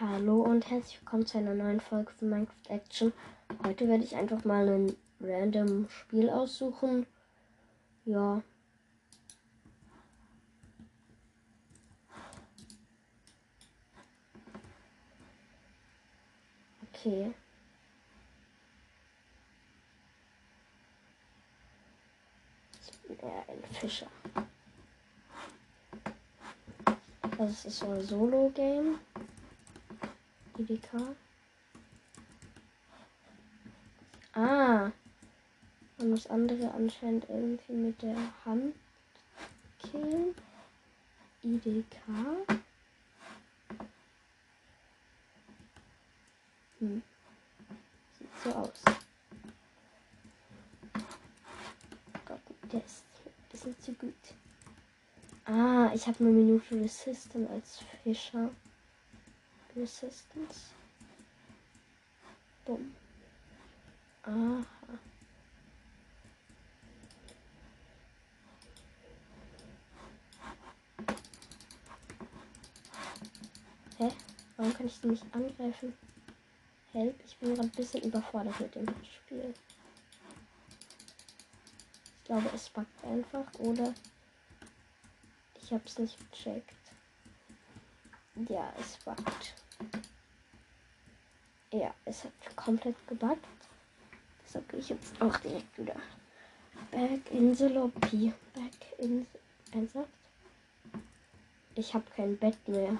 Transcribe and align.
Hallo 0.00 0.42
und 0.42 0.68
herzlich 0.70 1.00
willkommen 1.00 1.24
zu 1.24 1.38
einer 1.38 1.54
neuen 1.54 1.78
Folge 1.78 2.10
von 2.10 2.28
Minecraft 2.28 2.68
Action. 2.68 3.12
Heute 3.64 3.86
werde 3.86 4.02
ich 4.02 4.16
einfach 4.16 4.44
mal 4.44 4.68
ein 4.68 4.96
random 5.20 5.88
Spiel 5.88 6.30
aussuchen. 6.30 7.06
Ja. 8.04 8.42
Okay. 16.92 17.32
Ich 22.82 22.98
bin 23.02 23.18
eher 23.20 23.44
ein 23.48 23.62
Fischer. 23.72 24.08
Das 27.38 27.64
ist 27.64 27.78
so 27.78 27.90
ein 27.90 28.02
Solo-Game. 28.02 28.98
IDK. 30.58 31.16
Ah. 34.34 34.90
Man 35.98 36.10
muss 36.10 36.26
andere 36.26 36.70
anscheinend 36.72 37.28
irgendwie 37.28 37.72
mit 37.72 38.02
der 38.02 38.16
Hand 38.44 38.74
killen. 39.78 40.34
IDK. 41.42 41.96
Hm. 46.78 47.02
Sieht 48.18 48.28
so 48.42 48.52
aus. 48.52 48.82
Gott, 52.24 52.40
der 52.72 52.84
ist 52.84 53.04
ein 53.24 53.50
bisschen 53.50 53.80
zu 53.80 53.92
gut. 53.92 54.14
Ah, 55.44 55.90
ich 55.94 56.06
habe 56.06 56.18
eine 56.20 56.30
Minute 56.30 56.74
Resistance 56.74 57.50
als 57.50 57.80
Fischer. 58.02 58.50
Resistance. 59.76 60.70
Bumm. 62.64 62.94
Aha. 64.22 64.64
Hä? 73.98 74.12
Warum 74.56 74.74
kann 74.74 74.86
ich 74.86 75.00
die 75.00 75.08
nicht 75.08 75.24
angreifen? 75.34 75.94
Help, 76.92 77.20
ich 77.24 77.36
bin 77.38 77.54
gerade 77.54 77.68
ein 77.68 77.70
bisschen 77.72 78.02
überfordert 78.02 78.60
mit 78.60 78.74
dem 78.76 78.86
Spiel. 79.04 79.54
Ich 82.18 82.24
glaube, 82.24 82.48
es 82.54 82.70
backt 82.70 83.04
einfach 83.04 83.52
oder 83.58 83.92
ich 85.60 85.72
habe 85.72 85.82
es 85.84 85.98
nicht 85.98 86.16
gecheckt. 86.30 86.74
Ja, 88.48 88.72
es 88.78 88.96
backt. 89.04 89.54
Ja, 91.74 91.92
es 92.04 92.22
hat 92.22 92.32
komplett 92.54 92.94
gebackt. 93.08 93.44
Deshalb 94.46 94.68
gehe 94.68 94.78
ich 94.78 94.90
jetzt 94.90 95.20
auch 95.20 95.36
direkt 95.38 95.76
wieder 95.76 95.96
back 96.92 97.32
in 97.32 97.52
the 97.52 97.66
lobby. 97.66 98.32
Back 98.54 98.98
in 98.98 99.26
the... 99.26 99.76
Ernsthaft? 99.76 100.08
Ich 101.74 101.92
habe 101.92 102.04
kein 102.14 102.38
Bett 102.38 102.56
mehr. 102.68 102.96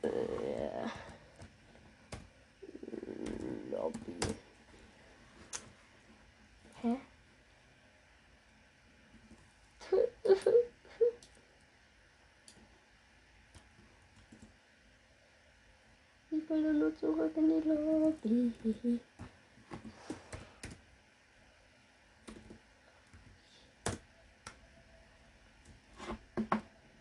Äh, 0.00 0.88
Lobby. 3.70 4.34
Hä? 6.80 6.96
Ich 16.30 16.50
will 16.50 16.72
nur 16.72 16.85
zurück 16.98 17.32
in 17.36 17.48
die 17.48 17.68
Lobby. 17.68 19.00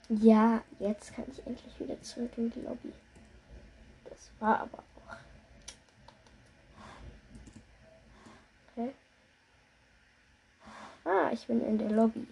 Ja, 0.09 0.63
jetzt 0.79 1.13
kann 1.13 1.25
ich 1.31 1.45
endlich 1.45 1.79
wieder 1.79 2.01
zurück 2.01 2.31
in 2.37 2.51
die 2.51 2.61
Lobby. 2.61 2.93
Das 4.05 4.31
war 4.39 4.59
aber 4.61 4.77
auch. 4.77 5.15
Okay. 8.71 8.93
Ah, 11.03 11.29
ich 11.31 11.47
bin 11.47 11.65
in 11.65 11.77
der 11.77 11.91
Lobby. 11.91 12.27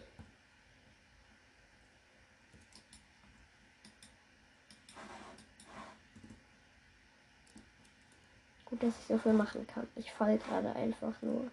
Gut, 8.74 8.82
dass 8.82 9.00
ich 9.02 9.06
so 9.06 9.20
viel 9.20 9.34
machen 9.34 9.68
kann. 9.68 9.86
Ich 9.96 10.12
falle 10.12 10.40
gerade 10.40 10.76
einfach 10.76 11.14
nur. 11.22 11.52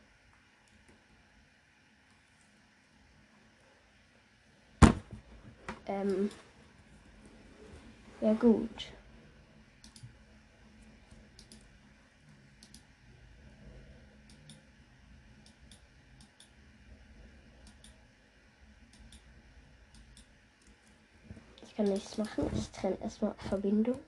Ähm. 5.85 6.31
Ja 8.23 8.33
gut. 8.33 8.87
Ich 21.61 21.77
kann 21.77 21.91
nichts 21.91 22.17
machen. 22.17 22.47
Ich 22.55 22.71
trenne 22.71 22.97
erstmal 23.03 23.35
Verbindung. 23.35 24.01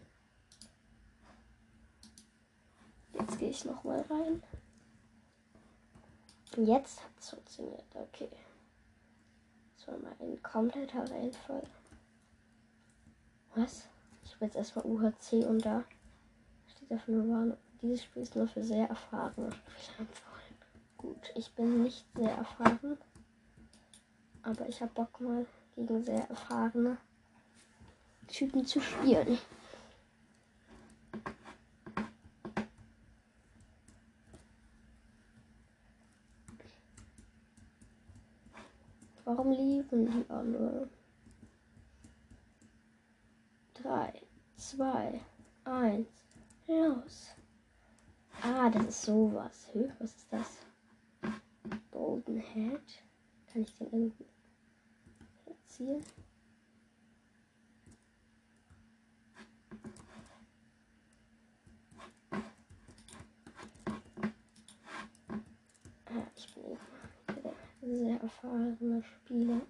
Jetzt 3.22 3.38
gehe 3.38 3.50
ich 3.50 3.64
noch 3.64 3.84
mal 3.84 4.00
rein. 4.10 4.42
Jetzt 6.56 7.02
hat 7.04 7.10
es 7.20 7.30
funktioniert. 7.30 7.84
Okay. 7.94 8.28
Das 9.76 9.86
war 9.86 9.98
mal 9.98 10.12
ein 10.20 10.42
kompletter 10.42 11.08
Reinfall. 11.08 11.62
Was? 13.54 13.88
Ich 14.24 14.34
habe 14.34 14.46
jetzt 14.46 14.56
erstmal 14.56 14.86
UHC 14.86 15.44
und 15.46 15.64
da 15.64 15.84
steht 16.66 16.92
auf 16.92 17.06
nur 17.06 17.28
Warnung. 17.28 17.56
Dieses 17.80 18.02
Spiel 18.02 18.22
ist 18.22 18.34
nur 18.34 18.48
für 18.48 18.64
sehr 18.64 18.88
erfahrene 18.88 19.50
Spieler 19.78 20.08
Gut, 20.96 21.32
ich 21.34 21.52
bin 21.54 21.84
nicht 21.84 22.04
sehr 22.16 22.30
erfahren. 22.30 22.98
Aber 24.42 24.68
ich 24.68 24.80
habe 24.80 24.92
Bock 24.94 25.20
mal 25.20 25.46
gegen 25.76 26.02
sehr 26.02 26.28
erfahrene 26.28 26.96
Typen 28.26 28.66
zu 28.66 28.80
spielen. 28.80 29.38
Warum 39.42 39.58
lieben 39.58 40.06
die 40.06 40.30
alle? 40.30 40.88
Drei, 43.74 44.22
zwei, 44.54 45.20
eins, 45.64 46.06
los. 46.68 47.34
Ah, 48.40 48.70
das 48.70 48.86
ist 48.86 49.02
sowas. 49.02 49.68
Hö, 49.72 49.88
was 49.98 50.14
ist 50.14 50.32
das? 50.32 50.58
Golden 51.90 52.38
Head. 52.38 53.02
Kann 53.52 53.62
ich 53.62 53.74
den 53.74 53.88
irgendwie 53.92 54.26
platzieren? 55.44 56.04
Ah, 66.06 66.30
ich 66.36 66.54
bin 66.54 66.78
sehr 67.82 68.20
erfahrener 68.20 69.02
Spieler. 69.02 69.60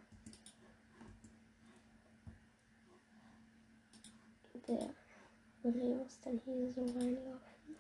Der 4.67 4.95
muss 5.73 6.21
dann 6.21 6.39
hier 6.45 6.73
so 6.73 6.85
reinlaufen. 6.85 7.77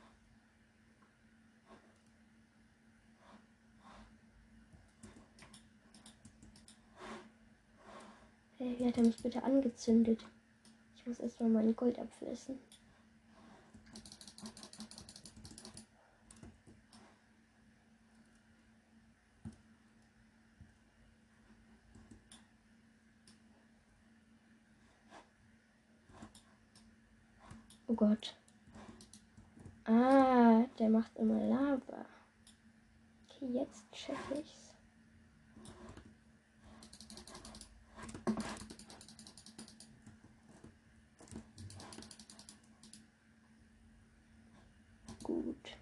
Hey, 8.56 8.78
wie 8.78 8.86
hat 8.86 8.96
er 8.96 9.02
mich 9.02 9.22
bitte 9.22 9.42
angezündet? 9.42 10.24
Ich 10.94 11.06
muss 11.06 11.18
erstmal 11.18 11.50
mein 11.50 11.76
Gold 11.76 11.98
abfressen. 11.98 12.58
Oh 27.92 27.94
Gott. 27.94 28.34
Ah, 29.84 30.64
der 30.78 30.88
macht 30.88 31.14
immer 31.18 31.38
Lava. 31.44 32.06
Okay, 33.28 33.48
jetzt 33.52 33.84
check 33.92 34.16
ich's. 34.34 34.72
gut. 45.22 45.76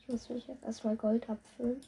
Ich 0.00 0.08
muss 0.08 0.28
mich 0.28 0.48
jetzt 0.48 0.64
erstmal 0.64 0.96
Gold 0.96 1.30
abfüllen. 1.30 1.80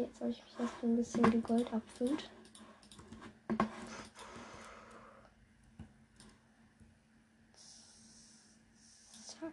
Jetzt 0.00 0.18
habe 0.22 0.30
ich 0.30 0.42
mich 0.42 0.58
erst 0.58 0.82
ein 0.82 0.96
bisschen 0.96 1.30
die 1.30 1.42
Gold 1.42 1.70
abfüllt. 1.74 2.30
Zack. 9.26 9.52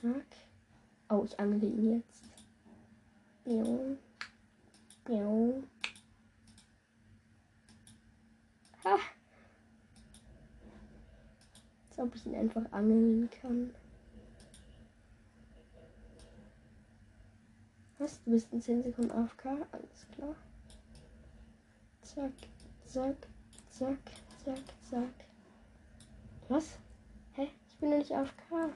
Zack. 0.00 0.26
Oh, 1.10 1.24
ich 1.26 1.38
angle 1.38 1.68
ihn 1.68 1.96
jetzt. 1.98 2.24
Miau. 3.44 3.98
Miau. 5.06 5.62
Ha. 8.84 8.98
Als 11.90 11.98
ob 11.98 12.14
ich 12.14 12.24
ihn 12.24 12.34
einfach 12.34 12.72
angeln 12.72 13.28
kann. 13.42 13.74
Was? 17.98 18.15
Du 18.26 18.32
bist 18.32 18.52
in 18.52 18.60
10 18.60 18.82
Sekunden 18.82 19.12
AFK? 19.12 19.46
Alles 19.70 20.06
klar. 20.12 20.34
Zack, 22.02 22.32
zack, 22.84 23.16
zack, 23.70 23.98
zack, 24.44 24.64
zack. 24.90 25.14
Was? 26.48 26.76
Hä? 27.34 27.48
Ich 27.68 27.76
bin 27.76 27.90
noch 27.90 27.98
nicht 27.98 28.10
AFK. 28.10 28.72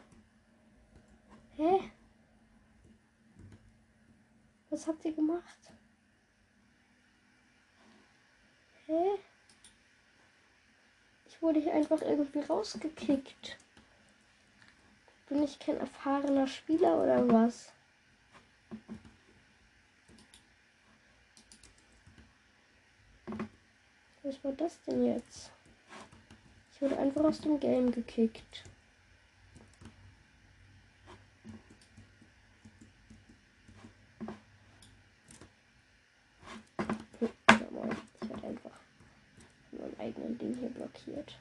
Hä? 1.57 1.91
Was 4.71 4.87
habt 4.87 5.05
ihr 5.05 5.15
gemacht? 5.15 5.73
Hä? 8.87 9.19
Ich 11.27 11.43
wurde 11.43 11.59
hier 11.59 11.75
einfach 11.75 12.03
irgendwie 12.03 12.41
rausgekickt. 12.41 13.59
Bin 15.29 15.43
ich 15.43 15.59
kein 15.59 15.79
erfahrener 15.79 16.47
Spieler 16.47 17.03
oder 17.03 17.29
was? 17.29 17.73
Was 24.23 24.45
war 24.45 24.53
das 24.53 24.79
denn 24.83 25.07
jetzt? 25.07 25.51
Ich 26.73 26.83
wurde 26.83 26.99
einfach 26.99 27.25
aus 27.25 27.41
dem 27.41 27.59
Game 27.59 27.91
gekickt. 27.91 28.65
Ich 37.21 38.29
werde 38.29 38.47
einfach 38.47 38.79
meinem 39.73 39.95
eigenen 39.99 40.39
Ding 40.39 40.55
hier 40.59 40.69
blockiert. 40.69 41.35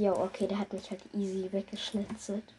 Ja, 0.00 0.14
okay, 0.14 0.46
der 0.46 0.58
hat 0.58 0.72
mich 0.72 0.90
halt 0.90 1.02
easy 1.12 1.52
weggeschnitzelt. 1.52 2.54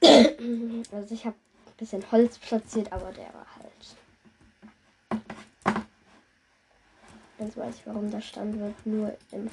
also 0.92 1.12
ich 1.12 1.26
habe 1.26 1.34
ein 1.66 1.76
bisschen 1.76 2.08
Holz 2.12 2.38
platziert, 2.38 2.92
aber 2.92 3.10
der 3.10 3.34
war 3.34 3.46
halt. 3.56 3.96
Jetzt 7.40 7.56
weiß 7.56 7.74
ich, 7.74 7.86
warum 7.88 8.12
der 8.12 8.20
Stand 8.20 8.60
wird 8.60 8.86
nur 8.86 9.18
im 9.32 9.50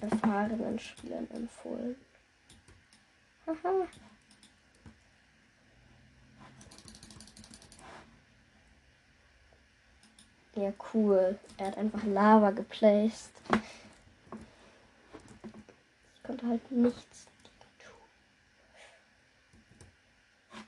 erfahrenen 0.00 0.80
Spielern 0.80 1.30
empfohlen. 1.30 1.94
Haha. 3.46 3.86
Ja, 10.56 10.72
cool. 10.92 11.38
Er 11.58 11.68
hat 11.68 11.78
einfach 11.78 12.02
Lava 12.02 12.50
geplaced 12.50 13.30
halt 16.46 16.70
nichts 16.70 17.26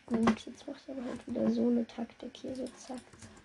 tun. 0.06 0.24
Gut, 0.24 0.46
jetzt 0.46 0.66
macht 0.66 0.88
er 0.88 0.96
aber 0.96 1.04
halt 1.04 1.26
wieder 1.26 1.50
so 1.50 1.68
eine 1.68 1.86
Taktik 1.86 2.36
hier, 2.36 2.54
so 2.54 2.64
zack, 2.64 3.00
zack. 3.18 3.35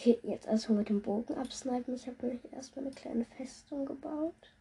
Okay, 0.00 0.18
jetzt 0.22 0.46
erstmal 0.46 0.78
mit 0.78 0.88
dem 0.88 1.02
Bogen 1.02 1.34
absnipen. 1.34 1.94
Ich 1.94 2.06
habe 2.06 2.30
hier 2.30 2.52
erstmal 2.54 2.86
eine 2.86 2.94
kleine 2.94 3.26
Festung 3.26 3.84
gebaut. 3.84 4.56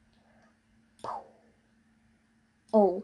Oh. 2.74 3.04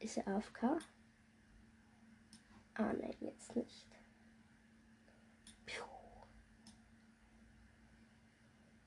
Ist 0.00 0.16
er 0.16 0.26
AFK? 0.26 0.64
Ah, 2.74 2.92
nein, 2.92 3.14
jetzt 3.20 3.54
nicht. 3.54 3.86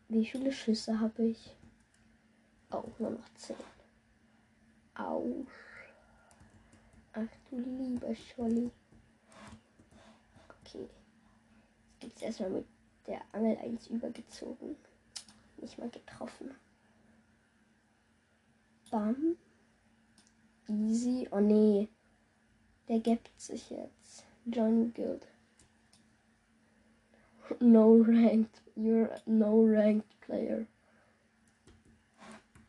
Wie 0.10 0.26
viele 0.26 0.52
Schüsse 0.52 1.00
habe 1.00 1.28
ich? 1.28 1.56
Oh, 2.72 2.92
nur 3.00 3.12
noch 3.12 3.34
zehn. 3.36 3.56
Au. 4.95 5.45
Ach 7.14 7.31
du 7.50 7.57
lieber 7.57 8.14
Scholli. 8.14 8.69
Okay 10.60 10.90
jetzt 12.06 12.21
erstmal 12.21 12.50
mit 12.50 12.66
der 13.07 13.21
Angel 13.33 13.57
eins 13.57 13.88
übergezogen. 13.88 14.76
Nicht 15.57 15.78
mal 15.78 15.90
getroffen. 15.90 16.52
Bam. 18.92 19.38
Easy. 20.68 21.28
Oh 21.31 21.40
nee. 21.40 21.90
Der 22.88 23.00
gibt 23.00 23.30
sich 23.40 23.69
jetzt. 23.69 24.26
John 24.45 24.94
Guild. 24.94 25.28
No 27.59 28.02
ranked. 28.02 28.62
You're 28.76 29.21
no 29.26 29.64
ranked 29.66 30.19
player. 30.21 30.66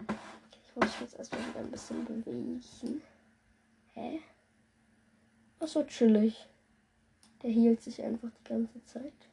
Ich 0.08 0.76
muss 0.76 0.84
mich 0.84 1.00
jetzt 1.00 1.18
erstmal 1.18 1.48
wieder 1.48 1.60
ein 1.60 1.70
bisschen 1.70 2.04
bewegen. 2.04 2.62
Hä? 3.94 4.20
Ach 5.60 5.68
so, 5.68 5.82
chillig. 5.84 6.46
Der 7.42 7.50
hielt 7.50 7.80
sich 7.82 8.02
einfach 8.02 8.30
die 8.30 8.44
ganze 8.44 8.84
Zeit. 8.84 9.25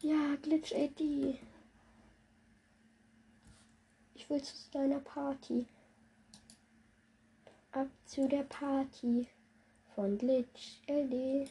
Ja, 0.00 0.36
Glitch 0.42 0.74
AD. 0.74 1.38
Ich 4.14 4.28
will 4.28 4.42
zu 4.42 4.54
deiner 4.70 5.00
Party. 5.00 5.66
Ab 7.72 7.88
zu 8.04 8.28
der 8.28 8.42
Party 8.42 9.26
von 9.94 10.18
Glitch 10.18 10.82
AD. 10.86 11.48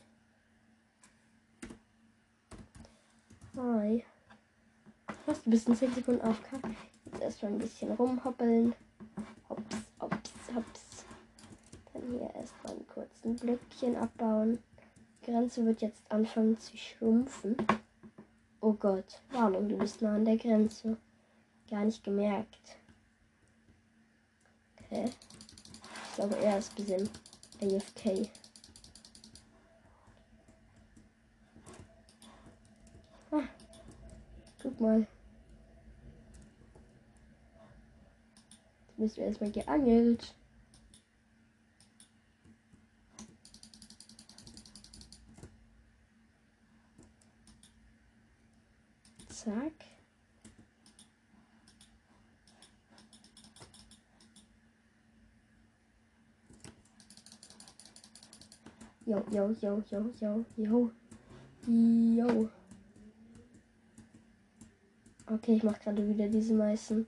Hi. 3.58 4.06
Was, 5.26 5.44
du 5.44 5.50
bist 5.50 5.68
in 5.68 5.76
10 5.76 5.96
Sekunden 5.96 6.22
AFK. 6.22 6.60
Jetzt 7.06 7.22
erstmal 7.22 7.54
ein 7.54 7.58
bisschen 7.58 7.92
rumhoppeln. 7.94 8.76
Hops, 9.50 9.76
hops, 10.00 10.54
hops. 10.54 11.06
Dann 11.94 12.12
hier 12.12 12.30
erstmal 12.36 12.74
einen 12.74 12.88
kurzen 12.88 13.36
Blöckchen 13.38 13.96
abbauen. 13.96 14.60
Die 15.22 15.32
Grenze 15.32 15.66
wird 15.66 15.82
jetzt 15.82 16.04
anfangen 16.12 16.60
zu 16.60 16.78
schrumpfen. 16.78 17.58
Oh 18.62 18.74
Gott, 18.74 19.22
Warnung, 19.32 19.70
du 19.70 19.78
bist 19.78 20.02
nah 20.02 20.16
an 20.16 20.26
der 20.26 20.38
Grenze. 20.38 20.98
Gar 21.70 21.86
nicht 21.86 22.04
gemerkt. 22.04 22.78
Okay. 24.80 25.12
Ich 26.10 26.16
glaube, 26.16 26.38
er 26.38 26.58
ist 26.58 26.72
ein 26.72 26.76
bisschen 26.76 27.10
AFK. 27.62 28.30
Ah, 33.32 33.44
guck 34.62 34.80
mal. 34.80 35.08
Jetzt 38.88 39.00
müssen 39.00 39.18
wir 39.18 39.26
erstmal 39.26 39.52
geangelt. 39.52 40.34
Yo, 59.16 59.24
yo, 59.32 59.56
yo, 59.62 59.84
yo, 59.90 60.12
yo, 60.20 60.46
yo. 60.58 60.92
Yo. 61.68 62.50
Okay, 65.28 65.56
ich 65.56 65.64
mache 65.64 65.80
gerade 65.80 66.06
wieder 66.06 66.28
diese 66.28 66.54
meisten 66.54 67.06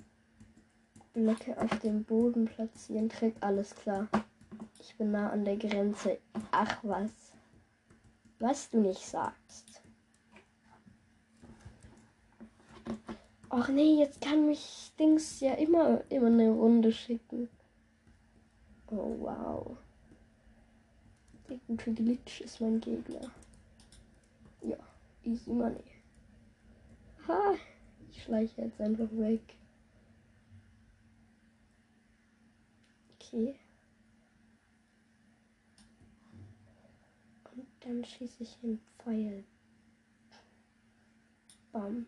Blöcke 1.11 1.57
auf 1.57 1.79
dem 1.79 2.05
Boden 2.05 2.45
platzieren. 2.45 3.09
Trick, 3.09 3.35
alles 3.41 3.75
klar. 3.75 4.07
Ich 4.79 4.95
bin 4.95 5.11
nah 5.11 5.31
an 5.31 5.43
der 5.43 5.57
Grenze. 5.57 6.19
Ach 6.51 6.81
was. 6.83 7.11
Was 8.39 8.69
du 8.69 8.79
nicht 8.79 9.05
sagst. 9.05 9.81
Ach 13.49 13.67
nee, 13.67 13.99
jetzt 13.99 14.21
kann 14.21 14.45
mich 14.45 14.93
Dings 14.97 15.41
ja 15.41 15.55
immer, 15.55 16.09
immer 16.09 16.27
eine 16.27 16.51
Runde 16.51 16.93
schicken. 16.93 17.49
Oh 18.89 19.13
wow. 19.19 19.77
Gute 21.48 21.94
Glitch 21.94 22.42
ist 22.42 22.60
mein 22.60 22.82
Gegner. 22.82 23.32
Ja, 24.62 24.77
easy 25.24 25.50
money. 25.50 25.84
Ha, 27.25 27.56
ich 28.10 28.24
schleiche 28.24 28.63
jetzt 28.63 28.82
einfach 28.82 29.10
weg. 29.12 29.56
Okay. 33.16 33.58
Und 37.54 37.68
dann 37.80 38.04
schieße 38.04 38.44
ich 38.44 38.58
den 38.60 38.82
Pfeil. 39.00 39.46
Bam. 41.72 42.08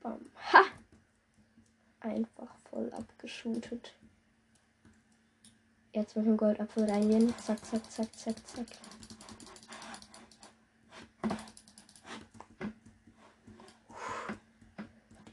Bam. 0.00 0.30
Ha! 0.52 0.64
Einfach 2.00 2.54
voll 2.70 2.90
abgeschootet. 2.92 3.97
Jetzt 5.92 6.16
mit 6.16 6.26
dem 6.26 6.36
Goldapfel 6.36 6.88
reingehen. 6.88 7.34
Zack, 7.38 7.64
zack, 7.64 7.90
zack, 7.90 8.14
zack, 8.16 8.36
zack. 8.46 8.66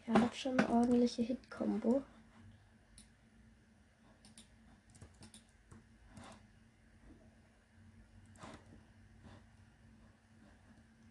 Er 0.07 0.21
hat 0.21 0.35
schon 0.35 0.57
eine 0.59 0.69
ordentliche 0.69 1.23
Hit-Kombo. 1.23 2.03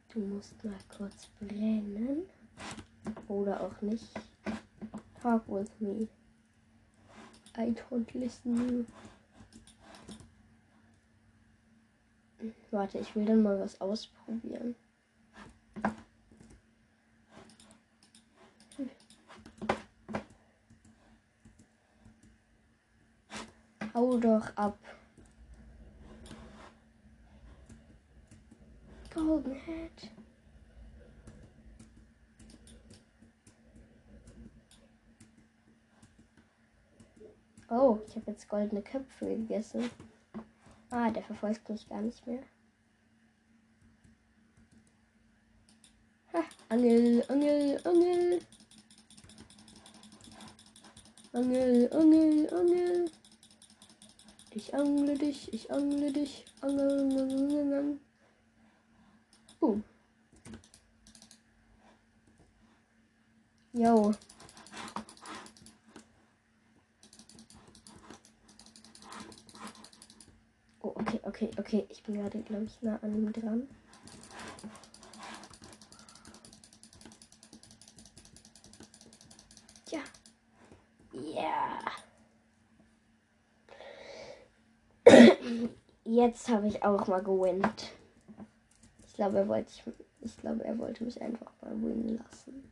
Du 0.09 0.21
musst 0.21 0.65
mal 0.65 0.75
kurz 0.97 1.27
brennen. 1.41 2.23
Oder 3.29 3.61
auch 3.61 3.81
nicht. 3.83 4.09
Talk 5.21 5.43
with 5.49 5.71
me. 5.81 6.09
I 7.57 7.73
don't 7.73 8.13
listen 8.15 8.57
you. 8.57 8.85
Warte, 12.71 12.99
ich 12.99 13.15
will 13.15 13.25
dann 13.25 13.43
mal 13.43 13.59
was 13.61 13.81
ausprobieren. 13.81 14.75
Hau 23.95 24.19
doch 24.19 24.57
ab. 24.57 24.77
Golden 29.15 29.55
Head. 29.55 30.11
Oh, 37.71 38.01
ich 38.07 38.17
habe 38.17 38.33
jetzt 38.33 38.49
goldene 38.49 38.83
Köpfe 38.83 39.27
gegessen. 39.27 39.89
Ah, 40.97 41.11
der 41.11 41.25
verfolgt 41.25 41.69
mich 41.69 41.89
gar 41.89 42.01
nicht 42.01 42.25
mehr. 42.25 42.45
Ha, 46.33 46.45
Angel, 46.69 47.25
Angel, 47.29 47.81
Angel. 47.85 48.39
Angel, 51.33 51.93
Angel, 51.93 52.55
Angel. 52.55 53.11
Ich 54.53 54.73
angle 54.73 55.19
dich, 55.19 55.53
ich 55.53 55.69
angle 55.73 56.13
dich. 56.13 56.45
Angel, 56.61 57.01
angel, 57.01 57.33
angel. 57.33 58.01
Uh. 59.61 59.81
Yo. 63.73 64.15
Oh, 70.85 70.95
okay, 71.35 71.51
okay. 71.59 71.87
Ich 71.89 72.03
bin 72.03 72.15
gerade, 72.17 72.39
glaube 72.41 72.65
ich, 72.65 72.81
nah 72.83 72.99
an 73.03 73.15
ihm 73.15 73.33
dran. 73.33 73.69
Ja. 79.91 80.01
Ja. 81.13 81.81
Jetzt 86.05 86.49
habe 86.49 86.69
ich 86.69 86.83
auch 86.83 87.07
mal 87.09 87.23
gewinnt. 87.23 87.93
Ich 89.07 89.15
glaube, 89.15 89.39
er 89.39 89.49
wollte 89.49 89.71
ich, 89.71 89.83
ich 90.21 90.37
glaube, 90.39 90.65
er 90.65 90.79
wollte 90.79 91.05
mich 91.05 91.21
einfach 91.21 91.51
mal 91.63 91.73
winnen 91.83 92.19
lassen. 92.19 92.71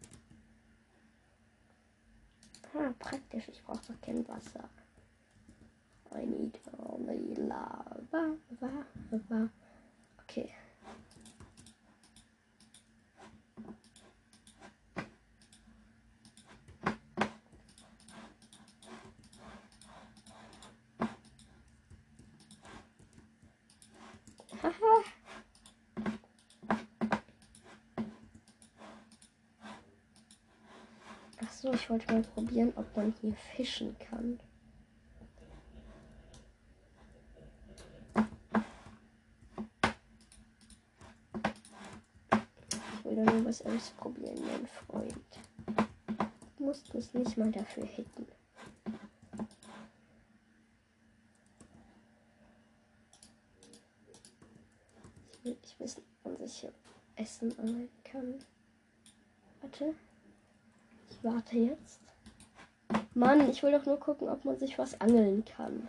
Ah, 2.75 2.93
praktisch. 2.99 3.49
Ich 3.49 3.63
brauche 3.63 3.81
doch 3.89 4.01
kein 4.01 4.27
Wasser. 4.29 4.69
I 6.15 6.25
need 6.25 6.59
only 6.79 7.35
lava, 7.37 8.37
lava, 8.61 8.87
lava. 9.11 9.51
Okay. 10.23 10.55
Haha. 24.63 25.03
Ach 31.45 31.51
so, 31.51 31.73
ich 31.73 31.91
wollte 31.91 32.13
mal 32.13 32.23
probieren, 32.23 32.73
ob 32.77 32.97
man 32.97 33.15
hier 33.21 33.35
fischen 33.35 33.97
kann. 33.99 34.39
Ich 43.53 43.63
was 43.67 43.75
ausprobieren, 43.75 44.41
mein 44.47 44.67
Freund. 44.67 45.15
Du 46.57 46.65
musst 46.65 46.95
mich 46.95 47.13
nicht 47.13 47.37
mal 47.37 47.51
dafür 47.51 47.85
hitten. 47.85 48.27
Ich 55.35 55.45
will 55.45 55.59
nicht 55.61 55.81
wissen, 55.81 56.03
ob 56.25 56.39
sich 56.39 56.61
hier 56.61 56.73
Essen 57.17 57.59
angeln 57.59 57.91
kann. 58.05 58.43
Warte. 59.61 59.95
Ich 61.11 61.23
warte 61.23 61.59
jetzt. 61.59 62.01
Mann, 63.13 63.51
ich 63.51 63.63
will 63.63 63.73
doch 63.73 63.85
nur 63.85 64.01
gucken, 64.01 64.31
ob 64.31 64.47
man 64.47 64.59
sich 64.59 64.79
was 64.79 64.99
angeln 64.99 65.45
kann. 65.45 65.89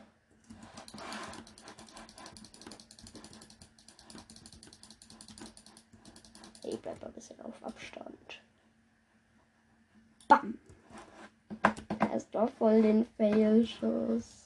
Hey, 6.63 6.79
bleib 6.81 7.01
mal 7.01 7.07
ein 7.07 7.13
bisschen 7.13 7.41
auf 7.41 7.61
Abstand. 7.61 8.41
Bam. 10.29 10.57
Er 11.99 12.15
ist 12.73 12.81
doch 12.81 12.81
voll 12.81 12.81
den 12.81 13.05
Fail-Schuss. 13.17 14.42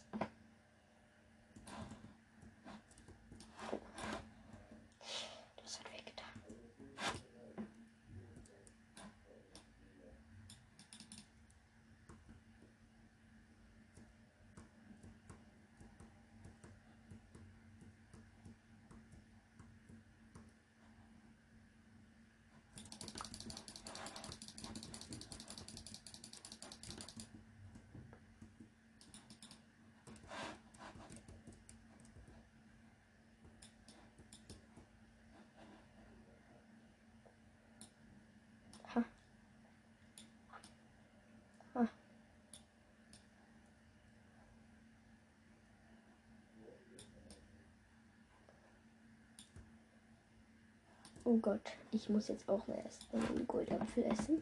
Oh 51.27 51.35
Gott, 51.39 51.73
ich 51.91 52.07
muss 52.07 52.29
jetzt 52.29 52.47
auch 52.47 52.65
mal 52.67 52.77
erst 52.85 53.13
einen 53.13 53.45
Goldapfel 53.47 54.05
essen. 54.05 54.41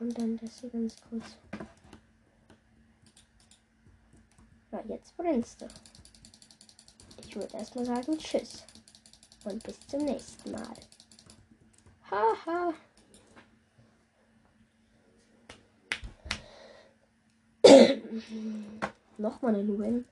Und 0.00 0.18
dann 0.18 0.36
das 0.38 0.58
hier 0.58 0.70
ganz 0.70 0.96
kurz. 1.08 1.36
Na, 4.72 4.84
jetzt 4.86 5.16
brennst 5.16 5.62
du. 5.62 5.68
Ich 7.22 7.36
würde 7.36 7.56
erstmal 7.56 7.84
sagen 7.84 8.18
Tschüss. 8.18 8.64
Und 9.44 9.62
bis 9.62 9.78
zum 9.86 10.04
nächsten 10.04 10.50
Mal. 10.50 10.74
Haha. 12.10 12.74
Nochmal 19.18 19.54
eine 19.54 19.78
Win. 19.78 20.04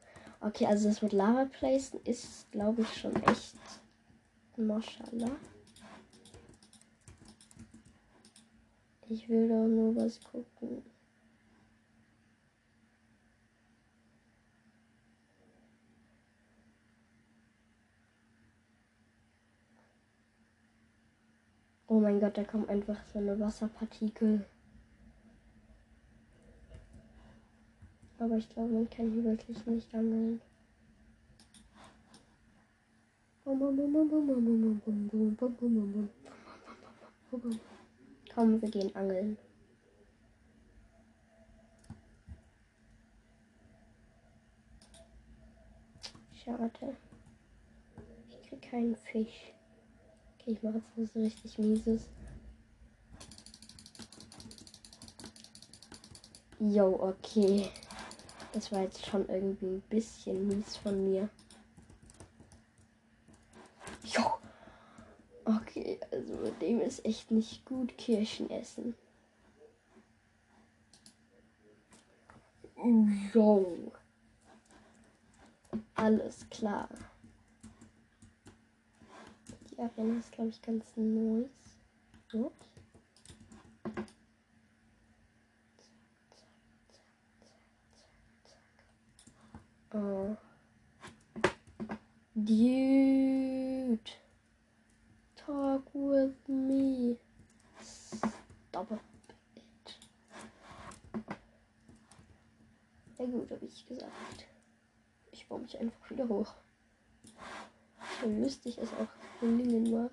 Okay, 0.47 0.65
also 0.67 0.89
das 0.89 1.03
mit 1.03 1.13
Lava 1.13 1.47
Placen 1.47 1.99
ist, 2.05 2.49
glaube 2.53 2.83
ich, 2.83 2.97
schon 2.97 3.17
echt. 3.25 3.57
Maschallah. 4.57 5.33
Ich 9.09 9.29
will 9.29 9.49
doch 9.49 9.67
nur 9.67 9.97
was 9.97 10.21
gucken. 10.23 10.85
Oh 21.89 21.99
mein 21.99 22.21
Gott, 22.21 22.39
da 22.39 22.45
kommt 22.45 22.69
einfach 22.69 23.05
so 23.13 23.19
eine 23.19 23.39
Wasserpartikel. 23.41 24.47
Aber 28.19 28.37
ich 28.37 28.49
glaube, 28.49 28.73
man 28.73 28.89
kann 28.89 29.13
hier 29.13 29.25
wirklich 29.25 29.67
nicht 29.67 29.95
angeln. 29.95 30.41
Komm, 38.35 38.61
wir 38.61 38.71
gehen 38.71 38.95
angeln. 38.97 39.37
Schade. 46.33 46.97
Ich 48.29 48.49
krieg 48.49 48.63
keinen 48.63 48.97
Fisch. 48.97 49.53
Okay, 50.35 50.53
ich 50.53 50.63
mache 50.63 50.77
jetzt 50.79 50.91
was 50.97 51.15
richtig 51.17 51.59
Mieses. 51.59 52.09
Jo, 56.59 56.99
okay. 57.01 57.69
Das 58.57 58.73
war 58.73 58.81
jetzt 58.81 59.05
schon 59.05 59.29
irgendwie 59.29 59.67
ein 59.67 59.83
bisschen 59.83 60.49
mies 60.49 60.79
von 60.79 61.05
mir. 61.05 61.29
Jo. 64.03 64.23
Okay, 65.45 66.01
also 66.11 66.51
dem 66.63 66.81
ist 66.81 67.05
echt 67.05 67.31
nicht 67.31 67.67
gut 67.67 67.99
Kirschen 67.99 68.49
essen. 68.49 68.95
Jo. 73.35 73.93
Alles 75.95 76.49
klar. 76.49 76.89
Die 79.71 79.79
Arena 79.79 80.19
ist, 80.19 80.33
glaube 80.33 80.49
ich, 80.49 80.63
ganz 80.63 80.87
neu. 80.97 81.45
So. 82.29 82.53
Oh. 89.97 90.37
Dude. 92.35 93.99
Talk 95.37 95.85
with 95.95 96.35
me. 96.49 97.17
Stop 98.69 98.91
it. 98.91 99.01
Ja 103.19 103.25
gut, 103.25 103.51
habe 103.51 103.65
ich 103.65 103.87
gesagt. 103.87 104.11
Ich 105.33 105.49
baue 105.49 105.61
mich 105.61 105.79
einfach 105.81 106.11
wieder 106.11 106.29
hoch. 106.29 106.53
So 108.21 108.29
lustig 108.29 108.77
es 108.77 108.91
auch 108.93 109.41
gelingen 109.41 109.91
mag. 109.91 110.11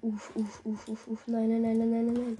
Uff, 0.00 0.36
uff, 0.36 0.64
uff, 0.64 0.88
uff, 0.88 1.08
uff. 1.08 1.26
Nein, 1.26 1.48
nein, 1.48 1.62
nein, 1.62 1.78
nein, 1.78 1.90
nein, 1.90 2.14
nein. 2.14 2.38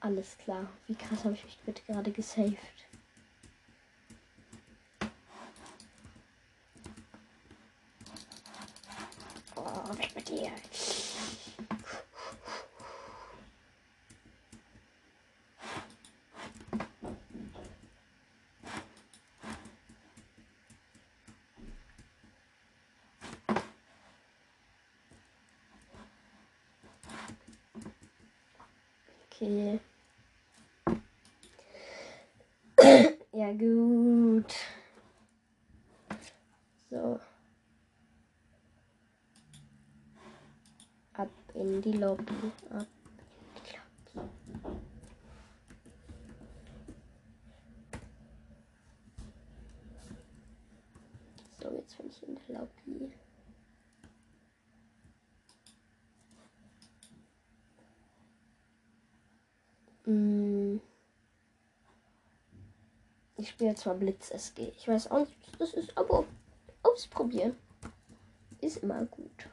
Alles 0.00 0.38
klar. 0.38 0.66
Wie 0.86 0.94
krass 0.94 1.24
habe 1.24 1.34
ich 1.34 1.44
mich 1.44 1.58
bitte 1.66 1.82
gerade 1.86 2.10
gesaved. 2.10 2.56
Oh, 9.56 9.98
weg 9.98 10.14
mit 10.14 10.28
dir. 10.28 10.52
Okay. 29.48 29.80
ja, 33.32 33.50
gut. 33.52 34.54
So. 36.90 37.18
Ab 41.14 41.30
in 41.54 41.80
die 41.80 41.92
Lobby. 41.92 42.24
Ab 42.68 42.86
in 43.14 43.64
die 44.12 44.12
Lobby. 44.12 44.28
So, 51.62 51.70
jetzt 51.72 51.96
bin 51.96 52.10
ich 52.10 52.22
in 52.22 52.34
der 52.34 52.60
Lobby. 52.60 53.12
Mm. 60.08 60.80
Spiele 63.58 63.74
zwar 63.74 63.94
Blitz 63.94 64.30
SG. 64.30 64.72
Ich 64.76 64.86
weiß 64.86 65.10
auch 65.10 65.18
nicht, 65.18 65.36
was 65.58 65.72
das 65.72 65.82
ist, 65.82 65.98
aber 65.98 66.24
ausprobieren 66.84 67.56
ist 68.60 68.76
immer 68.76 69.04
gut. 69.06 69.48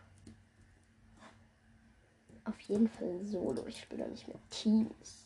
Auf 2.43 2.59
jeden 2.59 2.87
Fall 2.87 3.25
solo. 3.25 3.65
Ich 3.65 3.81
spiele 3.81 4.07
nicht 4.07 4.27
mit 4.27 4.37
Teams. 4.51 5.25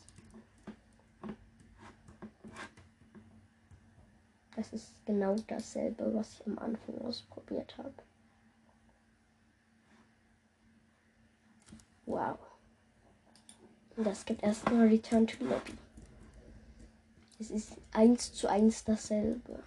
Das 4.56 4.72
ist 4.72 5.06
genau 5.06 5.36
dasselbe, 5.48 6.14
was 6.14 6.40
ich 6.40 6.48
am 6.48 6.58
Anfang 6.60 7.00
ausprobiert 7.00 7.78
habe. 7.78 7.94
Wow. 12.06 12.40
Und 13.98 14.06
das 14.06 14.24
gibt 14.24 14.42
erstmal 14.42 14.88
Return 14.88 15.28
to 15.28 15.44
Lobby. 15.44 15.74
Es 17.40 17.52
ist 17.52 17.78
eins 17.92 18.34
zu 18.34 18.50
eins 18.50 18.84
dasselbe. 18.84 19.64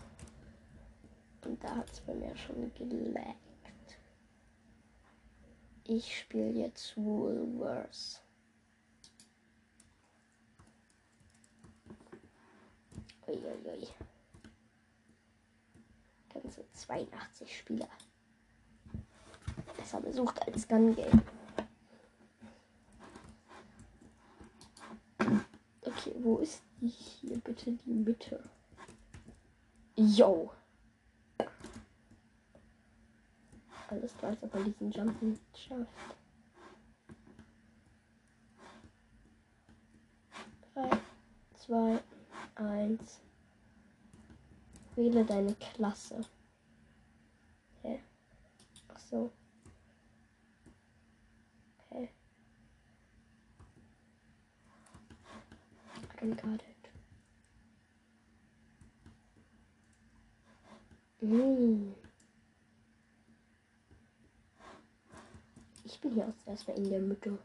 Und 1.45 1.65
da 1.65 1.77
hat 1.77 1.91
es 1.91 2.01
bei 2.01 2.15
mir 2.15 2.37
schon 2.37 2.73
gelaggt. 2.75 3.37
Ich 5.85 6.19
spiele 6.21 6.51
jetzt 6.51 6.97
Woolworths. 6.97 8.21
Uiuiui. 13.27 13.89
Ganze 16.33 16.65
82 16.75 17.59
Spieler. 17.59 17.89
Besser 19.77 20.01
besucht 20.01 20.41
als 20.47 20.69
Gun 20.69 20.95
Game. 20.95 21.23
Okay, 25.85 26.12
wo 26.23 26.39
ist 26.39 26.63
die 26.81 26.89
hier 26.89 27.39
bitte 27.39 27.73
die 27.73 27.93
Mitte? 27.93 28.43
Yo. 29.97 30.51
Alles 33.89 34.17
klar, 34.17 34.31
als 34.31 34.43
ob 34.43 34.55
man 34.55 34.65
diesen 34.65 34.91
Jump 34.91 35.21
nicht 35.21 35.59
schafft. 35.59 36.17
Drei, 40.73 40.91
zwei, 41.55 42.01
eins. 42.55 43.21
Wähle 44.95 45.25
deine 45.25 45.55
Klasse. 45.57 46.25
Hä? 47.83 48.01
Ach 48.89 48.99
so. 48.99 49.31
Hä? 51.91 52.09
Got 56.23 56.63
it. 56.63 56.89
Hm. 61.19 61.95
Ich 65.83 66.01
bin 66.01 66.13
hier 66.15 66.33
erstmal 66.47 66.79
in 66.79 66.91
der 66.91 67.01
Mitte. 67.01 67.37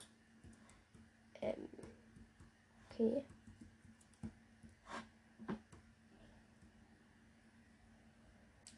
Ähm. 1.42 1.68
Okay. 2.92 3.26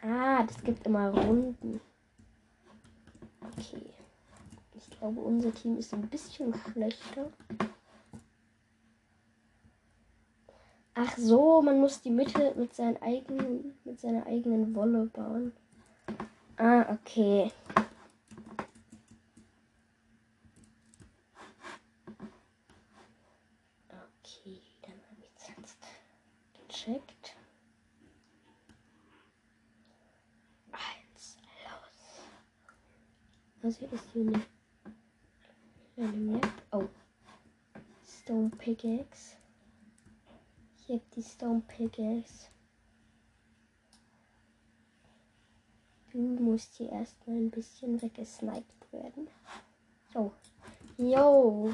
Ah, 0.02 0.44
das 0.44 0.64
gibt 0.64 0.86
immer 0.88 1.10
Runden. 1.10 1.82
Okay. 3.42 3.94
Ich 4.76 4.90
glaube, 4.92 5.20
unser 5.20 5.54
Team 5.54 5.78
ist 5.78 5.94
ein 5.94 6.08
bisschen 6.10 6.54
schlechter. 6.72 7.34
Ach 11.02 11.18
so, 11.18 11.62
man 11.62 11.80
muss 11.80 12.02
die 12.02 12.10
Mitte 12.10 12.54
mit, 12.58 12.76
seinen 12.76 13.02
eigenen, 13.02 13.74
mit 13.86 14.02
seiner 14.02 14.28
eigenen 14.28 14.76
Wolle 14.76 15.06
bauen. 15.06 15.54
Ah, 16.58 16.92
okay. 16.92 17.54
Okay, 23.88 24.62
dann 24.82 25.00
habe 25.10 25.22
ich 25.22 25.32
es 25.38 25.48
jetzt 25.56 25.78
gecheckt. 26.68 27.38
Eins, 30.74 31.38
los. 31.64 32.20
Also 33.64 33.80
hier 33.80 33.94
ist 33.94 34.10
hier 34.12 34.28
eine, 34.28 34.46
eine 35.96 36.18
Map. 36.18 36.52
Oh. 36.74 36.90
Stone 38.06 38.50
Pickaxe. 38.58 39.39
Habe 40.90 41.02
die 41.16 41.22
Stone 41.22 41.62
Pickaxe. 41.68 42.48
Du 46.12 46.18
musst 46.18 46.74
hier 46.78 46.92
erstmal 46.92 47.36
ein 47.36 47.52
bisschen 47.52 48.02
weggesniped 48.02 48.92
werden. 48.92 49.28
So. 50.12 50.34
Yo. 50.98 51.72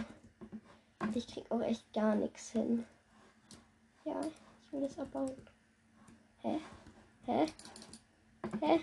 Ich 1.13 1.27
krieg 1.27 1.49
auch 1.49 1.61
echt 1.61 1.93
gar 1.93 2.13
nichts 2.15 2.51
hin. 2.51 2.85
Ja, 4.03 4.19
ich 4.19 4.73
will 4.73 4.81
das 4.81 4.99
abbauen. 4.99 5.47
Hä? 6.41 6.59
Hä? 7.25 7.45
Hä? 8.59 8.79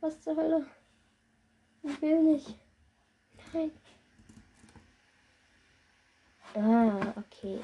Was 0.00 0.20
zur 0.20 0.36
Hölle? 0.36 0.64
Ich 1.82 2.00
will 2.00 2.22
nicht. 2.22 2.56
Nein. 3.52 3.72
Ah, 6.54 7.14
okay. 7.16 7.58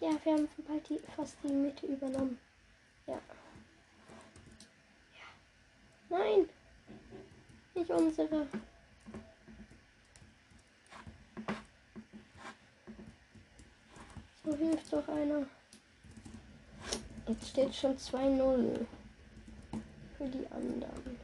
Ja, 0.00 0.12
wir 0.24 0.32
haben 0.32 0.48
bald 0.66 0.88
die, 0.88 0.98
fast 1.14 1.36
die 1.42 1.52
Mitte 1.52 1.86
übernommen. 1.86 2.38
Ja. 3.06 3.20
Ja. 5.14 5.28
Nein! 6.08 6.48
Nicht 7.74 7.90
unsere. 7.90 8.46
So 14.42 14.56
hilft 14.56 14.90
doch 14.90 15.06
einer. 15.08 15.46
Jetzt 17.28 17.48
steht 17.48 17.74
schon 17.74 17.96
2-0 17.96 18.86
für 20.16 20.28
die 20.28 20.46
anderen. 20.50 21.20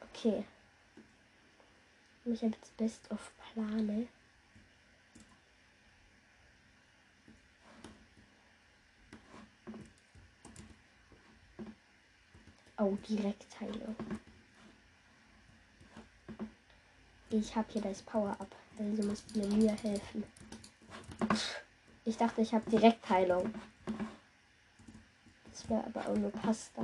Okay. 0.00 0.44
Ich 2.24 2.42
habe 2.42 2.54
jetzt 2.54 2.76
Best 2.76 3.10
of 3.10 3.32
Plane. 3.52 4.06
Oh, 12.78 12.96
Direktheilung. 13.08 13.96
Ich 17.30 17.56
habe 17.56 17.66
hier 17.72 17.80
das 17.80 18.02
Power-Up, 18.02 18.54
also 18.78 19.02
musst 19.02 19.34
ihr 19.34 19.46
mir 19.46 19.72
helfen. 19.72 20.24
Ich 22.04 22.18
dachte, 22.18 22.42
ich 22.42 22.52
habe 22.52 22.70
Direktheilung. 22.70 23.52
Das 25.50 25.70
wäre 25.70 25.84
aber 25.86 26.06
auch 26.06 26.16
nur 26.16 26.30
Pasta. 26.30 26.82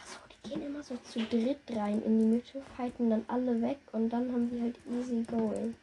Achso, 0.00 0.18
die 0.30 0.48
gehen 0.48 0.62
immer 0.62 0.82
so 0.82 0.96
zu 0.96 1.20
dritt 1.26 1.60
rein 1.70 2.02
in 2.02 2.18
die 2.18 2.36
Mitte, 2.36 2.62
fighten 2.76 3.10
dann 3.10 3.26
alle 3.28 3.60
weg 3.60 3.78
und 3.92 4.08
dann 4.08 4.32
haben 4.32 4.50
wir 4.50 4.62
halt 4.62 4.78
easy 4.86 5.22
going. 5.24 5.76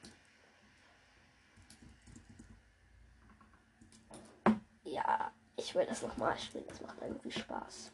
Ja, 4.83 5.31
ich 5.57 5.75
will 5.75 5.85
das 5.85 6.01
nochmal 6.01 6.37
spielen, 6.39 6.65
das 6.67 6.81
macht 6.81 6.97
irgendwie 7.01 7.31
Spaß. 7.31 7.91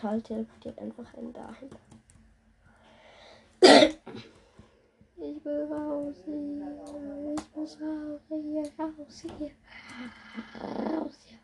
Portal 0.00 0.22
teleportiert 0.22 0.78
einfach 0.78 1.12
einen 1.14 1.32
dahin. 1.32 1.70
Ich 5.16 5.44
will 5.44 5.64
raus 5.70 6.16
hier. 6.24 7.34
Ich 7.36 7.56
muss 7.56 7.78
raus 7.80 8.20
hier. 8.28 8.62
Raus 8.78 9.24
hier. 9.38 9.50
Raus 10.96 11.18
hier. 11.26 11.38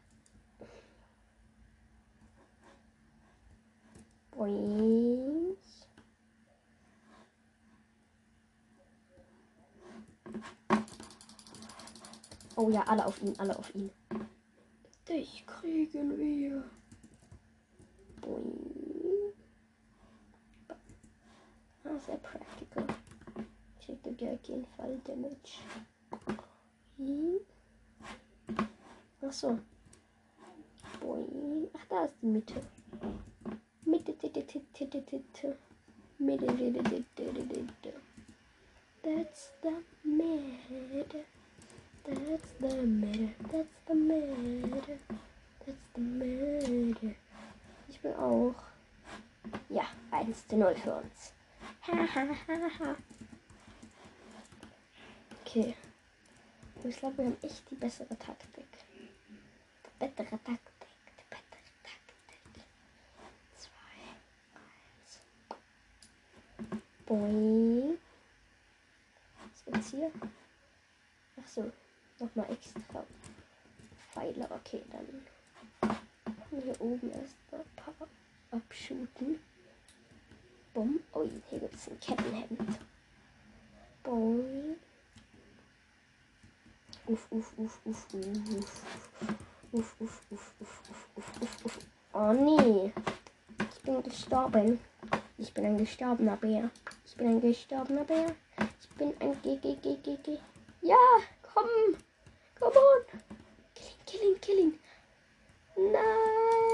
Boings. 4.31 5.87
Oh 12.57 12.71
ja, 12.71 12.83
alle 12.85 13.05
auf 13.05 13.21
ihn, 13.23 13.35
alle 13.39 13.59
auf 13.59 13.75
ihn. 13.75 13.91
Dich 15.07 15.47
kriegen 15.47 16.19
wir. 16.19 16.65
Boing. 18.27 19.33
Ah, 21.85 21.99
sehr 22.05 22.17
practical. 22.17 22.85
Ich 23.79 23.87
hätte 23.89 24.13
dir 24.13 24.33
auf 24.33 24.45
jeden 24.45 24.67
Fall 24.77 25.01
Damage. 25.05 25.61
Hm. 26.97 27.39
Ach 29.23 29.33
so. 29.33 29.59
Boing. 31.01 31.69
Ach, 31.73 31.87
da 31.89 32.05
ist 32.07 32.17
die 32.21 32.27
Mitte. 32.27 32.61
Mitte, 33.85 34.13
Mitte, 34.21 34.41
Mitte, 34.41 35.05
Mitte. 35.13 35.57
Mitte, 36.19 36.47
Mitte, 36.53 36.83
Mitte, 36.83 37.33
Mitte. 37.33 37.93
That's 39.05 39.53
the 39.63 39.85
matter. 40.03 41.25
That's 42.03 42.53
the 42.59 42.87
matter. 42.87 43.35
That's 43.53 43.77
the 43.87 43.95
matter. 43.95 44.99
That's 45.65 45.87
the 45.95 46.01
matter. 46.01 47.26
Ich 47.97 48.05
will 48.05 48.15
auch. 48.15 48.55
Ja, 49.71 49.87
1 50.11 50.49
zu 50.49 50.57
0 50.57 50.75
für 50.77 50.97
uns. 50.97 51.33
okay. 55.41 55.75
Ich 56.85 56.97
glaube, 56.99 57.17
wir 57.17 57.25
haben 57.25 57.39
echt 57.43 57.71
die 57.71 57.75
bessere 57.75 58.19
Taktik. 58.19 58.67
Die 58.93 59.99
bessere 59.99 60.29
Taktik. 60.29 60.51
Die 61.09 61.25
bessere 61.31 61.73
Taktik. 61.83 62.65
2, 63.57 63.71
1. 66.59 66.67
Boing. 67.07 67.97
Was 69.41 69.65
gibt's 69.65 69.91
hier? 69.91 70.11
Ach 71.41 71.49
so. 71.49 71.73
Nochmal 72.19 72.51
extra 72.51 73.05
Pfeile. 74.13 74.51
Okay, 74.51 74.83
dann 74.93 75.27
hier 76.63 76.81
oben 76.81 77.11
paar 77.11 77.27
abschuten. 78.57 79.41
Bumm. 80.75 81.01
Oh, 81.13 81.29
hier 81.51 81.59
gibt 81.61 81.75
es 81.75 81.89
ein 81.89 82.01
Kettenhemd. 82.01 82.79
Boing. 84.03 84.77
Uff, 87.07 87.27
uff, 87.31 87.53
uff, 87.57 87.79
uff, 87.85 88.07
uff. 88.13 88.83
Uff, 89.73 89.95
uff, 90.01 90.23
uff, 90.31 90.55
uff, 90.61 90.81
uff, 90.87 91.09
uff, 91.17 91.43
uff, 91.43 91.65
uff. 91.65 91.79
Oh 92.13 92.33
nee. 92.33 92.93
Ich 93.59 93.83
bin 93.83 94.03
gestorben. 94.03 94.81
Ich 95.39 95.53
bin 95.53 95.67
ein 95.67 95.79
gestorbener 95.79 96.37
Bär. 96.37 96.71
Ich 97.05 97.17
bin 97.17 97.29
ein 97.29 97.41
gestorbener 97.41 98.05
Bär. 98.05 98.35
Ich 98.81 98.89
bin 98.91 99.15
ein 99.21 99.41
G. 99.43 99.59
Ja, 100.83 100.97
komm. 101.43 101.97
Come 102.59 102.77
on. 102.77 103.21
Kill 103.75 103.89
ihn, 103.89 104.05
kill 104.07 104.23
ihn, 104.23 104.41
kill 104.41 104.59
ihn. 104.59 104.79
Nein. 105.93 106.66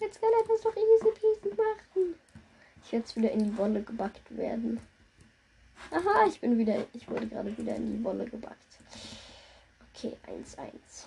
Jetzt 0.00 0.20
kann 0.20 0.30
er 0.32 0.48
das 0.48 0.62
doch 0.62 0.74
easy 0.74 1.10
peasy 1.12 1.54
machen. 1.54 2.14
Ich 2.82 2.92
werde 2.92 3.04
jetzt 3.04 3.16
wieder 3.16 3.30
in 3.30 3.44
die 3.44 3.58
Wolle 3.58 3.82
gebackt 3.82 4.36
werden. 4.36 4.80
Aha, 5.90 6.26
ich 6.26 6.40
bin 6.40 6.56
wieder, 6.56 6.86
ich 6.94 7.08
wurde 7.08 7.26
gerade 7.26 7.56
wieder 7.56 7.76
in 7.76 7.98
die 7.98 8.04
Wolle 8.04 8.24
gebackt. 8.24 8.78
Okay, 9.94 10.16
1-1. 10.26 11.06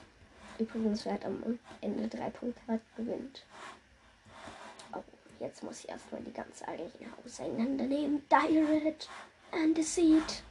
Übrigens, 0.60 1.06
wer 1.06 1.14
hat 1.14 1.26
am 1.26 1.60
Ende 1.82 2.08
drei 2.08 2.30
Punkte 2.30 2.62
hat, 2.68 2.82
gewinnt. 2.96 3.44
Oh, 4.94 5.02
jetzt 5.40 5.64
muss 5.64 5.80
ich 5.80 5.90
erstmal 5.90 6.22
die 6.22 6.34
ganze 6.34 6.68
Arena 6.68 6.90
auseinandernehmen. 7.26 8.24
Direct 8.30 9.10
and 9.52 9.76
the 9.76 9.84
Seed. 9.84 10.44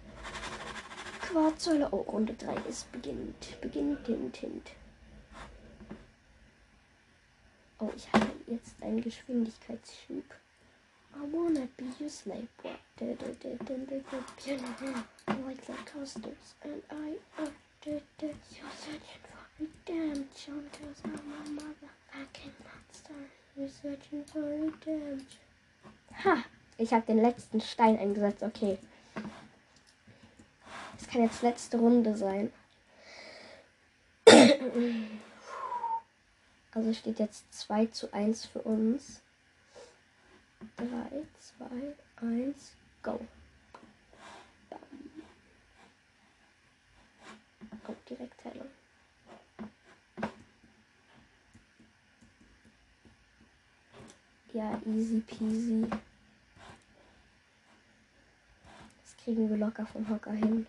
Quarzsäule. 1.20 1.88
Oh, 1.92 1.98
Runde 1.98 2.34
3 2.34 2.54
ist 2.68 2.90
beginnt. 2.90 3.60
Beginnt, 3.60 4.04
hint, 4.06 4.36
hint. 4.36 4.70
Oh, 7.82 7.90
ich 7.96 8.06
habe 8.12 8.30
jetzt 8.46 8.80
einen 8.80 9.02
Geschwindigkeitsschub. 9.02 10.22
I 11.16 11.32
wanna 11.32 11.66
be 11.76 11.86
your 11.98 12.08
slave 12.08 12.46
boy. 12.62 12.70
Like 15.26 15.66
the 15.66 15.72
coasters. 15.84 16.54
And 16.62 16.80
I 16.92 17.18
ordered 17.36 18.04
this. 18.18 18.36
You're 18.56 18.70
searching 18.78 19.22
for 19.26 19.40
redemption. 19.58 20.70
Cause 20.70 21.02
I'm 21.04 21.14
a 21.14 21.60
motherfucking 21.60 22.54
monster. 22.62 23.18
You're 23.56 23.68
searching 23.68 24.24
for 24.26 24.42
redemption. 24.42 25.26
Ha! 26.22 26.44
Ich 26.78 26.92
habe 26.92 27.04
den 27.06 27.18
letzten 27.20 27.60
Stein 27.60 27.98
eingesetzt. 27.98 28.44
Okay. 28.44 28.78
Es 31.00 31.08
kann 31.08 31.22
jetzt 31.22 31.42
letzte 31.42 31.78
Runde 31.78 32.16
sein. 32.16 32.52
Also 36.74 36.94
steht 36.94 37.18
jetzt 37.18 37.52
2 37.52 37.86
zu 37.86 38.12
1 38.12 38.46
für 38.46 38.60
uns. 38.60 39.20
3, 40.76 40.86
2, 41.38 41.66
1, 42.26 42.72
go. 43.02 43.20
Oh, 47.88 47.94
Direktteilung. 48.08 48.68
Ja, 54.54 54.80
easy 54.86 55.20
peasy. 55.20 55.86
Das 59.02 59.16
kriegen 59.22 59.50
wir 59.50 59.56
locker 59.56 59.86
vom 59.86 60.08
Hocker 60.08 60.32
hin. 60.32 60.66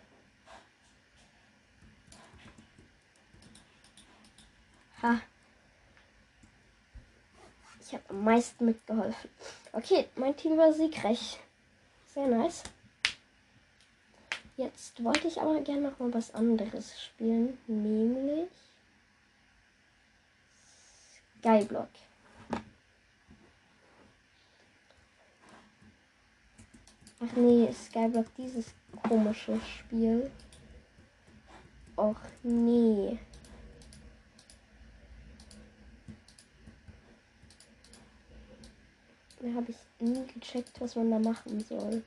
Ha. 5.01 5.21
Habe 7.93 8.09
am 8.09 8.23
meisten 8.23 8.65
mitgeholfen. 8.65 9.29
Okay, 9.71 10.07
mein 10.15 10.35
Team 10.35 10.57
war 10.57 10.73
siegreich. 10.73 11.39
Sehr 12.13 12.27
nice. 12.27 12.63
Jetzt 14.57 15.03
wollte 15.03 15.27
ich 15.27 15.41
aber 15.41 15.61
gerne 15.61 15.89
noch 15.89 15.99
mal 15.99 16.13
was 16.13 16.33
anderes 16.33 17.01
spielen, 17.01 17.57
nämlich 17.67 18.49
Skyblock. 21.39 21.89
Ach 27.19 27.35
nee, 27.35 27.71
Skyblock, 27.73 28.27
dieses 28.37 28.67
komische 29.07 29.59
Spiel. 29.61 30.31
Och 31.95 32.17
nee. 32.43 33.17
Da 39.43 39.53
habe 39.55 39.71
ich 39.71 39.77
nie 39.99 40.25
gecheckt, 40.27 40.79
was 40.79 40.95
man 40.95 41.11
da 41.11 41.19
machen 41.19 41.59
soll. 41.59 42.01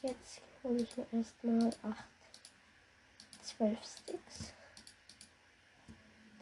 Jetzt 0.00 0.42
hole 0.62 0.80
ich 0.80 0.96
mir 0.96 1.06
erstmal 1.10 1.70
8, 1.82 2.04
12 3.42 3.78
Sticks. 3.84 4.52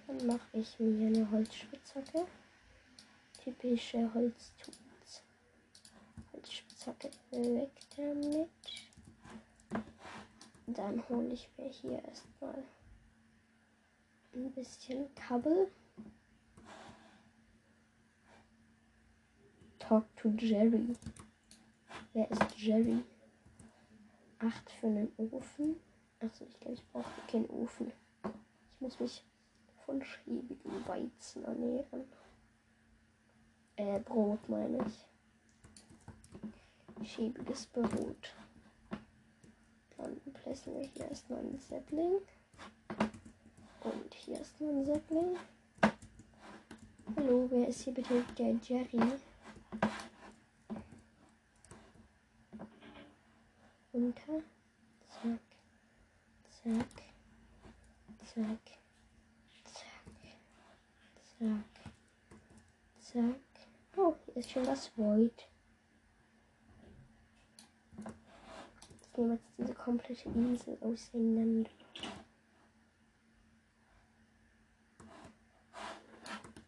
Dann 0.06 0.26
mache 0.26 0.46
ich 0.52 0.78
mir 0.78 1.06
eine 1.06 1.30
Holzspitzhacke. 1.30 2.26
Typische 3.42 4.12
Holztools. 4.12 5.22
Holzspitzhacke 6.34 7.10
weg 7.30 7.70
damit. 7.96 8.50
Dann 10.66 11.06
hole 11.08 11.28
ich 11.28 11.50
mir 11.56 11.68
hier 11.68 12.04
erstmal 12.04 12.62
ein 14.34 14.52
bisschen 14.52 15.14
Kabel. 15.14 15.70
Talk 19.78 20.04
to 20.16 20.30
Jerry. 20.30 20.96
Wer 22.12 22.30
ist 22.30 22.58
Jerry? 22.58 23.02
Acht 24.38 24.70
für 24.70 24.86
einen 24.86 25.12
Ofen. 25.16 25.76
Achso, 26.20 26.46
ich 26.46 26.60
glaube, 26.60 26.74
ich 26.74 26.86
brauche 26.92 27.10
keinen 27.30 27.50
Ofen. 27.50 27.92
Ich 28.24 28.80
muss 28.80 29.00
mich 29.00 29.24
von 29.84 30.02
schäbigem 30.02 30.86
Weizen 30.86 31.44
ernähren. 31.44 32.04
Äh, 33.76 33.98
Brot 34.00 34.48
meine 34.48 34.86
ich. 34.86 35.08
Schäbiges 37.08 37.66
Brot. 37.66 38.34
Placen 40.42 40.74
wir 40.74 40.88
hier 40.88 41.08
erstmal 41.08 41.38
einen 41.38 41.58
Sapling. 41.60 42.20
Und 43.84 44.14
hier 44.14 44.40
ist 44.40 44.60
noch 44.60 44.70
ein 44.70 44.84
Sapling. 44.84 45.36
Hallo, 47.16 47.46
wer 47.48 47.68
ist 47.68 47.82
hier 47.82 47.94
bitte 47.94 48.24
der 48.36 48.56
Jerry? 48.60 49.12
Runter. 53.94 54.42
Zack. 55.08 55.38
Zack. 56.50 57.02
Zack. 58.34 58.58
Zack. 59.64 59.94
Zack. 61.38 61.64
Zack. 63.00 63.40
Oh, 63.96 64.16
hier 64.24 64.36
ist 64.38 64.50
schon 64.50 64.64
das 64.64 64.90
Void. 64.96 65.51
Ich 69.12 69.18
nehme 69.18 69.34
jetzt 69.34 69.44
diese 69.58 69.74
komplette 69.74 70.26
Insel 70.30 70.78
auseinander. 70.80 71.68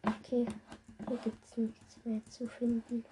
Okay, 0.03 0.45
hier 1.07 1.17
gibt 1.23 1.43
es 1.43 1.57
nichts 1.57 2.05
mehr 2.05 2.23
zu 2.25 2.47
finden. 2.47 3.03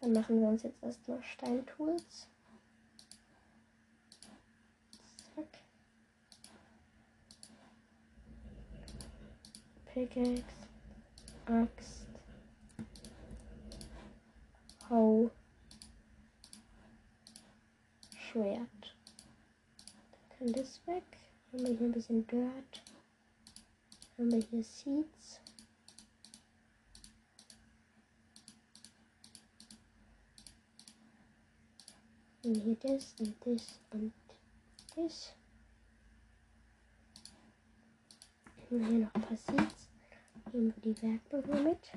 Dann 0.00 0.12
machen 0.14 0.40
wir 0.40 0.48
uns 0.48 0.62
jetzt 0.62 0.82
erstmal 0.82 1.22
Steintools. 1.22 2.26
Zack. 5.36 5.58
Pickaxe. 9.92 10.42
Axt. 11.44 12.06
Hau. 14.88 15.30
Schwert. 18.32 18.96
Dann 20.30 20.38
kann 20.38 20.52
das 20.54 20.80
weg. 20.86 21.04
Haben 21.52 21.66
wir 21.66 21.76
hier 21.76 21.86
ein 21.86 21.92
bisschen 21.92 22.26
Dirt. 22.26 22.82
Haben 24.16 24.32
wir 24.32 24.40
hier 24.40 24.64
Seeds. 24.64 25.40
Und 32.44 32.54
hier 32.54 32.76
das 32.76 33.14
und 33.20 33.36
das 33.44 33.80
und 33.90 34.12
das. 34.96 35.34
Und 38.70 38.86
hier 38.86 38.98
noch 39.00 39.14
ein 39.14 39.20
paar 39.20 39.36
Seeds. 39.36 39.88
Nehmen 40.52 40.72
wir 40.74 40.94
die 40.94 41.02
Werkbücher 41.02 41.62
mit. 41.62 41.92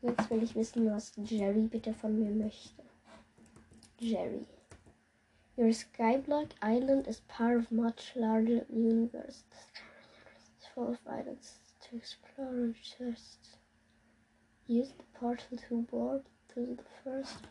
Jetzt 0.00 0.30
will 0.30 0.42
ich 0.42 0.54
wissen, 0.54 0.90
was 0.90 1.12
Jerry 1.16 1.66
bitte 1.66 1.92
von 1.92 2.18
mir 2.18 2.30
möchte. 2.30 2.82
Jerry. 3.98 4.46
Your 5.62 5.70
skyblock 5.70 6.50
island 6.60 7.06
is 7.06 7.20
part 7.28 7.56
of 7.56 7.70
much 7.70 8.14
larger 8.16 8.66
universe. 8.68 9.44
It's 10.56 10.66
full 10.74 10.88
of 10.88 10.98
islands 11.06 11.60
to 11.82 11.96
explore 11.96 12.48
and 12.48 12.74
test. 12.98 13.58
Use 14.66 14.88
the 14.88 15.04
portal 15.16 15.56
to 15.68 15.82
board 15.82 16.22
to 16.52 16.74
the 16.74 16.82
first. 17.04 17.46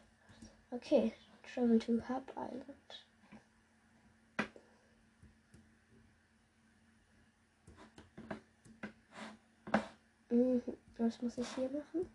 Okay, 0.74 1.14
travel 1.42 1.80
to 1.80 2.02
Hub 2.02 2.30
Island. 2.36 2.90
Mhm. 10.30 10.78
Was 10.98 11.22
muss 11.22 11.38
ich 11.38 11.48
hier 11.56 11.70
machen? 11.70 12.10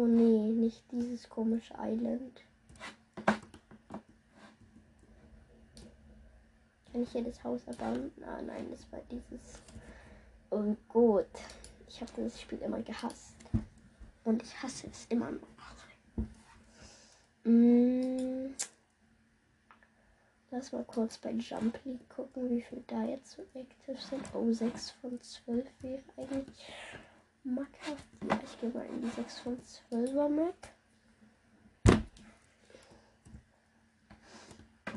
Oh 0.00 0.06
nee, 0.06 0.52
nicht 0.52 0.84
dieses 0.92 1.28
komische 1.28 1.74
Island. 1.76 2.40
Kann 6.92 7.02
ich 7.02 7.10
hier 7.10 7.24
das 7.24 7.42
Haus 7.42 7.66
erbauen? 7.66 8.12
Ah 8.24 8.40
nein, 8.40 8.68
das 8.70 8.86
war 8.92 9.00
dieses. 9.10 9.58
Oh 10.50 10.76
gut. 10.86 11.26
Ich 11.88 12.00
habe 12.00 12.12
dieses 12.16 12.40
Spiel 12.40 12.60
immer 12.62 12.80
gehasst. 12.82 13.34
Und 14.22 14.40
ich 14.40 14.62
hasse 14.62 14.86
es 14.86 15.04
immer 15.08 15.32
noch. 15.32 15.48
Mm. 17.42 18.54
Lass 20.52 20.70
mal 20.70 20.84
kurz 20.84 21.18
bei 21.18 21.32
Jump 21.32 21.76
League 21.84 22.08
gucken, 22.08 22.50
wie 22.50 22.62
viel 22.62 22.84
da 22.86 23.02
jetzt 23.02 23.32
so 23.32 23.42
aktiv 23.42 24.00
sind. 24.00 24.22
Oh, 24.32 24.52
6 24.52 24.92
von 24.92 25.20
12 25.20 25.66
wäre 25.82 26.02
eigentlich 26.16 26.72
mackhaft. 27.54 28.04
Ja, 28.28 28.40
ich 28.44 28.60
gehe 28.60 28.70
mal 28.70 28.86
in 28.86 29.02
die 29.02 29.08
6 29.08 29.40
von 29.40 29.58
12er 29.90 30.28
Map. 30.28 30.68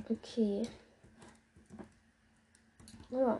Okay. 0.09 0.67
Ja. 3.09 3.39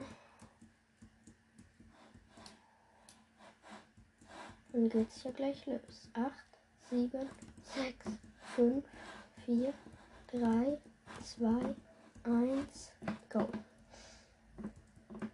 Dann 4.71 4.89
geht's 4.89 5.23
ja 5.23 5.31
gleich 5.31 5.65
los. 5.65 6.09
8, 6.13 6.31
7, 6.89 7.29
6, 7.75 8.05
5, 8.55 8.85
4, 9.45 9.73
3, 10.27 10.77
2, 11.23 11.75
1, 12.23 12.91
go. 13.29 13.49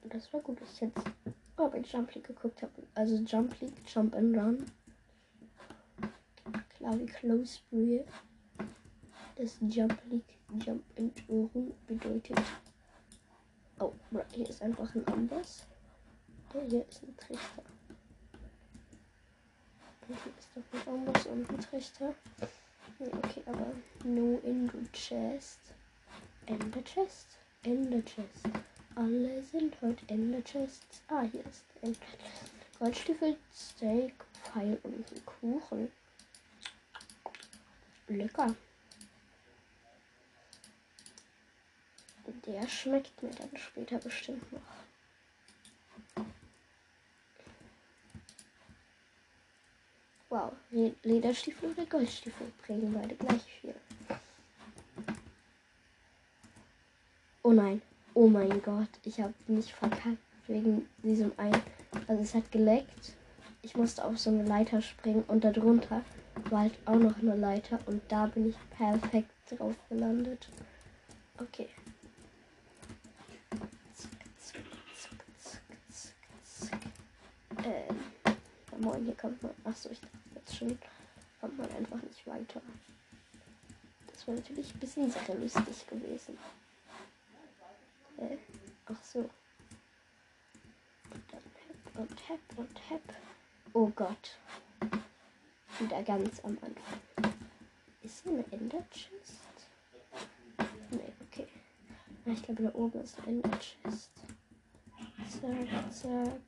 Das 0.10 0.34
war 0.34 0.42
gut, 0.42 0.60
ich 0.62 0.82
jetzt 0.82 1.02
oh, 1.58 1.70
bei 1.70 1.80
Jump 1.80 2.14
League 2.14 2.28
geguckt 2.28 2.62
habe. 2.62 2.72
Also 2.96 3.16
Jump 3.18 3.60
League, 3.62 3.76
Jump 3.94 4.16
and 4.16 4.38
Run. 4.38 4.66
Klar 6.70 7.00
wie 7.00 7.06
Close 7.06 7.60
Breer. 7.70 8.06
Das 9.36 9.58
Jump 9.62 10.00
League, 10.10 10.38
Jump 10.66 10.84
and 10.98 11.24
Run 11.28 11.74
bedeutet. 11.88 12.40
Oh, 13.80 13.94
hier 14.32 14.50
ist 14.50 14.62
einfach 14.62 14.94
ein 14.96 15.08
Amboss. 15.08 15.68
Der 16.54 16.64
hier 16.64 16.88
ist 16.88 17.04
ein 17.04 17.16
Trichter. 17.18 17.64
Und 20.08 20.18
hier 20.24 20.34
ist 20.38 20.50
doch 20.56 20.80
ein 20.80 20.94
Amboss 20.96 21.26
und 21.28 21.50
ein 21.50 21.60
Trichter. 21.60 22.16
Okay, 23.00 23.44
aber 23.46 23.74
no 24.04 24.40
in 24.44 24.70
the 24.70 24.92
chest. 24.92 25.60
In 26.48 26.60
the 26.74 26.82
chest. 26.82 27.38
In 27.64 27.84
the 27.92 28.02
chest. 28.02 28.48
Alle 28.98 29.44
sind 29.44 29.80
heute 29.84 30.04
in 30.12 30.34
the 30.34 30.42
chest. 30.42 30.84
Ah, 31.08 31.22
hier 31.22 31.46
ist 31.46 31.64
ein 31.84 31.96
Goldstiefel, 32.80 33.38
Steak, 33.54 34.16
Pfeil 34.34 34.80
und 34.82 35.12
ein 35.12 35.24
Kuchen. 35.24 35.92
Lecker. 38.08 38.56
Der 42.48 42.68
schmeckt 42.68 43.22
mir 43.22 43.30
dann 43.30 43.56
später 43.56 44.00
bestimmt 44.00 44.52
noch. 44.52 44.62
Wow, 50.30 50.54
Lederstiefel 51.04 51.70
oder 51.70 51.86
Goldstiefel 51.86 52.52
bringen 52.66 52.92
beide 52.94 53.16
gleich 53.16 53.44
viel. 53.62 53.76
Oh 57.44 57.52
nein, 57.52 57.84
oh 58.18 58.28
mein 58.28 58.64
Gott, 58.64 58.90
ich 59.04 59.22
habe 59.22 59.36
mich 59.46 59.72
verkackt 59.72 60.18
wegen 60.48 60.90
diesem 61.04 61.32
einen. 61.38 61.62
Also 62.08 62.24
es 62.24 62.34
hat 62.34 62.52
geleckt. 62.52 63.14
Ich 63.62 63.76
musste 63.76 64.04
auf 64.04 64.18
so 64.18 64.32
eine 64.32 64.44
Leiter 64.44 64.82
springen 64.82 65.24
und 65.28 65.44
darunter 65.44 66.02
war 66.50 66.62
halt 66.62 66.74
auch 66.86 66.96
noch 66.96 67.16
eine 67.20 67.36
Leiter 67.36 67.80
und 67.86 68.02
da 68.08 68.26
bin 68.26 68.50
ich 68.50 68.56
perfekt 68.76 69.30
drauf 69.52 69.76
gelandet. 69.88 70.50
Okay. 71.38 71.70
Ähm, 77.64 78.82
moin, 78.82 79.04
hier 79.04 79.16
kommt 79.16 79.44
man. 79.44 79.52
Achso, 79.64 79.90
ich 79.92 80.00
dachte 80.00 80.18
jetzt 80.34 80.56
schon, 80.56 80.80
kommt 81.40 81.58
man 81.58 81.70
einfach 81.70 82.02
nicht 82.02 82.26
weiter. 82.26 82.62
Das 84.12 84.26
wäre 84.26 84.38
natürlich 84.38 84.74
ein 84.74 84.80
bisschen 84.80 85.12
sehr 85.12 85.36
lustig 85.36 85.88
gewesen. 85.88 86.36
Äh, 88.18 88.38
ach 88.86 89.04
so. 89.04 89.20
Und 89.20 89.30
dann 91.32 91.42
Hep 91.68 92.00
und 92.00 92.30
Hep 92.30 92.58
und 92.58 92.90
Hep. 92.90 93.04
Oh 93.74 93.92
Gott. 93.96 94.38
Wieder 95.80 96.04
ganz 96.04 96.40
am 96.44 96.58
Anfang. 96.62 97.00
Ist 98.02 98.24
hier 98.24 98.34
eine 98.34 98.46
Ender 98.52 98.84
Chest? 98.90 99.70
Nee, 100.92 101.14
okay. 101.28 101.48
Ich 102.26 102.44
glaube, 102.44 102.64
da 102.64 102.74
oben 102.74 103.02
ist 103.02 103.18
eine 103.20 103.28
Ender 103.28 103.60
Chest. 103.60 104.12
Zack, 105.30 105.94
zack. 105.94 106.42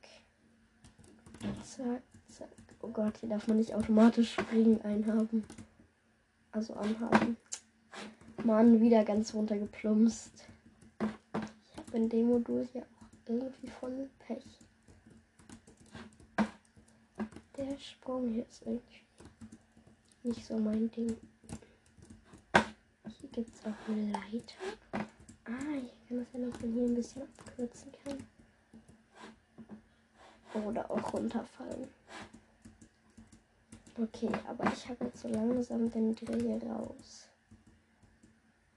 Zack, 1.62 2.02
zack. 2.28 2.48
Oh 2.82 2.88
Gott, 2.88 3.18
hier 3.18 3.28
darf 3.28 3.46
man 3.46 3.58
nicht 3.58 3.74
automatisch 3.74 4.32
Springen 4.32 4.80
einhaben. 4.82 5.44
Also 6.50 6.74
anhaben. 6.74 7.36
Mann, 8.42 8.80
wieder 8.80 9.04
ganz 9.04 9.34
runtergeplumpst. 9.34 10.46
Habe 11.90 12.04
in 12.04 12.08
dem 12.08 12.28
Modul 12.28 12.68
hier 12.70 12.82
auch 12.82 13.28
irgendwie 13.28 13.66
voll 13.66 14.08
Pech. 14.20 14.44
Der 17.56 17.76
Sprung 17.80 18.28
hier 18.32 18.46
ist 18.46 18.62
irgendwie 18.62 19.02
nicht 20.22 20.46
so 20.46 20.56
mein 20.56 20.88
Ding. 20.92 21.16
Hier 23.08 23.28
gibt 23.30 23.52
es 23.52 23.66
auch 23.66 23.88
eine 23.88 24.12
Leiter. 24.12 24.54
Ah, 24.92 25.80
ich 25.82 26.08
kann 26.08 26.18
das 26.18 26.32
ja 26.32 26.38
noch 26.38 26.56
von 26.60 26.72
hier 26.72 26.84
ein 26.84 26.94
bisschen 26.94 27.22
abkürzen 27.22 27.90
kann. 28.04 28.24
Oder 30.62 30.88
auch 30.88 31.12
runterfallen. 31.12 31.88
Okay, 33.98 34.30
aber 34.46 34.72
ich 34.72 34.88
habe 34.88 35.06
jetzt 35.06 35.22
so 35.22 35.28
langsam 35.28 35.90
den 35.90 36.14
Dreh 36.14 36.56
raus. 36.68 37.28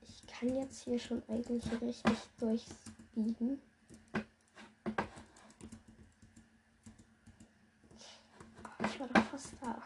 Ich 0.02 0.26
kann 0.26 0.56
jetzt 0.56 0.82
hier 0.82 0.98
schon 0.98 1.22
eigentlich 1.30 1.64
richtig 1.80 2.18
durchspeeden. 3.16 3.62
Ich 8.86 9.00
war 9.00 9.08
doch 9.08 9.24
fast 9.24 9.54
da. 9.62 9.82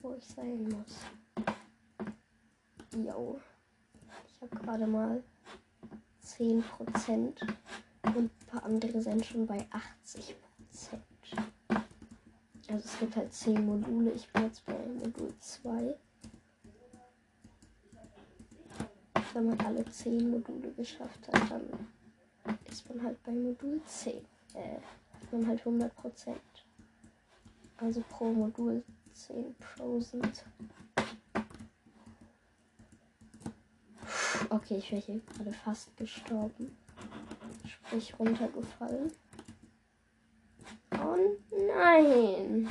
Wo 0.00 0.14
ich 0.14 0.26
sein 0.26 0.68
muss. 0.68 0.96
Yo. 3.04 3.40
Ich 4.26 4.42
habe 4.42 4.56
gerade 4.56 4.86
mal 4.86 5.22
10% 6.24 6.62
und 7.18 8.16
ein 8.16 8.30
paar 8.46 8.64
andere 8.64 9.02
sind 9.02 9.24
schon 9.24 9.46
bei 9.46 9.66
80% 9.70 10.34
Also 12.68 12.84
es 12.84 12.98
gibt 12.98 13.16
halt 13.16 13.32
10 13.32 13.64
Module. 13.64 14.12
Ich 14.12 14.28
bin 14.32 14.44
jetzt 14.44 14.64
bei 14.64 14.78
Modul 14.86 15.34
2. 15.38 15.94
Wenn 19.32 19.46
man 19.46 19.60
alle 19.60 19.84
10 19.84 20.30
Module 20.30 20.72
geschafft 20.72 21.28
hat, 21.28 21.50
dann 21.50 22.58
ist 22.68 22.88
man 22.88 23.02
halt 23.04 23.22
bei 23.22 23.32
Modul 23.32 23.80
10. 23.84 24.14
Äh, 24.54 24.76
hat 25.20 25.32
man 25.32 25.46
halt 25.46 25.60
100 25.60 25.92
Also 27.78 28.02
pro 28.08 28.32
Modul 28.32 28.82
10 29.12 29.54
Prozent. 29.56 30.44
Okay, 34.48 34.78
ich 34.78 34.90
wäre 34.90 35.02
hier 35.02 35.20
gerade 35.20 35.52
fast 35.52 35.96
gestorben 35.96 36.76
ich 37.96 38.18
runtergefallen. 38.18 39.12
Oh 40.92 41.16
nein. 41.50 42.68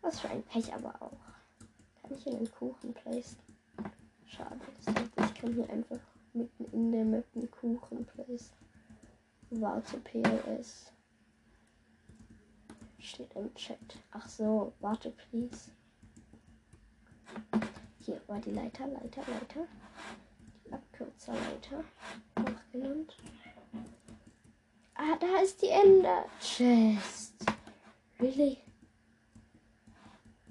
Was 0.00 0.20
für 0.20 0.28
ein 0.28 0.42
Pech 0.42 0.72
aber 0.74 0.94
auch. 1.00 1.18
Kann 2.02 2.16
ich 2.16 2.24
hier 2.24 2.36
einen 2.36 2.50
Kuchen 2.50 2.92
placen? 2.92 3.38
Schade. 4.36 4.60
Ich 5.16 5.34
kann 5.40 5.54
hier 5.54 5.70
einfach 5.70 6.00
mitten 6.32 6.64
in 6.72 6.90
der 6.90 7.04
Map 7.04 7.24
einen 7.34 7.50
Kuchen 7.50 8.04
placen. 8.04 8.52
Warte 9.50 9.98
PLS. 9.98 10.92
Steht 12.98 13.32
im 13.34 13.54
Chat. 13.54 13.78
Ach 14.10 14.28
so, 14.28 14.72
warte 14.80 15.10
please. 15.10 15.70
Hier 18.00 18.20
war 18.26 18.40
die 18.40 18.50
Leiter, 18.50 18.88
Leiter, 18.88 19.22
Leiter. 19.28 19.68
Die 20.66 20.72
Abkürzerleiter. 20.72 21.84
Auch 22.34 22.72
genannt. 22.72 23.16
Ah, 24.94 25.16
da 25.20 25.42
ist 25.42 25.62
die 25.62 25.68
Ender 25.68 26.24
Chest. 26.40 27.34
Really? 28.18 28.58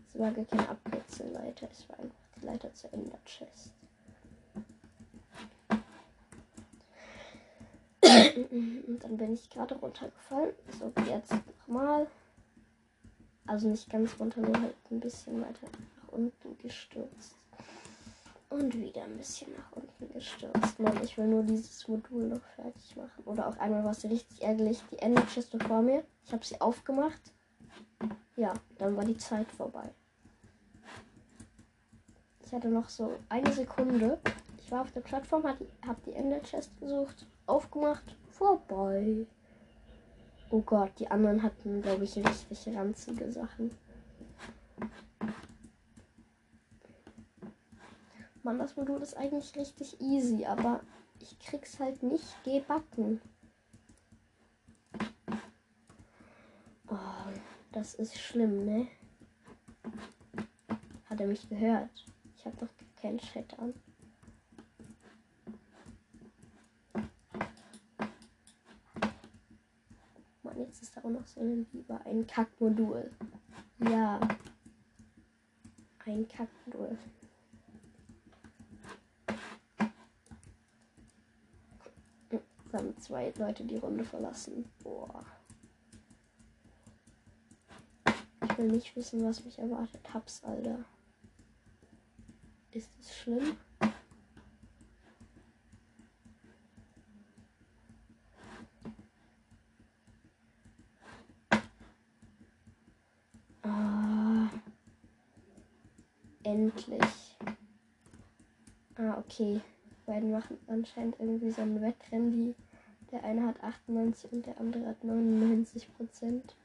Es 0.08 0.20
war 0.20 0.32
gar 0.32 0.46
keine 0.46 0.70
Abkürzeleiter, 0.70 1.68
es 1.70 1.90
war 1.90 2.00
einfach 2.00 2.23
Leiter 2.44 2.74
zur 2.74 2.94
Ender 2.94 3.20
Chest. 3.26 3.72
Und 8.04 9.00
dann 9.00 9.18
bin 9.18 9.34
ich 9.34 9.50
gerade 9.50 9.76
runtergefallen. 9.76 10.54
So, 10.80 10.92
jetzt 11.10 11.34
nochmal. 11.58 12.08
Also 13.46 13.68
nicht 13.68 13.90
ganz 13.90 14.18
runter, 14.20 14.42
nur 14.42 14.60
halt 14.60 14.76
ein 14.92 15.00
bisschen 15.00 15.42
weiter 15.42 15.68
nach 15.68 16.14
unten 16.14 16.58
gestürzt. 16.60 17.36
Und 18.50 18.78
wieder 18.78 19.04
ein 19.04 19.18
bisschen 19.18 19.52
nach 19.58 19.72
unten 19.72 20.14
gestürzt. 20.14 20.80
Mann, 20.80 21.02
ich 21.04 21.18
will 21.18 21.28
nur 21.28 21.44
dieses 21.44 21.88
Modul 21.88 22.28
noch 22.28 22.44
fertig 22.56 22.96
machen. 22.96 23.24
Oder 23.26 23.48
auch 23.48 23.58
einmal 23.58 23.84
was 23.84 24.04
richtig 24.04 24.42
ärgerlich. 24.42 24.82
Die 24.92 25.00
Enderkiste 25.00 25.60
vor 25.60 25.82
mir. 25.82 26.04
Ich 26.26 26.32
habe 26.32 26.46
sie 26.46 26.62
aufgemacht. 26.62 27.22
Ja, 28.36 28.54
dann 28.78 28.96
war 28.96 29.06
die 29.06 29.18
Zeit 29.18 29.52
vorbei. 29.52 29.90
Ich 32.54 32.56
hatte 32.56 32.70
noch 32.70 32.88
so 32.88 33.18
eine 33.30 33.52
Sekunde. 33.52 34.20
Ich 34.60 34.72
war 34.72 34.82
auf 34.82 34.92
der 34.92 35.02
Plattform, 35.02 35.44
habe 35.44 35.66
die 36.06 36.14
Enderchest 36.14 36.80
gesucht, 36.80 37.26
aufgemacht, 37.48 38.16
vorbei. 38.30 39.26
Oh 40.52 40.62
Gott, 40.62 40.92
die 41.00 41.10
anderen 41.10 41.42
hatten, 41.42 41.82
glaube 41.82 42.04
ich, 42.04 42.16
richtig 42.16 42.68
ranzige 42.76 43.32
Sachen. 43.32 43.72
Mann, 48.44 48.60
das 48.60 48.76
Modul 48.76 49.02
ist 49.02 49.18
eigentlich 49.18 49.56
richtig 49.56 50.00
easy, 50.00 50.46
aber 50.46 50.82
ich 51.20 51.40
krieg's 51.40 51.80
halt 51.80 52.04
nicht 52.04 52.44
gebacken. 52.44 53.20
Oh, 56.88 57.32
das 57.72 57.96
ist 57.96 58.20
schlimm, 58.20 58.64
ne? 58.64 58.88
Hat 61.10 61.20
er 61.20 61.26
mich 61.26 61.50
gehört? 61.50 62.13
Ich 62.44 62.48
habe 62.48 62.58
doch 62.58 63.02
keinen 63.02 63.20
Chat 63.20 63.58
an. 63.58 63.74
Mann, 70.44 70.60
jetzt 70.60 70.82
ist 70.82 70.98
da 70.98 71.06
auch 71.06 71.10
noch 71.10 71.26
so 71.26 71.40
ein 71.40 71.64
Biber. 71.64 72.02
Ein 72.06 72.28
Kackmodul. 72.28 73.10
Ja. 73.80 74.20
Ein 76.06 76.28
Kackmodul. 76.28 76.98
haben 82.74 82.98
zwei 82.98 83.32
Leute 83.38 83.64
die 83.64 83.78
Runde 83.78 84.04
verlassen. 84.04 84.66
Boah. 84.84 85.24
Ich 88.44 88.58
will 88.58 88.68
nicht 88.68 88.94
wissen, 88.98 89.24
was 89.24 89.46
mich 89.46 89.58
erwartet. 89.58 90.14
Hab's, 90.14 90.44
Alter. 90.44 90.84
Ist 92.74 92.92
es 93.00 93.16
schlimm? 93.16 93.58
Ah. 103.62 104.50
Endlich. 106.44 107.38
Ah, 108.96 109.18
okay 109.18 109.62
beiden 110.06 110.32
machen 110.32 110.58
anscheinend 110.68 111.20
irgendwie 111.20 111.52
so 111.52 111.62
ein 111.62 111.82
Wettrennen, 111.82 112.32
die 112.32 112.56
der 113.12 113.24
eine 113.24 113.46
hat 113.46 113.64
98 113.64 114.32
und 114.32 114.46
der 114.46 114.60
andere 114.60 114.88
hat 114.88 115.04
99 115.04 115.94
Prozent. 115.96 116.56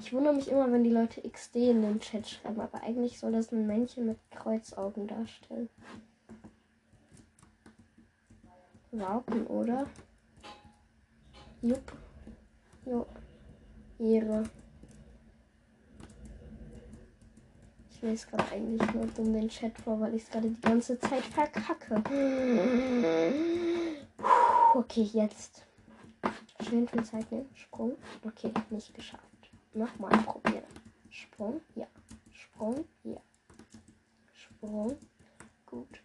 Ich 0.00 0.14
wundere 0.14 0.34
mich 0.34 0.48
immer, 0.50 0.72
wenn 0.72 0.82
die 0.82 0.90
Leute 0.90 1.20
XD 1.20 1.56
in 1.56 1.82
den 1.82 2.00
Chat 2.00 2.26
schreiben, 2.26 2.58
aber 2.58 2.82
eigentlich 2.82 3.18
soll 3.18 3.32
das 3.32 3.52
ein 3.52 3.66
Männchen 3.66 4.06
mit 4.06 4.18
Kreuzaugen 4.30 5.06
darstellen. 5.06 5.68
Warten, 8.92 9.46
oder? 9.46 9.86
Jupp. 11.60 11.92
Jo. 12.86 13.06
Ehre. 13.98 14.44
Ich 17.90 18.00
lese 18.00 18.26
gerade 18.28 18.52
eigentlich 18.52 18.94
nur 18.94 19.06
dumm 19.08 19.34
den 19.34 19.50
Chat 19.50 19.78
vor, 19.78 20.00
weil 20.00 20.14
ich 20.14 20.22
es 20.22 20.30
gerade 20.30 20.48
die 20.48 20.60
ganze 20.62 20.98
Zeit 20.98 21.24
verkacke. 21.24 22.02
Okay, 24.74 25.02
jetzt. 25.12 25.66
Schön 26.66 26.88
viel 26.88 27.04
Zeit 27.04 27.30
nehmen. 27.30 27.50
Sprung. 27.54 27.96
Okay, 28.24 28.52
nicht 28.70 28.94
geschafft. 28.94 29.29
Nochmal 29.72 30.16
probieren. 30.24 30.64
Sprung. 31.10 31.60
Ja. 31.74 31.86
Sprung. 32.32 32.84
Ja. 33.04 33.20
Sprung. 34.32 34.98
Gut. 35.66 36.02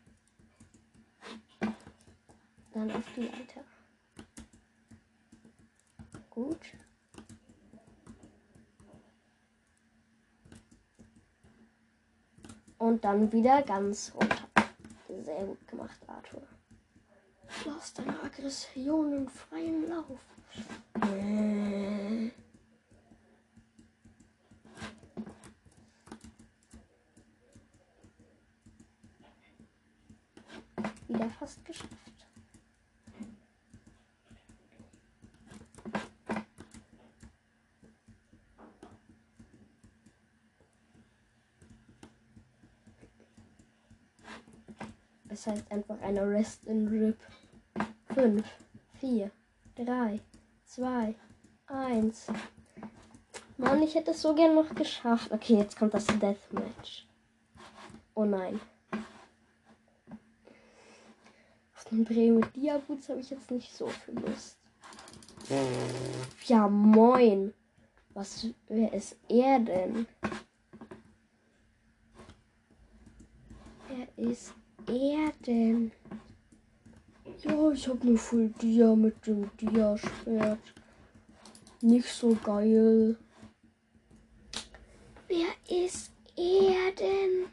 Dann 2.74 2.92
auf 2.92 3.04
die 3.16 3.22
Leiter. 3.22 3.64
Gut. 6.30 6.60
Und 12.78 13.04
dann 13.04 13.32
wieder 13.32 13.64
ganz 13.64 14.14
runter. 14.14 14.48
Sehr 15.24 15.46
gut 15.46 15.68
gemacht, 15.68 15.98
Arthur. 16.08 16.44
Lass 17.66 17.94
deine 17.94 18.22
Aggression 18.22 19.14
im 19.14 19.28
freien 19.28 19.88
Lauf. 19.88 20.20
Äh. 21.02 22.45
Wieder 31.16 31.30
fast 31.30 31.64
geschafft. 31.64 31.94
Das 45.24 45.48
heißt 45.48 45.72
einfach 45.72 46.02
eine 46.02 46.28
Rest 46.30 46.66
in 46.66 46.88
Rip. 46.90 47.18
5, 48.14 48.46
4, 49.00 49.32
3, 49.76 50.20
2, 50.66 51.16
1. 51.68 52.28
Mann, 53.58 53.82
ich 53.84 53.96
hätte 53.96 54.12
es 54.12 54.22
so 54.22 54.36
gern 54.36 54.56
noch 54.56 54.76
geschafft. 54.76 55.32
Okay, 55.32 55.56
jetzt 55.56 55.78
kommt 55.78 55.94
das 55.94 56.08
Deathmatch. 56.08 57.08
Oh 58.14 58.26
nein. 58.26 58.60
Auf 61.86 61.92
den 61.92 62.04
Dreh 62.04 62.32
mit 62.32 62.56
Diaboots 62.56 63.10
habe 63.10 63.20
ich 63.20 63.30
jetzt 63.30 63.52
nicht 63.52 63.72
so 63.72 63.86
viel 63.86 64.16
Lust. 64.16 64.58
Ja, 66.48 66.68
moin. 66.68 67.54
Was, 68.16 68.48
wer 68.68 68.92
ist 68.92 69.18
er 69.30 69.60
denn? 69.60 70.08
Er 73.88 74.32
ist 74.32 74.54
er 74.88 75.32
denn? 75.46 75.92
Ja, 77.44 77.72
ich 77.72 77.88
habe 77.88 78.08
nur 78.08 78.18
voll 78.18 78.50
Dia 78.60 78.96
mit 78.96 79.28
dem 79.28 79.52
Dia-Schwert. 79.58 80.74
Nicht 81.82 82.08
so 82.08 82.36
geil. 82.44 83.16
Wer 85.28 85.86
ist 85.86 86.12
er 86.36 86.92
denn? 86.94 87.46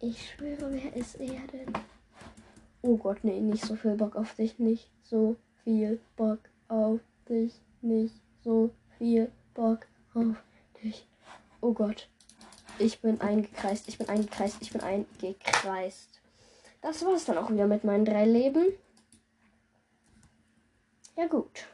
Ich 0.00 0.30
schwöre, 0.30 0.72
wer 0.72 0.96
ist 0.96 1.14
er 1.20 1.46
denn? 1.46 1.72
Oh 2.82 2.96
Gott, 2.96 3.18
nee, 3.22 3.40
nicht 3.40 3.64
so 3.64 3.76
viel 3.76 3.94
Bock 3.96 4.16
auf 4.16 4.34
dich. 4.34 4.58
Nicht 4.58 4.90
so 5.02 5.36
viel 5.64 6.00
Bock 6.16 6.40
auf 6.68 7.00
dich. 7.28 7.60
Nicht 7.82 8.14
so 8.42 8.70
viel 8.98 9.30
Bock 9.54 9.86
auf 10.14 10.36
dich. 10.82 11.06
Oh 11.60 11.72
Gott. 11.72 12.08
Ich 12.78 13.00
bin 13.00 13.20
eingekreist, 13.20 13.88
ich 13.88 13.98
bin 13.98 14.08
eingekreist, 14.08 14.56
ich 14.62 14.72
bin 14.72 14.80
eingekreist. 14.80 16.20
Das 16.80 17.04
war's 17.04 17.26
dann 17.26 17.36
auch 17.36 17.50
wieder 17.50 17.66
mit 17.66 17.84
meinen 17.84 18.06
drei 18.06 18.24
Leben. 18.24 18.66
Ja 21.16 21.26
gut. 21.26 21.66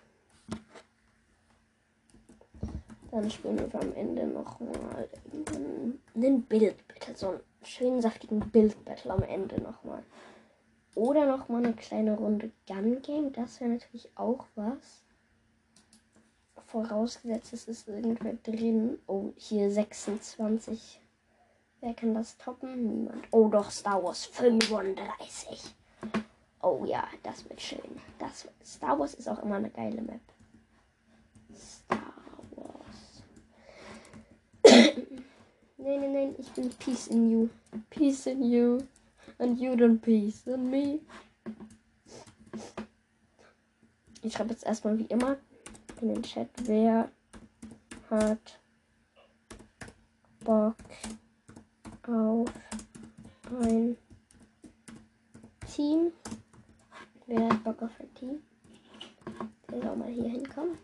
Dann 3.12 3.30
spielen 3.30 3.58
wir 3.58 3.80
am 3.80 3.94
Ende 3.94 4.26
nochmal 4.26 5.08
den 6.14 6.42
Bildbattle. 6.42 7.16
So 7.16 7.28
einen 7.28 7.40
schönen 7.62 8.02
saftigen 8.02 8.40
Bildbattle 8.50 9.12
am 9.12 9.22
Ende 9.22 9.62
nochmal. 9.62 10.02
Oder 10.96 11.26
nochmal 11.26 11.62
eine 11.62 11.74
kleine 11.74 12.16
Runde 12.16 12.50
Gun 12.66 13.02
Game. 13.02 13.30
Das 13.34 13.60
wäre 13.60 13.70
natürlich 13.70 14.08
auch 14.16 14.46
was. 14.54 15.04
Vorausgesetzt, 16.68 17.52
es 17.52 17.68
ist 17.68 17.86
irgendwer 17.86 18.32
drin. 18.42 18.98
Oh, 19.06 19.32
hier 19.36 19.70
26. 19.70 20.98
Wer 21.82 21.92
kann 21.92 22.14
das 22.14 22.38
toppen? 22.38 22.88
Niemand. 22.88 23.24
Oh, 23.30 23.48
doch, 23.48 23.70
Star 23.70 24.02
Wars 24.02 24.24
35. 24.24 25.74
Oh 26.62 26.82
ja, 26.86 27.06
das 27.22 27.46
wird 27.46 27.60
schön. 27.60 28.00
Das, 28.18 28.48
Star 28.64 28.98
Wars 28.98 29.12
ist 29.12 29.28
auch 29.28 29.42
immer 29.42 29.56
eine 29.56 29.68
geile 29.68 30.00
Map. 30.00 30.20
Star 31.54 32.14
Wars. 32.56 33.22
nein, 35.76 36.00
nein, 36.00 36.12
nein, 36.12 36.34
ich 36.38 36.50
bin 36.52 36.70
Peace 36.70 37.08
in 37.08 37.30
you. 37.30 37.48
Peace 37.90 38.26
in 38.26 38.42
you. 38.42 38.78
And 39.38 39.58
you 39.58 39.76
don't 39.76 39.98
peace 40.00 40.46
in 40.46 40.70
me. 40.70 41.00
Ich 44.22 44.32
schreibe 44.32 44.50
jetzt 44.50 44.64
erstmal 44.64 44.98
wie 44.98 45.04
immer 45.04 45.36
in 46.00 46.08
den 46.08 46.22
Chat, 46.22 46.48
wer 46.64 47.10
hat 48.10 48.60
Bock 50.44 50.76
auf 52.08 52.50
ein 53.60 53.96
Team. 55.74 56.12
Wer 57.26 57.48
hat 57.48 57.64
Bock 57.64 57.82
auf 57.82 58.00
ein 58.00 58.14
Team? 58.14 58.42
Der 59.70 59.82
soll 59.82 59.96
mal 59.96 60.08
hier 60.08 60.28
hinkommen. 60.28 60.78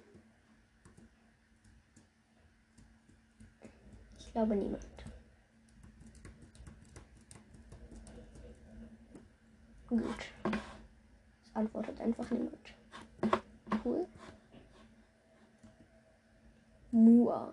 Ich 4.18 4.32
glaube 4.32 4.56
niemand. 4.56 4.91
Gut. 9.92 10.24
Es 11.44 11.54
antwortet 11.54 12.00
einfach 12.00 12.30
niemand. 12.30 12.56
Cool. 13.84 14.08
Mua. 16.90 17.52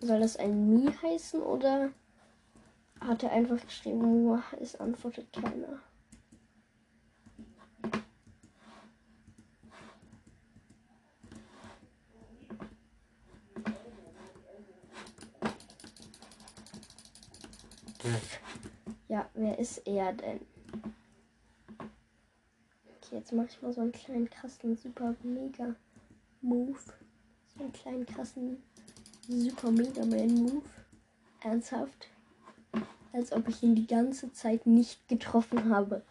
Soll 0.00 0.20
das 0.20 0.36
ein 0.36 0.72
Mi 0.72 0.92
heißen 0.92 1.42
oder 1.42 1.90
hat 3.00 3.24
er 3.24 3.32
einfach 3.32 3.60
geschrieben, 3.60 3.98
Mua, 3.98 4.44
es 4.60 4.76
antwortet 4.76 5.32
keiner. 5.32 5.80
Ja, 19.10 19.28
wer 19.34 19.58
ist 19.58 19.78
er 19.88 20.12
denn? 20.12 20.38
Okay, 22.86 23.16
jetzt 23.16 23.32
mache 23.32 23.48
ich 23.50 23.60
mal 23.60 23.72
so 23.72 23.80
einen 23.80 23.90
kleinen 23.90 24.30
krassen 24.30 24.76
Super 24.76 25.16
Mega 25.24 25.74
Move. 26.42 26.78
So 27.56 27.64
einen 27.64 27.72
kleinen 27.72 28.06
krassen 28.06 28.62
Super 29.26 29.72
Mega 29.72 30.06
Man 30.06 30.32
Move. 30.34 30.62
Ernsthaft? 31.40 32.06
Als 33.12 33.32
ob 33.32 33.48
ich 33.48 33.64
ihn 33.64 33.74
die 33.74 33.88
ganze 33.88 34.32
Zeit 34.32 34.64
nicht 34.64 35.08
getroffen 35.08 35.74
habe. 35.74 36.04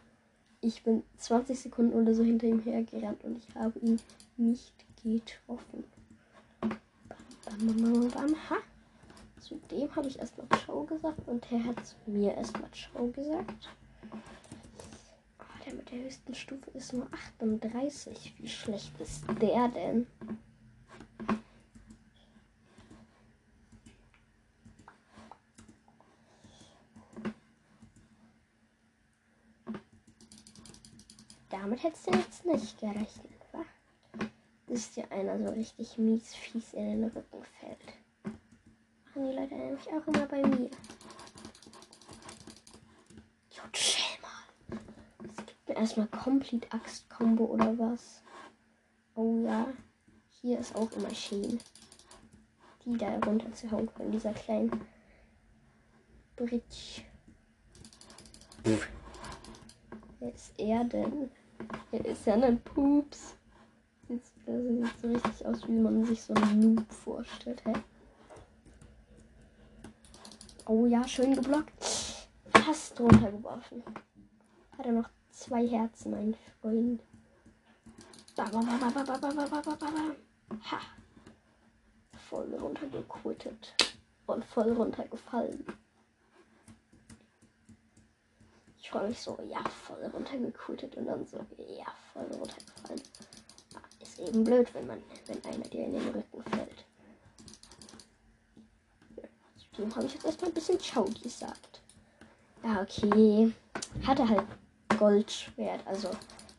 Ich 0.60 0.84
bin 0.84 1.04
20 1.20 1.58
Sekunden 1.58 1.94
oder 1.94 2.14
so 2.14 2.26
hinter 2.26 2.48
ihm 2.48 2.60
hergerannt 2.60 3.24
und 3.24 3.38
ich 3.38 3.56
habe 3.56 3.80
ihn 3.80 4.02
nicht 4.36 4.74
getroffen. 5.02 5.86
Bam, 6.60 6.78
bam, 7.46 7.78
bam, 7.78 8.10
bam, 8.10 8.50
ha. 8.50 8.58
Zu 9.40 9.56
dem 9.72 9.96
habe 9.96 10.08
ich 10.08 10.20
erstmal 10.20 10.48
Ciao 10.60 10.84
gesagt 10.84 11.28
und 11.28 11.52
er 11.52 11.64
hat 11.64 11.86
zu 11.86 11.96
mir 12.06 12.36
erstmal 12.36 12.70
Ciao 12.72 13.08
gesagt. 13.08 13.70
Oh, 15.40 15.64
der 15.66 15.74
mit 15.74 15.90
der 15.92 16.00
höchsten 16.00 16.36
Stufe 16.36 16.70
ist 16.72 16.94
nur 16.94 17.08
38. 17.40 18.34
Wie 18.38 18.48
schlecht 18.48 19.00
ist 19.00 19.24
der 19.42 19.70
denn? 19.70 20.08
Damit 31.50 31.84
hättest 31.84 32.08
du 32.08 32.12
jetzt 32.12 32.46
nicht 32.46 32.80
gerechnet, 32.80 33.42
wa? 33.52 33.66
Ist 34.68 34.96
dir 34.96 35.12
einer 35.12 35.40
so 35.40 35.52
richtig 35.54 35.98
mies 35.98 36.36
fies 36.36 36.74
in 36.74 37.02
den 37.02 37.04
Rücken 37.06 37.44
fällt. 37.60 37.99
Machen 39.20 39.32
die 39.32 39.38
Leute 39.38 39.56
nämlich 39.56 39.88
auch 39.90 40.08
immer 40.08 40.26
bei 40.28 40.42
mir. 40.48 40.70
Jo, 43.52 43.64
chill 43.74 44.18
mal. 44.22 44.80
Es 45.28 45.46
gibt 45.46 45.68
mir 45.68 45.76
erstmal 45.76 46.08
Complete 46.08 46.72
Axt 46.72 47.10
Combo 47.10 47.44
oder 47.46 47.78
was. 47.78 48.24
Oh 49.16 49.42
ja. 49.44 49.68
Hier 50.30 50.60
ist 50.60 50.74
auch 50.74 50.90
immer 50.94 51.14
schön. 51.14 51.60
Die 52.86 52.98
da 52.98 53.18
runterzuhauen 53.20 53.94
können, 53.94 54.14
dieser 54.14 54.32
kleinen 54.34 54.86
Bridge. 56.38 57.02
Wer 60.20 60.34
ist 60.34 60.54
er 60.58 60.86
denn? 60.86 61.30
Er 61.92 62.06
ist 62.06 62.26
ja 62.26 62.36
ein 62.36 62.62
Pups. 62.62 63.36
Das 64.08 64.20
sieht 64.46 65.02
so 65.02 65.08
richtig 65.10 65.46
aus, 65.46 65.68
wie 65.68 65.74
man 65.74 66.06
sich 66.06 66.22
so 66.22 66.34
einen 66.36 66.76
Noob 66.76 66.94
vorstellt, 66.94 67.62
hä? 67.66 67.74
Oh 70.70 70.86
ja, 70.86 71.04
schön 71.08 71.34
geblockt. 71.34 71.74
Fast 72.54 73.00
runtergeworfen. 73.00 73.84
Hat 74.78 74.86
er 74.86 74.92
noch 74.92 75.10
zwei 75.32 75.68
Herzen, 75.68 76.12
mein 76.12 76.36
Freund. 76.62 77.02
Ha. 80.72 80.80
Voll 82.30 82.54
runtergequittet. 82.54 83.74
Und 84.28 84.46
voll 84.46 84.72
runtergefallen. 84.74 85.66
Ich 88.78 88.92
freue 88.92 89.10
mich 89.10 89.20
so, 89.20 89.40
ja, 89.48 89.64
voll 89.88 90.06
runtergequittet 90.06 90.96
und 90.98 91.08
dann 91.08 91.26
so, 91.26 91.38
ja, 91.58 91.88
voll 92.14 92.26
runtergefallen. 92.26 93.02
Ist 94.00 94.20
eben 94.20 94.44
blöd, 94.44 94.72
wenn 94.76 94.86
man, 94.86 95.02
wenn 95.26 95.44
einer 95.46 95.68
dir 95.68 95.86
in 95.86 95.94
den 95.94 96.10
Rücken 96.10 96.44
fällt. 96.44 96.86
Dem 99.80 99.96
habe 99.96 100.06
ich 100.06 100.14
jetzt 100.14 100.26
erstmal 100.26 100.52
ein 100.52 100.54
bisschen 100.54 100.80
Ciao 100.80 101.06
gesagt. 101.06 101.82
Ja, 102.64 102.82
okay. 102.82 103.54
Hatte 104.06 104.28
halt 104.28 104.44
Goldschwert, 104.98 105.88
also 105.88 106.10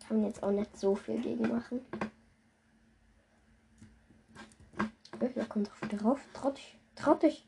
kann 0.08 0.20
man 0.20 0.26
jetzt 0.26 0.42
auch 0.42 0.50
nicht 0.50 0.74
so 0.78 0.94
viel 0.94 1.20
gegen 1.20 1.48
machen. 1.48 1.84
Da 5.18 5.44
kommt 5.44 5.68
doch 5.68 5.82
wieder 5.82 6.02
rauf. 6.02 6.20
Trau 6.32 6.50
dich. 6.50 6.78
Trau 6.96 7.14
dich. 7.14 7.46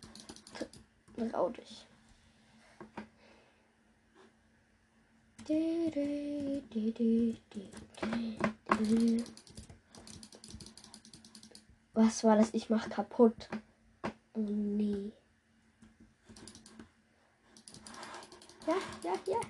Trau 1.31 1.49
dich. 1.49 1.87
Was 11.95 12.25
war 12.25 12.37
das? 12.37 12.53
Ich 12.53 12.69
mach 12.69 12.91
kaputt. 12.91 13.49
Oh 14.35 14.41
nee. 14.41 15.13
Ja, 18.67 18.75
ja, 19.03 19.15
ja. 19.27 19.41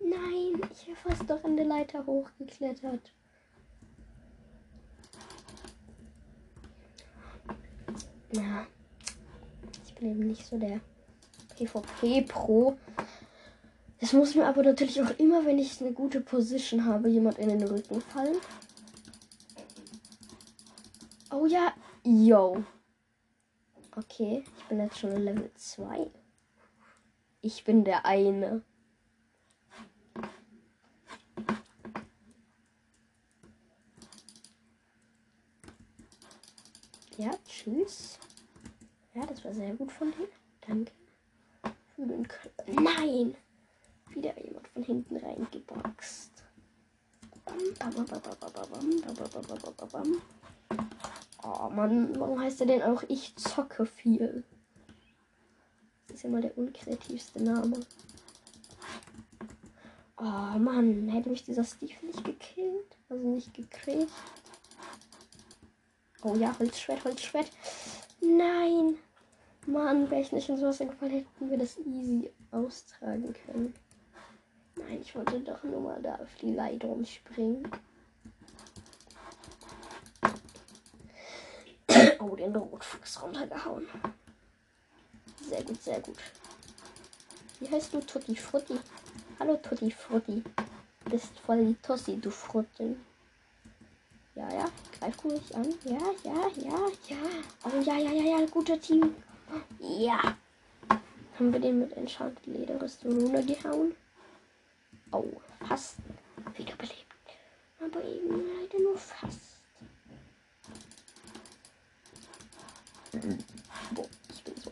Nein, 0.00 0.60
ich 0.72 0.86
wäre 0.86 0.96
fast 0.96 1.28
doch 1.28 1.42
an 1.44 1.56
der 1.56 1.66
Leiter 1.66 2.06
hochgeklettert. 2.06 3.12
Ja. 8.32 8.66
Ich 9.84 9.94
bin 9.94 10.10
eben 10.10 10.26
nicht 10.28 10.46
so 10.46 10.58
der 10.58 10.80
PvP-Pro. 11.56 12.78
Es 14.00 14.12
muss 14.12 14.34
mir 14.34 14.46
aber 14.46 14.62
natürlich 14.62 15.02
auch 15.02 15.18
immer, 15.18 15.44
wenn 15.44 15.58
ich 15.58 15.80
eine 15.80 15.92
gute 15.92 16.20
Position 16.20 16.84
habe, 16.84 17.08
jemand 17.08 17.38
in 17.38 17.48
den 17.48 17.64
Rücken 17.64 18.00
fallen. 18.00 18.36
Oh 21.30 21.46
ja, 21.46 21.72
yo. 22.04 22.64
Okay, 23.96 24.44
ich 24.56 24.64
bin 24.66 24.78
jetzt 24.80 24.98
schon 24.98 25.12
in 25.12 25.24
Level 25.24 25.50
2. 25.54 26.10
Ich 27.40 27.64
bin 27.64 27.84
der 27.84 28.04
eine. 28.04 28.62
Ja, 37.16 37.30
tschüss. 37.44 38.18
Ja, 39.14 39.26
das 39.26 39.44
war 39.44 39.52
sehr 39.52 39.74
gut 39.74 39.90
von 39.90 40.12
dir. 40.12 40.28
Danke. 40.66 40.92
Nein! 42.66 43.34
Wieder 44.10 44.40
jemand 44.40 44.68
von 44.68 44.82
hinten 44.82 45.16
reingeboxt. 45.16 46.44
Oh 51.42 51.70
Mann, 51.70 52.18
warum 52.18 52.40
heißt 52.40 52.60
er 52.60 52.66
denn 52.66 52.82
auch 52.82 53.02
ich 53.08 53.34
zocke 53.36 53.86
viel? 53.86 54.44
Ist 56.18 56.28
mal 56.28 56.42
der 56.42 56.58
unkreativste 56.58 57.40
Name. 57.40 57.78
Oh 60.16 60.58
Mann, 60.58 61.08
hätte 61.10 61.28
mich 61.28 61.44
dieser 61.44 61.62
Steve 61.62 61.94
nicht 62.04 62.24
gekillt. 62.24 62.96
Also 63.08 63.24
nicht 63.28 63.54
gekriegt. 63.54 64.10
Oh 66.24 66.34
ja, 66.34 66.58
Holzschwert, 66.58 67.04
Holzschwert. 67.04 67.48
Nein! 68.20 68.96
Mann, 69.68 70.10
wäre 70.10 70.22
ich 70.22 70.32
nicht 70.32 70.48
ins 70.48 70.60
Wasser 70.60 70.86
gefallen, 70.86 71.12
hätten 71.12 71.50
wir 71.50 71.58
das 71.58 71.78
easy 71.78 72.32
austragen 72.50 73.32
können. 73.46 73.72
Nein, 74.74 75.00
ich 75.00 75.14
wollte 75.14 75.38
doch 75.38 75.62
nur 75.62 75.82
mal 75.82 76.02
da 76.02 76.16
auf 76.16 76.34
die 76.42 76.52
Leitung 76.52 77.04
springen. 77.04 77.70
Oh, 82.18 82.34
den 82.34 82.56
Rotfuchs 82.56 83.22
runtergehauen. 83.22 83.86
Sehr 85.40 85.62
gut, 85.62 85.82
sehr 85.82 86.00
gut. 86.00 86.18
Wie 87.60 87.68
heißt 87.70 87.92
du, 87.92 88.00
Tutti 88.00 88.36
Frutti? 88.36 88.78
Hallo, 89.38 89.56
Tutti 89.56 89.90
Frutti. 89.90 90.42
Bist 91.10 91.38
voll 91.40 91.64
die 91.66 91.74
Tossi, 91.76 92.16
du 92.20 92.30
Frutti. 92.30 92.96
Ja, 94.34 94.48
ja, 94.52 94.70
greif 94.98 95.24
ruhig 95.24 95.56
an. 95.56 95.74
Ja, 95.84 95.98
ja, 96.22 96.48
ja, 96.56 96.88
ja. 97.08 97.16
Oh, 97.64 97.80
ja, 97.80 97.96
ja, 97.96 98.12
ja, 98.12 98.38
ja, 98.38 98.46
guter 98.46 98.80
Team. 98.80 99.14
Ja. 99.80 100.36
Haben 101.38 101.52
wir 101.52 101.60
den 101.60 101.80
mit 101.80 101.92
Enchanted 101.96 102.46
Lederrüstung 102.46 103.20
runtergehauen? 103.20 103.94
Oh, 105.12 105.24
fast 105.66 105.96
wiederbelebt. 106.56 107.06
Aber 107.80 108.04
eben 108.04 108.28
leider 108.28 108.78
nur 108.80 108.98
fast. 108.98 109.58
Boah, 113.92 114.06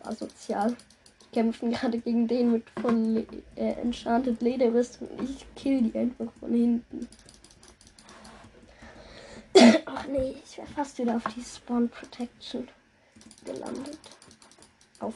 asozial. 0.07 0.75
Ich 1.21 1.31
kämpfe 1.31 1.69
gerade 1.69 1.99
gegen 1.99 2.27
den 2.27 2.51
mit 2.53 2.69
von 2.81 3.15
Le 3.15 3.27
äh, 3.55 3.73
Enchanted 3.81 4.41
Lederrüstung 4.41 5.09
ich 5.21 5.45
kill 5.55 5.81
die 5.83 5.97
einfach 5.97 6.31
von 6.39 6.53
hinten. 6.53 7.07
Ach 9.85 10.05
nee, 10.07 10.35
ich 10.43 10.57
wäre 10.57 10.67
fast 10.67 10.97
wieder 10.99 11.15
auf 11.15 11.23
die 11.35 11.43
Spawn 11.43 11.89
Protection 11.89 12.67
gelandet. 13.43 13.99
Auf, 14.99 15.13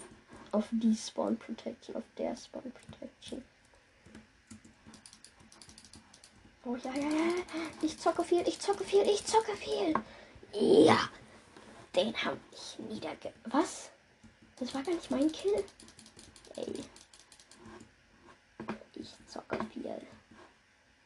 auf 0.52 0.68
die 0.72 0.96
Spawn 0.96 1.38
Protection, 1.38 1.96
auf 1.96 2.04
der 2.18 2.36
Spawn 2.36 2.72
Protection. 2.72 3.44
Oh 6.64 6.76
ja, 6.76 6.94
ja, 6.94 7.10
ja. 7.10 7.34
Ich 7.82 7.98
zocke 7.98 8.24
viel, 8.24 8.48
ich 8.48 8.60
zocke 8.60 8.84
viel, 8.84 9.02
ich 9.02 9.26
zocke 9.26 9.56
viel. 9.56 9.94
Ja. 10.54 10.98
Den 11.96 12.14
habe 12.24 12.40
ich 12.52 12.80
niederge... 12.80 13.34
Was? 13.46 13.91
Das 14.62 14.76
war 14.76 14.84
gar 14.84 14.94
nicht 14.94 15.10
mein 15.10 15.32
Kill? 15.32 15.64
Ey. 16.56 16.84
Ich 18.94 19.10
zocke 19.26 19.58
viel. 19.74 19.86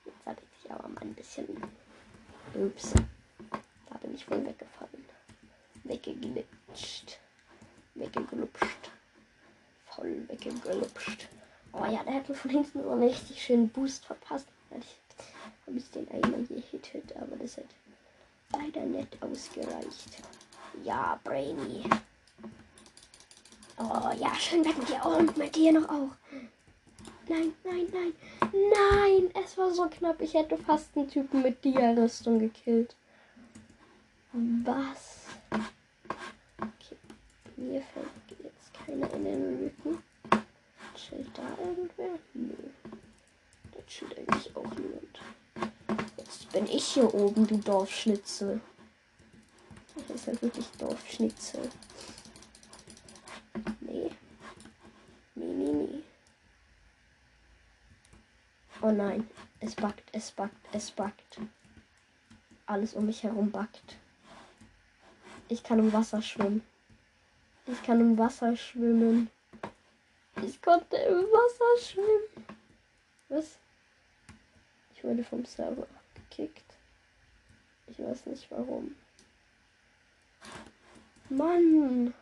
Jetzt 0.03 0.25
habe 0.25 0.41
ich 0.61 0.69
aber 0.69 0.89
mal 0.89 0.99
ein 0.99 1.13
bisschen... 1.13 1.47
Ups. 2.53 2.91
Da 3.89 3.97
bin 4.01 4.13
ich 4.13 4.29
wohl 4.29 4.45
weggefallen. 4.45 5.05
Weggeglitscht. 5.85 7.17
Weggeglupscht. 7.93 8.91
Voll 9.85 10.27
weggeglupscht. 10.27 11.29
Oh 11.71 11.85
ja, 11.85 12.03
der 12.03 12.15
hat 12.15 12.27
mir 12.27 12.35
von 12.35 12.51
hinten 12.51 12.81
immer 12.81 12.91
einen 12.91 13.03
richtig 13.03 13.41
schönen 13.41 13.69
Boost 13.69 14.03
verpasst. 14.03 14.49
Ich 14.77 14.97
habe 15.65 15.77
ich 15.77 15.89
den 15.91 16.11
einmal 16.11 16.43
gehittet, 16.43 17.15
aber 17.15 17.37
das 17.37 17.55
hat 17.55 17.63
leider 18.51 18.81
nicht 18.81 19.23
ausgereicht. 19.23 20.21
Ja, 20.83 21.21
Brainy. 21.23 21.85
Oh 23.77 24.11
ja, 24.19 24.33
schön 24.35 24.63
weg 24.63 24.77
mit 24.77 24.89
dir. 24.89 25.01
Oh, 25.03 25.17
und 25.17 25.35
mit 25.37 25.55
dir 25.55 25.73
noch 25.73 25.89
auch. 25.89 26.11
Nein, 27.27 27.53
nein, 27.63 27.87
nein. 27.91 28.13
Nein, 28.51 29.31
es 29.43 29.57
war 29.57 29.71
so 29.71 29.87
knapp. 29.87 30.21
Ich 30.21 30.33
hätte 30.33 30.57
fast 30.57 30.95
einen 30.95 31.09
Typen 31.09 31.41
mit 31.41 31.63
Dia-Rüstung 31.63 32.39
gekillt. 32.39 32.95
Was? 34.33 35.25
Okay, 36.57 36.97
mir 37.57 37.81
fällt 37.81 38.43
jetzt 38.43 38.73
keiner 38.73 39.11
in 39.13 39.23
den 39.23 39.59
Rücken. 39.59 40.03
Chillt 40.95 41.29
da 41.33 41.63
irgendwer? 41.63 42.19
Nö. 42.33 42.53
Da 43.71 43.79
chillt 43.87 44.17
eigentlich 44.17 44.55
auch 44.55 44.63
niemand 44.75 45.19
bin 46.55 46.67
ich 46.67 46.85
hier 46.85 47.13
oben, 47.13 47.45
du 47.45 47.57
Dorfschnitzel. 47.57 48.61
Das 50.07 50.15
ist 50.15 50.27
halt 50.27 50.41
wirklich 50.41 50.65
Dorfschnitzel. 50.79 51.69
Nee. 53.85 54.11
Nee, 55.35 55.45
nee, 55.45 55.71
nee. 55.71 56.03
Oh 58.81 58.91
nein. 58.91 59.29
Es 59.59 59.75
backt, 59.75 60.09
es 60.11 60.31
backt, 60.31 60.57
es 60.73 60.91
backt. 60.91 61.39
Alles 62.65 62.93
um 62.93 63.05
mich 63.05 63.23
herum 63.23 63.51
backt. 63.51 63.97
Ich 65.47 65.63
kann 65.63 65.79
im 65.79 65.93
Wasser 65.93 66.21
schwimmen. 66.21 66.63
Ich 67.67 67.81
kann 67.83 67.99
im 67.99 68.17
Wasser 68.17 68.55
schwimmen. 68.55 69.29
Ich 70.43 70.61
konnte 70.61 70.97
im 70.97 71.25
Wasser 71.25 71.83
schwimmen. 71.83 72.47
Was? 73.29 73.59
Ich 74.93 75.03
wurde 75.03 75.23
vom 75.23 75.45
Server 75.45 75.87
gekickt. 76.15 76.73
Ich 77.87 77.99
weiß 77.99 78.25
nicht 78.25 78.49
warum. 78.49 78.95
Mann! 81.29 82.13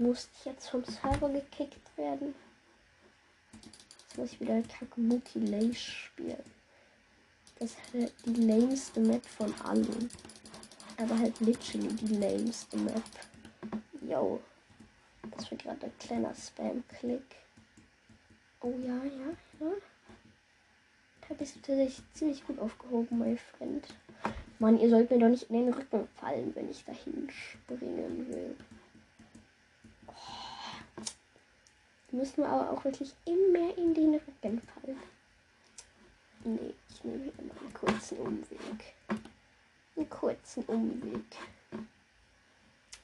Musste 0.00 0.30
ich 0.38 0.46
jetzt 0.46 0.70
vom 0.70 0.82
Server 0.82 1.28
gekickt 1.28 1.98
werden? 1.98 2.34
Jetzt 3.52 4.16
muss 4.16 4.32
ich 4.32 4.40
wieder 4.40 4.62
Kakubuki 4.62 5.40
Lay 5.40 5.74
spielen. 5.74 6.42
Das 7.58 7.72
ist 7.92 8.14
die 8.24 8.46
lameste 8.46 8.98
Map 8.98 9.22
von 9.26 9.54
allen. 9.62 10.10
Aber 10.96 11.18
halt 11.18 11.38
literally 11.40 11.88
die 11.88 12.16
lameste 12.16 12.78
Map. 12.78 13.02
Yo. 14.00 14.40
Das 15.36 15.50
war 15.50 15.58
gerade 15.58 15.84
ein 15.84 15.98
kleiner 15.98 16.34
Spam-Klick. 16.34 17.36
Oh 18.62 18.72
ja, 18.82 19.04
ja, 19.04 19.36
ja. 19.60 19.72
Da 21.28 21.34
bist 21.34 21.56
du 21.56 21.60
tatsächlich 21.60 22.02
ziemlich 22.14 22.46
gut 22.46 22.58
aufgehoben, 22.58 23.18
mein 23.18 23.36
Freund. 23.36 23.86
Mann, 24.58 24.80
ihr 24.80 24.88
sollt 24.88 25.10
mir 25.10 25.18
doch 25.18 25.28
nicht 25.28 25.50
in 25.50 25.66
den 25.66 25.74
Rücken 25.74 26.08
fallen, 26.14 26.54
wenn 26.54 26.70
ich 26.70 26.86
dahin 26.86 27.28
springen 27.30 28.26
will. 28.30 28.56
Oh. 30.06 30.12
Müssen 32.12 32.38
wir 32.38 32.48
aber 32.48 32.70
auch 32.70 32.84
wirklich 32.84 33.14
immer 33.24 33.76
in 33.76 33.94
den 33.94 34.14
Rücken 34.14 34.60
fallen. 34.60 34.98
Nee, 36.44 36.74
ich 36.88 37.04
nehme 37.04 37.24
hier 37.24 37.44
mal 37.44 37.56
einen 37.60 37.74
kurzen 37.74 38.18
Umweg 38.18 38.94
einen 40.00 40.08
kurzen 40.08 40.64
Umweg. 40.64 41.36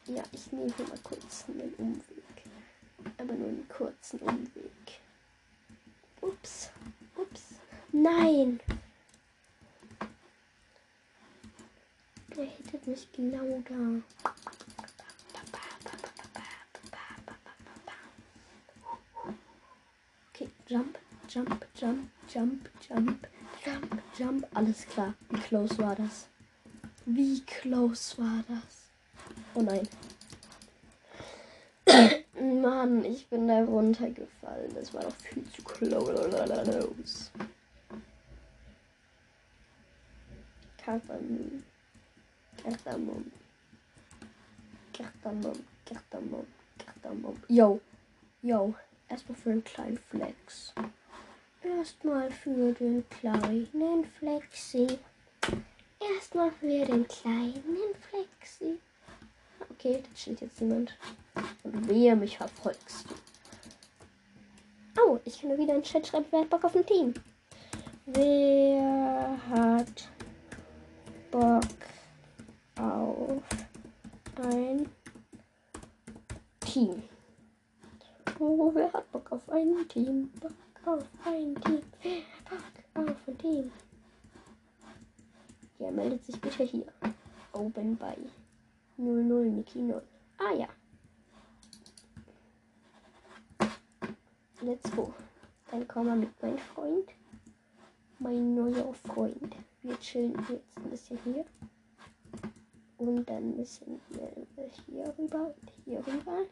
Ja, 0.06 0.22
ich 0.32 0.50
nehme 0.52 0.72
hier 0.76 0.88
mal 0.88 0.98
kurz 1.02 1.44
einen 1.48 1.74
Umweg. 1.74 2.04
Aber 3.18 3.34
nur 3.34 3.48
einen 3.48 3.68
kurzen 3.68 4.18
Umweg. 4.20 5.00
Ups. 6.22 6.70
Ups. 7.16 7.42
Nein! 7.92 8.60
Der 12.34 12.44
hittet 12.44 12.86
mich 12.86 13.12
genau 13.12 13.62
da. 13.68 14.02
Okay, 20.32 20.50
jump, 20.68 20.98
jump, 21.28 21.64
jump, 21.74 22.10
jump, 22.28 22.68
jump, 22.80 23.26
jump, 23.64 24.02
jump. 24.18 24.46
Alles 24.54 24.86
klar. 24.86 25.14
Wie 25.30 25.38
close 25.40 25.78
war 25.78 25.94
das? 25.94 26.28
Wie 27.04 27.40
close 27.42 28.18
war 28.18 28.44
das? 28.48 28.90
Oh 29.54 29.62
nein. 29.62 29.88
Mann, 32.62 33.04
ich 33.04 33.28
bin 33.28 33.48
da 33.48 33.62
runtergefallen. 33.62 34.74
Das 34.74 34.92
war 34.92 35.02
doch 35.02 35.16
viel 35.16 35.44
zu 35.52 35.62
close. 35.62 37.30
Kardamom. 40.78 41.62
Kardamom. 42.62 43.32
Kardamom. 44.92 45.64
Kardamom. 45.84 46.46
Kardamom. 46.78 47.36
Yo. 47.48 47.80
Yo. 48.42 48.74
Erstmal 49.08 49.38
für 49.38 49.50
einen 49.50 49.64
kleinen 49.64 49.98
Flex. 49.98 50.74
Erstmal 51.62 52.30
für 52.30 52.72
den 52.72 53.08
kleinen 53.08 54.04
Flexi. 54.18 54.98
Erstmal 56.00 56.50
für 56.52 56.84
den 56.84 57.06
kleinen 57.06 57.94
Flexi. 58.10 58.78
Okay, 59.70 60.02
da 60.02 60.16
steht 60.16 60.40
jetzt 60.40 60.60
jemand. 60.60 60.96
Und 61.62 61.88
wehe, 61.88 62.16
mich 62.16 62.36
verfolgst 62.36 63.06
du. 63.08 63.14
Oh, 65.02 65.18
ich 65.24 65.40
kann 65.40 65.50
nur 65.50 65.58
wieder 65.58 65.74
einen 65.74 65.82
Chat 65.82 66.06
schreiben, 66.06 66.26
wer 66.30 66.40
hat 66.40 66.50
Bock 66.50 66.64
auf 66.64 66.74
ein 66.74 66.86
Team? 66.86 67.14
Wer 68.06 69.38
hat 69.50 70.08
Bock 71.30 71.62
auf 72.76 73.42
ein 74.42 74.88
Team? 76.60 77.02
Oh, 78.58 78.70
wer 78.74 78.90
hat 78.90 79.12
Bock 79.12 79.30
auf 79.32 79.50
ein 79.50 79.86
Team? 79.86 80.30
Bock 80.40 80.52
auf 80.86 81.04
ein 81.26 81.54
Team. 81.56 81.82
Wer 82.02 82.22
Bock 82.48 83.10
auf 83.10 83.28
ein 83.28 83.36
Team? 83.36 83.70
Ja, 85.78 85.90
meldet 85.90 86.24
sich 86.24 86.40
bitte 86.40 86.64
hier. 86.64 86.86
Oben 87.52 87.98
bei 87.98 88.16
00 88.96 89.50
Niki 89.50 89.80
0. 89.80 90.02
Ah 90.38 90.54
ja. 90.54 90.68
Let's 94.62 94.90
go. 94.92 95.12
Dann 95.70 95.86
komm 95.86 96.06
mal 96.06 96.16
mit 96.16 96.30
mein 96.40 96.56
Freund. 96.56 97.10
Mein 98.20 98.54
neuer 98.54 98.94
Freund. 98.94 99.54
Wir 99.82 100.00
chillen 100.00 100.34
jetzt 100.48 100.78
ein 100.78 100.88
bisschen 100.88 101.18
hier. 101.24 101.44
Und 102.96 103.28
dann 103.28 103.54
müssen 103.54 104.00
wir 104.08 104.32
hier 104.86 105.14
rüber 105.18 105.54
und 105.60 105.70
hier 105.84 105.98
rüber. 106.06 106.46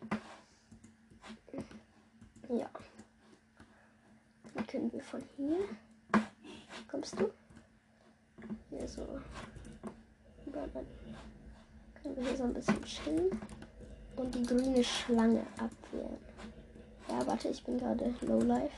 Ja. 2.48 2.70
Dann 4.54 4.66
können 4.66 4.92
wir 4.92 5.02
von 5.02 5.22
hier. 5.36 5.58
Kommst 6.88 7.18
du? 7.18 7.30
Hier 8.70 8.86
so. 8.86 9.20
Über 10.46 10.66
dann 10.72 10.86
können 12.02 12.16
wir 12.16 12.24
hier 12.24 12.36
so 12.36 12.44
ein 12.44 12.54
bisschen 12.54 12.82
chillen. 12.84 13.30
Und 14.16 14.34
die 14.34 14.44
grüne 14.44 14.84
Schlange 14.84 15.44
abwehren. 15.58 16.18
Ja, 17.08 17.26
warte, 17.26 17.48
ich 17.48 17.64
bin 17.64 17.78
gerade 17.78 18.14
low 18.20 18.40
life. 18.40 18.74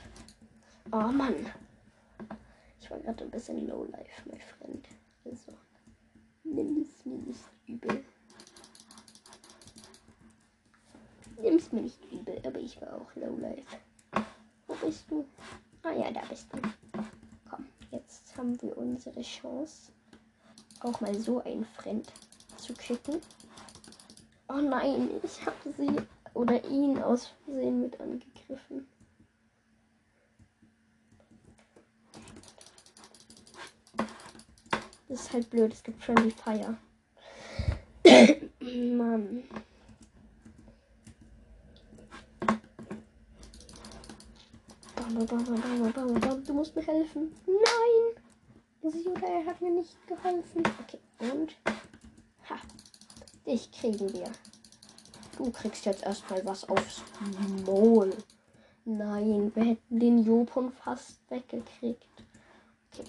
Oh 0.93 1.09
Mann. 1.13 1.35
Ich 2.81 2.91
war 2.91 2.99
gerade 3.01 3.25
ein 3.25 3.31
bisschen 3.31 3.67
low 3.67 3.85
life, 3.85 4.23
mein 4.31 4.41
Freund. 4.41 4.89
Also, 5.25 5.53
nimm 6.45 6.83
es 6.83 7.05
mir 7.05 7.19
nicht 7.19 7.45
übel. 7.67 8.05
Nimm 11.41 11.57
es 11.57 11.73
mir 11.73 11.83
nicht 11.83 12.01
übel, 12.13 12.41
aber 12.45 12.59
ich 12.59 12.81
war 12.81 12.95
auch 12.95 13.15
low 13.15 13.37
life. 13.39 13.77
Wo 14.67 14.75
bist 14.75 15.11
du? 15.11 15.25
Ah 15.83 15.93
ja, 15.93 16.11
da 16.11 16.23
bist 16.29 16.49
du. 16.53 16.59
Komm, 17.49 17.67
jetzt 17.91 18.37
haben 18.37 18.61
wir 18.63 18.77
unsere 18.77 19.21
Chance, 19.23 19.93
auch 20.81 21.01
mal 21.01 21.15
so 21.15 21.43
einen 21.43 21.65
Friend 21.65 22.11
zu 22.57 22.73
kicken. 22.75 23.21
Oh 24.49 24.61
nein, 24.61 25.11
ich 25.23 25.45
habe 25.45 25.73
sie 25.77 25.97
oder 26.35 26.65
ihn 26.65 26.99
aus 27.03 27.33
Versehen 27.45 27.81
mit 27.81 28.01
angegriffen. 28.01 28.87
Das 35.09 35.21
ist 35.21 35.33
halt 35.33 35.51
blöd, 35.51 35.73
es 35.73 35.83
gibt 35.83 36.03
Friendly 36.03 36.31
Fire. 36.31 36.77
Mann. 38.61 39.45
Bam, 42.39 42.61
bam, 42.61 42.63
bam, 42.63 42.63
bam, 42.95 43.05
bam, 44.95 44.96
Du 45.09 46.53
musst 46.53 46.75
mir 46.75 46.83
helfen. 46.83 47.33
Nein! 47.47 48.23
Sie 48.83 49.09
oder 49.09 49.27
er 49.27 49.47
hat 49.47 49.61
mir 49.61 49.71
nicht 49.71 49.97
geholfen. 50.07 50.63
Okay, 50.81 50.99
und? 51.33 51.55
Ha. 52.51 52.57
Dich 53.47 53.71
kriegen 53.71 54.13
wir. 54.13 54.31
Du 55.37 55.51
kriegst 55.51 55.85
jetzt 55.85 56.03
erstmal 56.03 56.45
was 56.45 56.69
aufs 56.69 57.03
Maul. 57.65 58.17
Nein, 58.85 59.53
wir 59.55 59.65
hätten 59.65 60.01
den 60.01 60.25
Jopon 60.25 60.73
fast 60.73 61.19
weggekriegt. 61.31 62.07
Okay. 62.93 63.09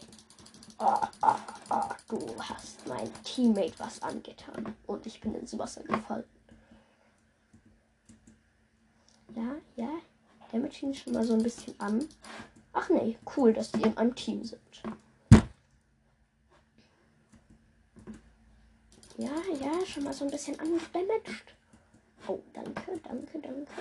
Ah, 0.77 1.09
ah, 1.21 1.39
ah, 1.69 1.95
du 2.07 2.19
hast 2.37 2.85
mein 2.87 3.11
Teammate 3.23 3.79
was 3.79 4.01
angetan. 4.03 4.75
Und 4.85 5.05
ich 5.07 5.19
bin 5.19 5.33
ins 5.33 5.57
Wasser 5.57 5.83
gefallen. 5.83 6.25
Ja, 9.35 9.55
ja. 9.75 9.89
Damage 10.51 10.85
ihn 10.85 10.93
schon 10.93 11.13
mal 11.13 11.23
so 11.23 11.33
ein 11.33 11.43
bisschen 11.43 11.79
an. 11.79 12.07
Ach 12.73 12.89
nee, 12.89 13.17
cool, 13.35 13.53
dass 13.53 13.71
die 13.71 13.81
in 13.81 13.97
einem 13.97 14.15
Team 14.15 14.43
sind. 14.43 14.61
Ja, 19.17 19.31
ja, 19.59 19.85
schon 19.85 20.03
mal 20.03 20.13
so 20.13 20.25
ein 20.25 20.31
bisschen 20.31 20.59
angedamaged. 20.59 21.55
Oh, 22.27 22.39
danke, 22.53 22.99
danke, 23.03 23.39
danke. 23.39 23.71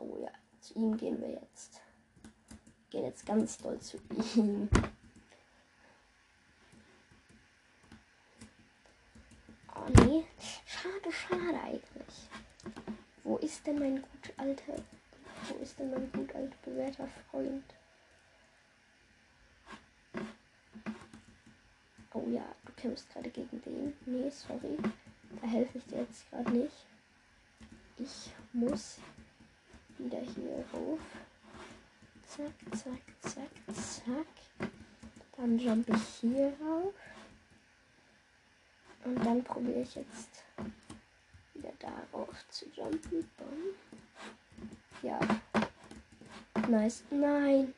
Oh 0.00 0.18
ja, 0.20 0.30
zu 0.60 0.74
ihm 0.74 0.96
gehen 0.96 1.20
wir 1.20 1.30
jetzt. 1.30 1.80
Gehen 2.90 3.04
jetzt 3.04 3.24
ganz 3.24 3.58
doll 3.58 3.78
zu 3.78 3.98
ihm. 4.36 4.68
Oh 9.76 10.02
nee, 10.04 10.24
schade, 10.66 11.12
schade 11.12 11.60
eigentlich. 11.62 12.28
Wo 13.22 13.36
ist 13.36 13.66
denn 13.66 13.78
mein 13.78 14.02
gut 14.02 14.32
alter, 14.36 14.74
wo 15.48 15.62
ist 15.62 15.78
denn 15.78 15.90
mein 15.90 16.10
gut 16.12 16.34
alter 16.34 16.56
bewährter 16.64 17.08
Freund? 17.30 17.64
Oh 22.12 22.24
ja, 22.28 22.44
du 22.64 22.72
kämpfst 22.72 23.10
gerade 23.12 23.30
gegen 23.30 23.60
den. 23.62 23.92
Nee, 24.06 24.30
sorry. 24.30 24.78
Da 25.40 25.46
helfe 25.48 25.78
ich 25.78 25.84
dir 25.86 25.98
jetzt 25.98 26.30
gerade 26.30 26.50
nicht. 26.50 26.86
Ich 27.98 28.30
muss 28.52 28.98
wieder 29.98 30.20
hier 30.20 30.64
hoch. 30.72 30.98
Zack, 32.26 32.52
zack, 32.76 33.02
zack, 33.20 33.74
zack. 33.74 34.70
Dann 35.36 35.58
jump 35.58 35.88
ich 35.88 36.04
hier 36.20 36.56
rauf. 36.60 36.94
Und 39.04 39.24
dann 39.24 39.44
probiere 39.44 39.82
ich 39.82 39.94
jetzt 39.96 40.44
wieder 41.52 41.72
darauf 41.78 42.48
zu 42.48 42.66
jumpen. 42.70 43.28
Bom. 43.36 43.93
Ja. 45.04 45.20
Nice. 46.66 47.04
Nein. 47.10 47.74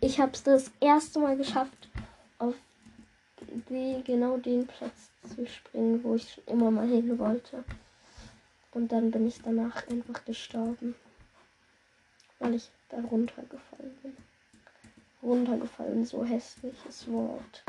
Ich 0.00 0.20
habe 0.20 0.30
es 0.32 0.44
das 0.44 0.70
erste 0.78 1.18
Mal 1.18 1.36
geschafft, 1.36 1.88
auf 2.38 2.54
die, 3.68 4.00
genau 4.04 4.36
den 4.36 4.64
Platz 4.66 5.10
zu 5.34 5.44
springen, 5.44 6.04
wo 6.04 6.14
ich 6.14 6.32
schon 6.32 6.44
immer 6.46 6.70
mal 6.70 6.86
hin 6.86 7.18
wollte. 7.18 7.64
Und 8.70 8.92
dann 8.92 9.10
bin 9.10 9.26
ich 9.26 9.42
danach 9.42 9.88
einfach 9.88 10.24
gestorben. 10.24 10.94
Weil 12.38 12.54
ich 12.54 12.70
da 12.90 13.00
runtergefallen 13.00 13.96
bin. 14.00 14.16
Runtergefallen, 15.22 16.06
so 16.06 16.24
hässliches 16.24 17.10
Wort. 17.10 17.64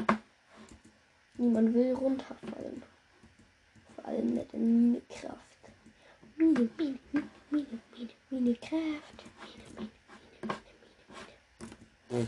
Niemand 1.33 1.73
will 1.73 1.93
runterfallen. 1.93 2.83
Vor 3.95 4.05
allem 4.05 4.35
nicht 4.35 4.53
in 4.53 4.91
Minekraft. 4.91 5.39
Mine, 6.37 6.69
Mine, 6.77 6.99
Mine, 7.11 7.27
Mine, 7.49 8.09
Minekraft. 8.31 9.23
Mine, 9.41 9.63
Mine, 9.77 9.89
Mine, 10.41 10.55
Mine, 12.09 12.27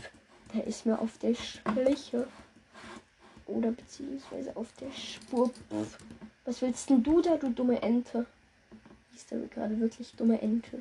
Der 0.54 0.64
ist 0.66 0.86
mir 0.86 0.98
auf 0.98 1.18
der 1.18 1.34
Schliche. 1.34 2.28
Oder 3.46 3.72
beziehungsweise 3.72 4.56
auf 4.56 4.72
der 4.80 4.92
Spur. 4.92 5.50
Was 6.44 6.62
willst 6.62 6.90
denn 6.90 7.02
du 7.02 7.20
da, 7.20 7.36
du 7.36 7.50
dumme 7.50 7.80
Ente? 7.82 8.26
Hieß 9.12 9.26
der 9.26 9.38
gerade 9.48 9.78
wirklich 9.80 10.12
dumme 10.14 10.40
Ente? 10.40 10.80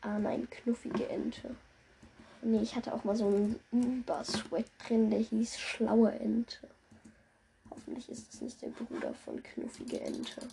Ah 0.00 0.18
nein, 0.18 0.48
knuffige 0.50 1.08
Ente. 1.08 1.54
Nee, 2.42 2.62
ich 2.62 2.76
hatte 2.76 2.94
auch 2.94 3.04
mal 3.04 3.16
so 3.16 3.26
einen 3.26 3.60
Übersweat 3.72 4.66
drin, 4.86 5.10
der 5.10 5.20
hieß 5.20 5.58
Schlaue 5.58 6.12
Ente. 6.12 6.68
Hoffentlich 7.70 8.08
ist 8.08 8.32
das 8.32 8.40
nicht 8.40 8.62
der 8.62 8.68
Bruder 8.68 9.12
von 9.14 9.42
knuffige 9.42 10.00
Ente. 10.00 10.46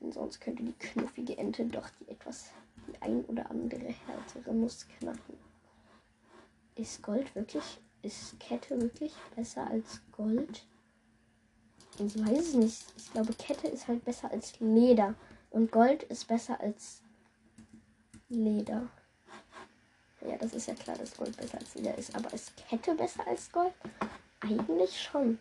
Und 0.00 0.14
sonst 0.14 0.40
könnte 0.40 0.62
die 0.62 0.72
knuffige 0.72 1.36
Ente 1.36 1.64
doch 1.66 1.88
die 2.00 2.08
etwas, 2.08 2.50
die 2.88 3.00
ein 3.02 3.24
oder 3.26 3.50
andere 3.50 3.94
härtere 4.06 4.54
Nuss 4.54 4.86
knacken. 4.98 5.38
Ist 6.74 7.02
Gold 7.02 7.34
wirklich, 7.34 7.80
ist 8.02 8.40
Kette 8.40 8.80
wirklich 8.80 9.14
besser 9.36 9.66
als 9.66 10.00
Gold? 10.12 10.64
Ich 11.98 12.18
weiß 12.18 12.38
es 12.38 12.54
nicht. 12.54 12.94
Ich 12.96 13.12
glaube, 13.12 13.34
Kette 13.34 13.68
ist 13.68 13.86
halt 13.88 14.04
besser 14.04 14.30
als 14.30 14.58
Leder. 14.58 15.14
Und 15.50 15.70
Gold 15.70 16.04
ist 16.04 16.26
besser 16.28 16.58
als 16.60 17.02
Leder. 18.30 18.88
Ja, 20.26 20.36
das 20.38 20.54
ist 20.54 20.66
ja 20.66 20.74
klar, 20.74 20.96
dass 20.96 21.16
Gold 21.16 21.36
besser 21.36 21.58
als 21.58 21.74
Leder 21.74 21.96
ist. 21.98 22.14
Aber 22.14 22.32
ist 22.32 22.56
Kette 22.56 22.94
besser 22.94 23.26
als 23.26 23.52
Gold? 23.52 23.74
Eigentlich 24.40 24.98
schon. 24.98 25.38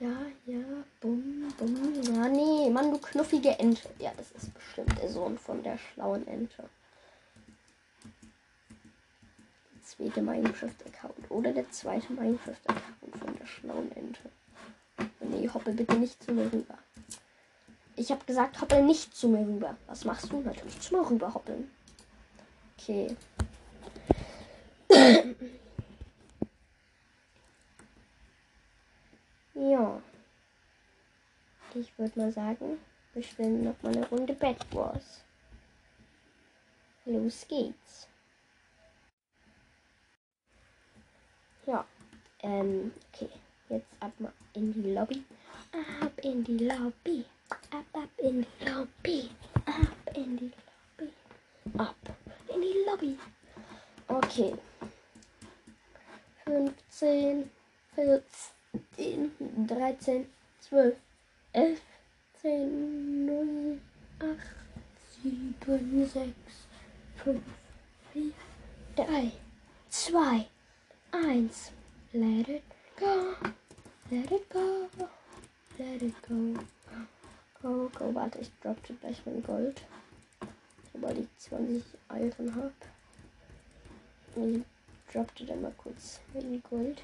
Ja, 0.00 0.16
ja, 0.46 0.64
bumm, 1.00 1.52
bumm. 1.58 2.02
Ja, 2.02 2.26
nee, 2.28 2.70
Mann, 2.70 2.90
du 2.90 2.98
knuffige 2.98 3.50
Ente. 3.58 3.88
Ja, 3.98 4.10
das 4.16 4.30
ist 4.32 4.52
bestimmt 4.54 4.98
der 5.00 5.10
Sohn 5.10 5.38
von 5.38 5.62
der 5.62 5.76
schlauen 5.76 6.26
Ente. 6.26 6.68
Der 9.74 9.82
zweite 9.82 10.22
Minecraft-Account. 10.22 11.30
Oder 11.30 11.52
der 11.52 11.70
zweite 11.70 12.12
Minecraft-Account 12.14 13.16
von 13.18 13.36
der 13.36 13.46
schlauen 13.46 13.92
Ente. 13.92 14.30
Nee, 15.20 15.48
hoppe 15.52 15.72
bitte 15.72 15.94
nicht 15.96 16.22
zu 16.22 16.32
mir 16.32 16.50
rüber. 16.50 16.78
Ich 17.96 18.10
habe 18.10 18.24
gesagt, 18.24 18.58
hoppel 18.60 18.82
nicht 18.82 19.14
zu 19.14 19.28
mir 19.28 19.46
rüber. 19.46 19.76
Was 19.86 20.06
machst 20.06 20.32
du? 20.32 20.40
Natürlich 20.40 20.80
zu 20.80 20.96
mir 20.96 21.10
rüber 21.10 21.34
hoppeln. 21.34 21.70
Okay. 22.78 23.14
ja. 29.54 30.02
Ich 31.80 31.98
würde 31.98 32.18
mal 32.18 32.30
sagen, 32.30 32.78
wir 33.14 33.22
spielen 33.22 33.64
noch 33.64 33.82
mal 33.82 33.96
eine 33.96 34.06
Runde 34.08 34.34
Bad 34.34 34.58
Wars. 34.74 35.24
Los 37.06 37.46
geht's. 37.48 38.06
Ja. 41.66 41.86
Ähm, 42.42 42.92
okay. 43.14 43.30
Jetzt 43.70 43.88
ab 44.00 44.12
mal 44.18 44.32
in 44.52 44.74
die 44.74 44.92
Lobby. 44.92 45.24
Ab 46.02 46.12
in 46.22 46.44
die 46.44 46.58
Lobby. 46.58 47.24
Ab, 47.70 47.84
ab 47.94 48.10
in 48.18 48.42
die 48.42 48.64
Lobby. 48.68 49.30
Ab 49.64 50.14
in 50.14 50.36
die 50.36 50.52
Lobby. 50.98 51.12
Ab 51.78 51.96
in 52.48 52.60
die 52.60 52.84
Lobby. 52.86 53.18
Okay. 54.06 54.54
15, 56.44 57.50
14, 57.94 59.32
13, 59.66 60.26
12, 60.60 60.96
11, 61.52 61.80
10, 62.42 63.26
9, 63.26 63.80
8, 64.20 64.36
7, 65.22 66.06
6, 66.06 66.32
5, 67.24 67.42
4, 68.12 68.32
3, 68.94 69.32
2, 69.90 70.46
1. 71.12 71.50
Let 72.12 72.48
it 72.48 72.62
go. 72.96 73.34
Let 74.12 74.30
it 74.30 74.48
go. 74.48 74.88
Let 75.78 76.02
it 76.02 76.14
go. 76.22 76.54
Go, 77.60 77.90
go. 77.98 78.14
Warte, 78.14 78.38
ich 78.38 78.50
droppte 78.62 78.94
gleich 78.94 79.20
mein 79.26 79.42
Gold. 79.42 79.82
Sobald 80.92 81.18
ich 81.18 81.28
20 81.38 81.82
Iron 82.10 82.54
habe. 82.54 82.72
Ich 84.36 84.62
droppte 85.12 85.44
dann 85.46 85.62
mal 85.62 85.74
kurz 85.76 86.20
mein 86.32 86.62
Gold. 86.70 87.02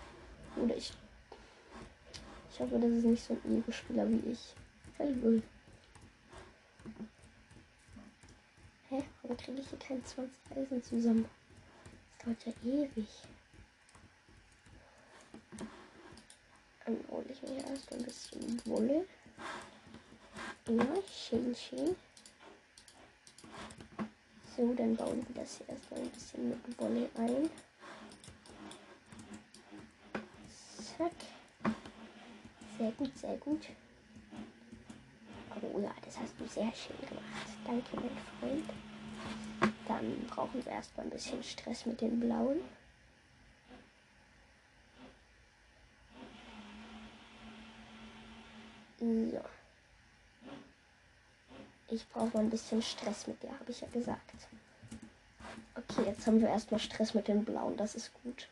Oder 0.56 0.76
ich. 0.76 0.92
Ich 2.56 2.62
hoffe, 2.62 2.78
das 2.78 2.90
ist 2.90 3.04
nicht 3.04 3.22
so 3.22 3.34
ein 3.34 3.58
Ego-Spieler 3.58 4.08
wie 4.08 4.30
ich. 4.30 4.54
Hellbull. 4.96 5.42
Hä? 8.88 9.04
Warum 9.20 9.36
kriege 9.36 9.60
ich 9.60 9.68
hier 9.68 9.78
kein 9.78 10.02
20 10.02 10.32
Eisen 10.56 10.82
zusammen? 10.82 11.28
Das 12.16 12.24
dauert 12.24 12.46
ja 12.46 12.52
ewig. 12.64 13.08
Dann 16.86 16.98
hole 17.10 17.26
ich 17.28 17.42
mir 17.42 17.62
erst 17.62 17.92
ein 17.92 18.02
bisschen 18.02 18.62
Wolle. 18.64 19.04
Ja, 20.66 20.86
schön, 21.12 21.54
schön. 21.54 21.94
So, 24.56 24.72
dann 24.72 24.96
bauen 24.96 25.26
wir 25.28 25.42
das 25.42 25.58
hier 25.58 25.68
erstmal 25.68 26.00
ein 26.00 26.08
bisschen 26.08 26.48
mit 26.48 26.80
Wolle 26.80 27.10
ein. 27.16 27.50
Zack. 30.96 31.35
Sehr 32.78 32.90
gut, 32.92 33.16
sehr 33.16 33.36
gut. 33.38 33.62
Oh 35.62 35.80
ja, 35.80 35.94
das 36.04 36.18
hast 36.18 36.34
du 36.38 36.46
sehr 36.46 36.70
schön 36.72 36.96
gemacht. 37.08 37.24
Danke, 37.64 37.96
mein 37.96 38.10
Freund. 38.38 38.70
Dann 39.88 40.26
brauchen 40.26 40.64
wir 40.64 40.72
erstmal 40.72 41.06
ein 41.06 41.10
bisschen 41.10 41.42
Stress 41.42 41.86
mit 41.86 42.00
den 42.00 42.20
blauen. 42.20 42.60
So. 48.98 49.40
Ich 51.88 52.06
brauche 52.08 52.38
ein 52.38 52.50
bisschen 52.50 52.82
Stress 52.82 53.26
mit 53.26 53.42
dir, 53.42 53.58
habe 53.58 53.70
ich 53.70 53.80
ja 53.80 53.88
gesagt. 53.88 54.34
Okay, 55.74 56.06
jetzt 56.06 56.26
haben 56.26 56.40
wir 56.40 56.48
erstmal 56.48 56.80
Stress 56.80 57.14
mit 57.14 57.28
den 57.28 57.44
blauen. 57.44 57.76
Das 57.76 57.94
ist 57.94 58.12
gut. 58.22 58.48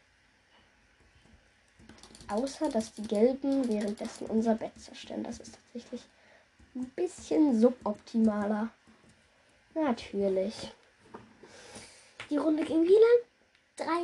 Außer, 2.28 2.68
dass 2.70 2.92
die 2.94 3.02
gelben 3.02 3.68
währenddessen 3.68 4.26
unser 4.26 4.54
Bett 4.54 4.72
zerstören. 4.78 5.22
Das 5.24 5.38
ist 5.40 5.54
tatsächlich 5.54 6.02
ein 6.74 6.88
bisschen 6.96 7.58
suboptimaler. 7.60 8.70
Natürlich. 9.74 10.72
Die 12.30 12.36
Runde 12.36 12.64
ging 12.64 12.82
wie 12.82 12.88
lang? 12.88 13.20
Drei 13.76 14.02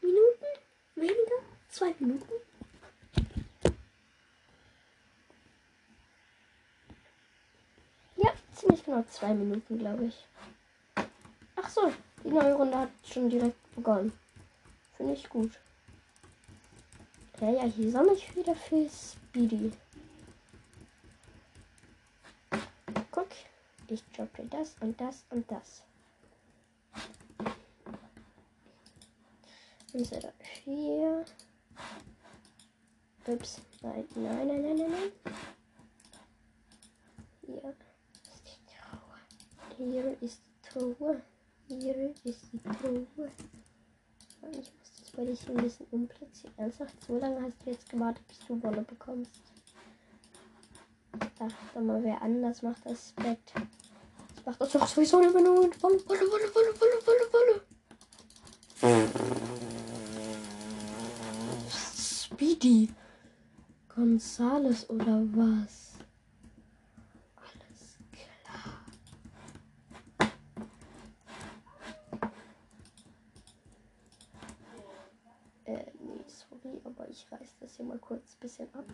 Minuten? 0.00 0.46
Weniger? 0.94 1.42
Zwei 1.68 1.94
Minuten? 1.98 2.32
Ja, 8.16 8.32
ziemlich 8.54 8.84
genau 8.84 9.02
zwei 9.10 9.32
Minuten, 9.32 9.78
glaube 9.78 10.04
ich. 10.04 10.26
Ach 11.56 11.68
so, 11.70 11.92
die 12.22 12.28
neue 12.28 12.54
Runde 12.54 12.76
hat 12.78 12.90
schon 13.04 13.30
direkt 13.30 13.74
begonnen. 13.74 14.12
Finde 14.96 15.14
ich 15.14 15.28
gut. 15.28 15.52
Ja, 17.42 17.50
ja, 17.50 17.64
hier 17.64 17.90
sammle 17.90 18.14
ich 18.14 18.36
wieder 18.36 18.54
für 18.54 18.88
Speedy. 18.88 19.72
Guck, 23.10 23.26
ich 23.88 24.00
droppe 24.12 24.44
das 24.48 24.76
und 24.80 25.00
das 25.00 25.24
und 25.28 25.50
das. 25.50 25.82
Ist 29.92 30.12
er 30.12 30.20
da? 30.20 30.32
Vier. 30.62 31.24
Ups. 33.26 33.60
Nein, 33.82 34.06
nein, 34.14 34.46
nein, 34.46 34.62
nein, 34.62 34.76
nein. 34.76 35.12
Hier 37.44 37.74
ist 38.22 38.46
die 38.46 38.60
Truhe. 38.70 39.18
Hier 39.76 40.22
ist 40.22 40.40
die 40.44 40.68
Truhe. 40.68 41.22
Hier 41.66 42.14
ist 42.22 42.52
die 42.52 42.58
Truhe. 42.62 43.32
Ich 44.52 44.81
bei 45.14 45.24
dich 45.24 45.48
ein 45.48 45.56
bisschen 45.56 45.86
umplatzieren. 45.90 46.54
Ernsthaft, 46.56 46.94
so 47.06 47.18
lange 47.18 47.42
hast 47.42 47.64
du 47.64 47.70
jetzt 47.70 47.88
gewartet, 47.88 48.26
bis 48.28 48.38
du 48.46 48.62
Wolle 48.62 48.82
bekommst. 48.82 49.30
Dachte 51.38 51.80
mal, 51.80 52.02
wer 52.02 52.20
anders 52.22 52.62
macht 52.62 52.84
das 52.86 53.12
Bett. 53.12 53.38
Das 54.34 54.46
macht 54.46 54.60
das 54.60 54.72
doch 54.72 54.86
sowieso 54.86 55.20
nicht 55.20 55.34
mehr 55.34 55.42
nur. 55.42 55.56
Wolle, 55.56 55.72
Wolle, 55.80 56.00
Wolle, 56.06 56.54
Wolle, 56.54 56.80
Wolle, 56.80 56.98
Wolle, 57.06 57.32
Wolle. 57.32 57.60
Speedy 61.70 62.88
Gonzales 63.94 64.88
oder 64.90 65.22
was? 65.34 65.92
Alles 67.36 67.98
klar. 68.10 68.84
Äh, 75.64 75.84
nee, 76.00 76.24
sorry, 76.26 76.80
aber 76.84 77.08
ich 77.08 77.30
reiß 77.30 77.56
das 77.60 77.76
hier 77.76 77.84
mal 77.84 77.98
kurz 77.98 78.31
ein 78.31 78.31
bisschen 78.42 78.68
ab. 78.74 78.84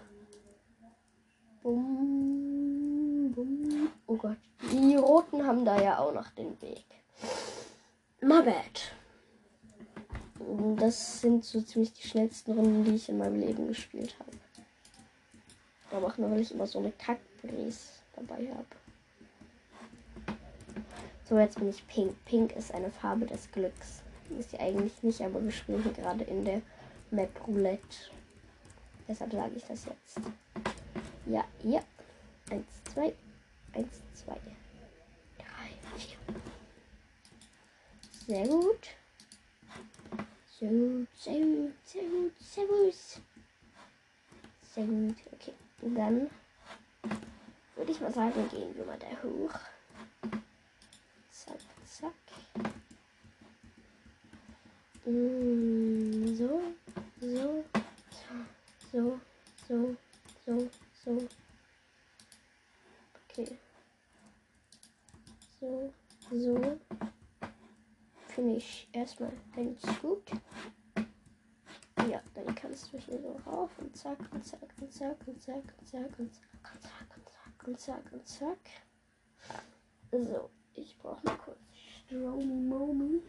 Bum, 1.63 3.33
bum. 3.35 3.91
Oh 4.07 4.17
Gott, 4.17 4.39
die 4.73 4.97
Roten 4.97 5.47
haben 5.47 5.65
da 5.65 5.81
ja 5.81 5.99
auch 5.99 6.13
noch 6.13 6.31
den 6.31 6.61
Weg. 6.63 6.85
My 8.21 8.43
bad 8.43 8.93
das 10.77 11.21
sind 11.21 11.45
so 11.45 11.61
ziemlich 11.61 11.93
die 11.93 12.07
schnellsten 12.07 12.53
Runden, 12.53 12.85
die 12.85 12.95
ich 12.95 13.09
in 13.09 13.19
meinem 13.19 13.41
Leben 13.41 13.69
gespielt 13.69 14.17
habe. 14.19 14.31
Aber 15.91 16.07
auch 16.07 16.19
nur, 16.19 16.31
weil 16.31 16.41
ich 16.41 16.53
immer 16.53 16.67
so 16.67 16.79
eine 16.79 16.93
Kackbries 16.93 18.03
dabei 18.15 18.49
habe. 18.51 18.67
So, 21.25 21.39
jetzt 21.39 21.59
bin 21.59 21.69
ich 21.69 21.87
Pink. 21.89 22.15
Pink 22.25 22.57
ist 22.57 22.73
eine 22.73 22.91
Farbe 22.91 23.27
des 23.27 23.51
Glücks. 23.51 24.03
Ist 24.39 24.51
sie 24.51 24.59
eigentlich 24.59 25.03
nicht, 25.03 25.21
aber 25.23 25.43
wir 25.43 25.51
spielen 25.51 25.83
hier 25.83 25.93
gerade 25.93 26.25
in 26.25 26.45
der 26.45 26.63
Map 27.11 27.31
Roulette. 27.47 28.11
Deshalb 29.09 29.33
sage 29.33 29.55
ich 29.57 29.65
das 29.65 29.87
jetzt. 29.87 30.21
Ja, 31.27 31.45
ja. 31.63 31.83
Eins, 32.51 32.67
zwei. 32.93 33.15
Eins, 33.73 34.03
zwei. 34.15 34.39
Drei, 35.39 35.97
vier. 35.97 36.19
Sehr 38.27 38.47
gut. 38.47 38.89
Sehr 40.59 40.71
gut, 40.71 41.09
sehr 41.15 41.41
gut, 41.41 41.75
sehr 41.85 42.03
gut, 42.05 42.33
sehr 42.41 42.67
gut. 42.67 42.95
Sehr 44.75 44.85
gut, 44.85 45.17
okay. 45.33 45.55
Und 45.83 45.95
dann 45.95 46.31
würde 47.77 47.93
ich 47.93 48.01
mal 48.01 48.13
sagen, 48.13 48.49
gehen 48.51 48.77
wir 48.77 48.85
mal 48.85 48.99
da 48.99 49.07
hoch. 49.23 49.55
Zack, 51.31 51.59
zack. 51.87 52.13
Mm, 55.05 56.35
so, 56.35 56.61
so, 57.21 57.65
so, 58.93 59.21
so, 59.67 59.97
so, 60.47 60.69
so. 61.05 61.29
Okay. 63.31 63.59
So, 65.61 65.93
so 66.31 66.79
finde 68.29 68.57
ich 68.57 68.89
erstmal 68.93 69.33
ganz 69.55 69.83
gut. 70.01 70.31
Ja, 72.09 72.23
dann 72.35 72.55
kannst 72.55 72.93
du 72.93 72.99
hier 72.99 73.21
so 73.21 73.33
rauf 73.45 73.71
und 73.79 73.97
zack 73.97 74.19
und 74.33 74.45
zack 74.45 74.61
und 74.81 74.93
zack 74.93 75.17
und 75.27 75.43
zack 75.43 75.65
und 75.77 75.89
zack 75.89 76.19
und 76.19 76.33
zack 76.33 76.69
und 76.69 76.83
zack 76.83 77.17
und 77.17 77.29
zack 77.29 77.67
und 77.67 77.81
zack 77.81 78.13
und 78.13 78.29
zack. 78.29 78.59
So, 80.13 80.51
ich 80.75 80.97
brauche 80.99 81.25
mal 81.27 81.37
kurz 81.37 81.59
Stromy 81.75 82.47
Momi. 82.47 83.23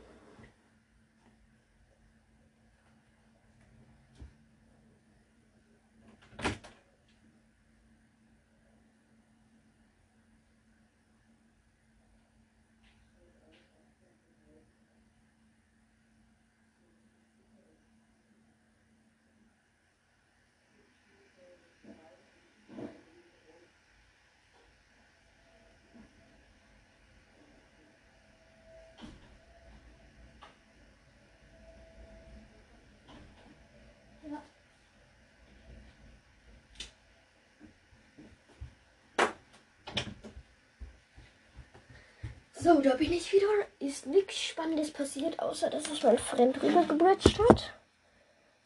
So, 42.62 42.82
da 42.82 42.96
bin 42.96 43.14
ich 43.14 43.32
wieder. 43.32 43.48
Ist 43.80 44.06
nichts 44.06 44.38
Spannendes 44.38 44.92
passiert, 44.92 45.40
außer 45.40 45.70
dass 45.70 45.86
sich 45.86 46.04
mein 46.04 46.18
Freund 46.18 46.62
rübergebridged 46.62 47.40
hat. 47.40 47.74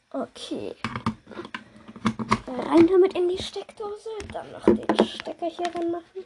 Okay. 0.10 0.76
Rein 2.48 2.88
damit 2.88 3.14
in 3.14 3.30
die 3.30 3.42
Steckdose. 3.42 4.10
Dann 4.32 4.52
noch 4.52 4.66
den 4.66 5.06
Stecker 5.06 5.46
hier 5.46 5.68
ranmachen. 5.76 6.26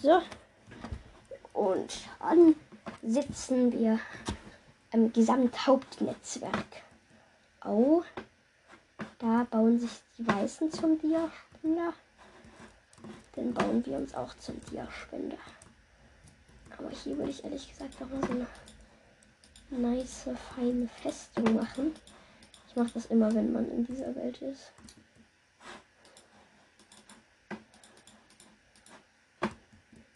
So. 0.00 0.22
Und 1.52 1.92
dann 2.20 2.54
sitzen 3.02 3.72
wir 3.72 3.98
im 4.92 5.12
Gesamthauptnetzwerk. 5.12 6.82
Oh. 7.64 8.02
Da 9.18 9.44
bauen 9.50 9.80
sich 9.80 9.90
die 10.16 10.28
Weißen 10.28 10.70
zum 10.70 11.00
Diaspender. 11.00 11.94
Dann 13.38 13.54
bauen 13.54 13.86
wir 13.86 13.96
uns 13.98 14.14
auch 14.14 14.36
zum 14.38 14.60
Diaspender. 14.72 15.36
Aber 16.76 16.90
hier 16.90 17.16
würde 17.16 17.30
ich 17.30 17.44
ehrlich 17.44 17.70
gesagt 17.70 18.00
noch 18.00 18.10
mal 18.10 18.20
so 18.26 18.32
eine 19.70 19.80
nice, 19.80 20.28
feine 20.56 20.88
Festung 20.88 21.54
machen. 21.54 21.94
Ich 22.68 22.74
mache 22.74 22.90
das 22.94 23.06
immer, 23.06 23.32
wenn 23.32 23.52
man 23.52 23.70
in 23.70 23.86
dieser 23.86 24.12
Welt 24.16 24.42
ist. 24.42 24.72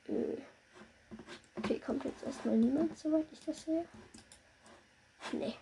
Äh. 0.09 0.39
Okay, 1.59 1.79
kommt 1.79 2.05
jetzt 2.05 2.25
erstmal 2.25 2.57
niemand, 2.57 2.99
soweit 2.99 3.27
ich 3.31 3.41
das 3.45 3.63
sehe. 3.63 3.85
Nee. 5.31 5.55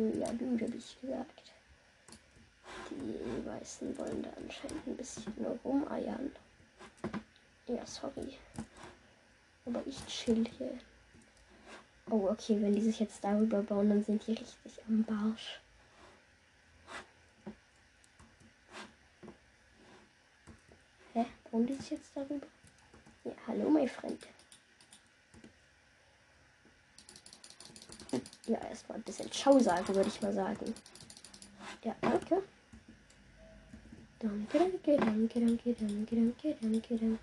Ja, 0.00 0.32
du, 0.32 0.58
habe 0.58 0.76
ich 0.76 1.00
gesagt. 1.00 1.52
Die 2.90 3.46
Weißen 3.46 3.98
wollen 3.98 4.22
da 4.22 4.30
anscheinend 4.30 4.86
ein 4.86 4.96
bisschen 4.96 5.32
rumeiern. 5.64 6.32
Ja, 7.66 7.84
sorry. 7.84 8.38
Aber 9.66 9.82
ich 9.86 10.04
chill 10.06 10.46
hier. 10.56 10.78
Oh, 12.08 12.28
okay, 12.30 12.60
wenn 12.60 12.74
die 12.74 12.80
sich 12.80 12.98
jetzt 12.98 13.22
darüber 13.22 13.62
bauen, 13.62 13.90
dann 13.90 14.02
sind 14.02 14.26
die 14.26 14.32
richtig 14.32 14.82
am 14.88 15.04
Barsch. 15.04 15.60
Hä? 21.12 21.26
Bauen 21.50 21.66
die 21.66 21.74
sich 21.74 21.90
jetzt 21.90 22.16
darüber? 22.16 22.46
Ja, 23.24 23.32
hallo, 23.46 23.68
mein 23.68 23.88
Freund. 23.88 24.26
Ja, 28.46 28.58
erstmal 28.68 28.98
ein 28.98 29.02
bisschen 29.02 29.30
Ciao 29.30 29.58
sagen, 29.58 29.94
würde 29.94 30.08
ich 30.08 30.20
mal 30.20 30.32
sagen. 30.32 30.74
Ja, 31.84 31.94
danke. 32.00 32.42
Danke, 34.18 34.58
danke, 34.58 34.96
danke, 34.96 35.40
danke, 35.40 35.74
danke, 35.74 36.16
danke, 36.16 36.56
danke, 36.60 36.98
danke. 36.98 37.18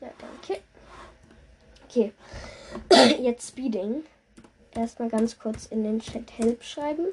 Ja, 0.00 0.10
danke. 0.18 0.62
Okay. 1.88 2.12
Jetzt 3.22 3.48
Speeding. 3.48 4.04
Erstmal 4.72 5.08
ganz 5.08 5.38
kurz 5.38 5.66
in 5.66 5.82
den 5.82 6.00
Chat 6.00 6.38
Help 6.38 6.62
schreiben. 6.62 7.06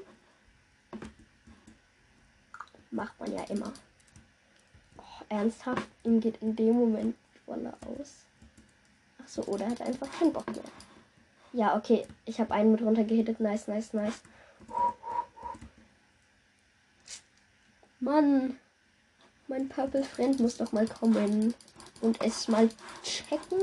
Macht 2.91 3.17
man 3.19 3.33
ja 3.33 3.43
immer. 3.45 3.71
Oh, 4.97 5.23
ernsthaft, 5.29 5.87
ihm 6.03 6.19
geht 6.19 6.41
in 6.41 6.55
dem 6.55 6.75
Moment 6.75 7.15
die 7.33 7.47
Wolle 7.47 7.73
aus. 7.87 8.25
Ach 9.23 9.27
so, 9.27 9.43
oder 9.43 9.69
hat 9.69 9.81
einfach 9.81 10.11
keinen 10.11 10.33
Bock 10.33 10.47
mehr. 10.51 10.63
Ja, 11.53 11.77
okay. 11.77 12.05
Ich 12.25 12.39
habe 12.39 12.53
einen 12.53 12.71
mit 12.71 12.81
runtergehittet. 12.81 13.39
Nice, 13.39 13.67
nice, 13.67 13.93
nice. 13.93 14.21
Mann. 17.99 18.57
Mein 19.47 19.69
Purple 19.69 20.03
Friend 20.03 20.39
muss 20.39 20.57
doch 20.57 20.71
mal 20.71 20.87
kommen 20.87 21.53
und 22.01 22.21
es 22.21 22.47
mal 22.47 22.69
checken, 23.03 23.59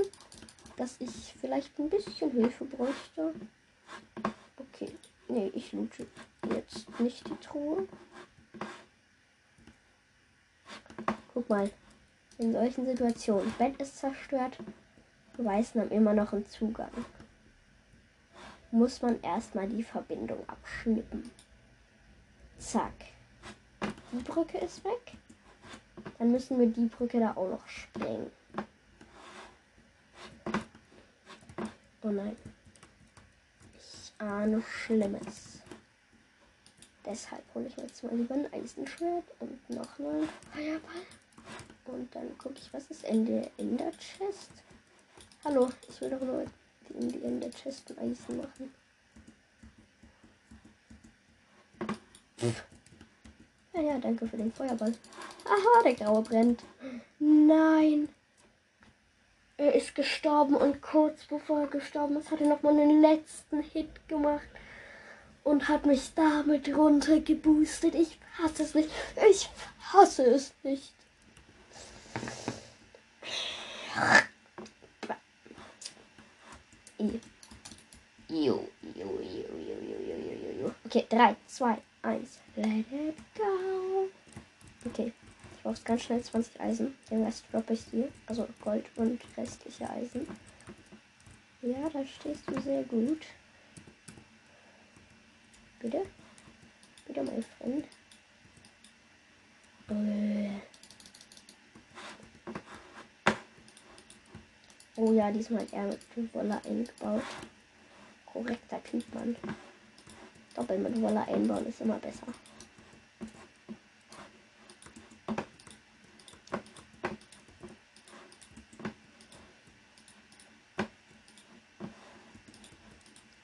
dass 0.77 0.97
ich 1.01 1.35
vielleicht 1.41 1.79
ein 1.79 1.91
bisschen 1.91 2.31
Hilfe 2.31 2.65
bräuchte. 2.65 3.35
Okay. 4.57 4.97
Nee, 5.29 5.51
ich 5.55 5.73
loote 5.73 6.07
jetzt 6.53 6.89
nicht 7.01 7.27
die 7.29 7.37
Truhe. 7.37 7.89
Guck 11.35 11.49
mal. 11.49 11.71
In 12.39 12.53
solchen 12.53 12.87
Situationen. 12.87 13.53
Bett 13.59 13.81
ist 13.81 13.99
zerstört. 13.99 14.59
Weißen 15.45 15.81
haben 15.81 15.91
immer 15.91 16.15
noch 16.15 16.33
einen 16.33 16.47
Zugang 16.47 16.91
muss 18.71 19.03
man 19.03 19.21
erstmal 19.23 19.69
die 19.69 19.83
Verbindung 19.83 20.49
abschnippen. 20.49 21.31
Zack. 22.59 22.93
Die 24.13 24.23
Brücke 24.23 24.59
ist 24.59 24.85
weg. 24.85 25.13
Dann 26.19 26.31
müssen 26.31 26.59
wir 26.59 26.67
die 26.67 26.87
Brücke 26.87 27.21
da 27.21 27.33
auch 27.33 27.49
noch 27.49 27.67
sprengen. 27.67 28.31
Oh 32.03 32.09
nein. 32.09 32.37
Ich 33.77 34.13
ahne 34.19 34.63
Schlimmes. 34.63 35.61
Deshalb 37.05 37.43
hole 37.55 37.67
ich 37.67 37.77
mir 37.77 37.85
jetzt 37.85 38.05
mal 38.05 38.15
lieber 38.15 38.35
ein 38.35 38.53
Eisenschwert 38.53 39.25
und 39.41 39.71
noch 39.71 39.99
einen 39.99 40.29
Feuerball. 40.53 41.03
Und 41.87 42.15
dann 42.15 42.37
gucke 42.39 42.57
ich, 42.59 42.73
was 42.73 42.87
ist 42.87 43.05
in 43.05 43.27
der 43.27 43.51
Ender 43.59 43.91
Chest. 43.93 44.51
Hallo, 45.43 45.71
ich 45.89 45.99
will 46.03 46.11
doch 46.11 46.21
nur 46.21 46.45
in 46.91 47.09
die 47.09 47.19
in 47.19 47.41
der 47.41 47.51
Chest 47.51 47.95
Eisen 47.99 48.37
machen. 48.37 48.75
Ja, 53.73 53.81
ja, 53.81 53.99
danke 53.99 54.27
für 54.27 54.37
den 54.37 54.53
Feuerball. 54.53 54.93
Aha, 55.47 55.83
der 55.83 55.95
Graue 55.95 56.23
brennt. 56.23 56.63
Nein. 57.19 58.11
Er 59.57 59.75
ist 59.75 59.95
gestorben 59.95 60.57
und 60.57 60.83
kurz 60.83 61.25
bevor 61.25 61.61
er 61.61 61.67
gestorben 61.69 62.19
ist, 62.19 62.31
hat 62.31 62.43
er 62.43 62.49
nochmal 62.49 62.79
einen 62.79 63.01
letzten 63.01 63.63
Hit 63.63 64.09
gemacht 64.09 64.49
und 65.43 65.69
hat 65.69 65.87
mich 65.87 66.13
damit 66.15 66.69
runtergeboostet. 66.69 67.95
Ich 67.95 68.19
hasse 68.39 68.63
es 68.63 68.75
nicht. 68.75 68.91
Ich 69.31 69.49
hasse 69.93 70.25
es 70.25 70.53
nicht. 70.63 70.93
Jo, 77.01 77.09
jo, 78.29 78.69
jo, 78.95 79.07
jo, 79.25 79.77
jo, 79.81 79.97
jo, 80.07 80.35
jo, 80.43 80.51
jo. 80.61 80.75
Okay, 80.85 81.07
3, 81.09 81.37
2, 81.47 81.83
1. 82.03 82.39
Let 82.57 82.93
it 82.93 83.17
go. 83.35 84.09
Okay, 84.85 85.13
ich 85.53 85.63
brauche 85.63 85.83
ganz 85.83 86.03
schnell 86.03 86.23
20 86.23 86.61
Eisen. 86.61 86.95
Den 87.11 87.25
Rest 87.25 87.45
droppe 87.51 87.73
ich 87.73 87.85
dir. 87.87 88.09
Also 88.27 88.47
Gold 88.61 88.85
und 88.97 89.21
restliche 89.37 89.89
Eisen. 89.89 90.27
Ja, 91.63 91.89
da 91.91 92.05
stehst 92.05 92.43
du 92.47 92.61
sehr 92.61 92.83
gut. 92.85 93.23
Bitte? 95.81 96.07
Bitte, 97.07 97.23
mein 97.23 97.43
Freund. 97.43 97.87
Äh. 99.89 100.70
Oh 105.03 105.15
ja, 105.15 105.31
diesmal 105.31 105.63
hat 105.63 105.73
er 105.73 105.87
mit 105.87 106.35
Wolle 106.35 106.61
eingebaut. 106.63 107.23
Korrekter 108.27 108.85
Typ, 108.85 109.03
Mann. 109.15 109.35
Doppel 110.55 110.77
mit 110.77 111.01
Wolle 111.01 111.27
einbauen 111.27 111.67
ist 111.67 111.81
immer 111.81 111.99
besser. 111.99 112.27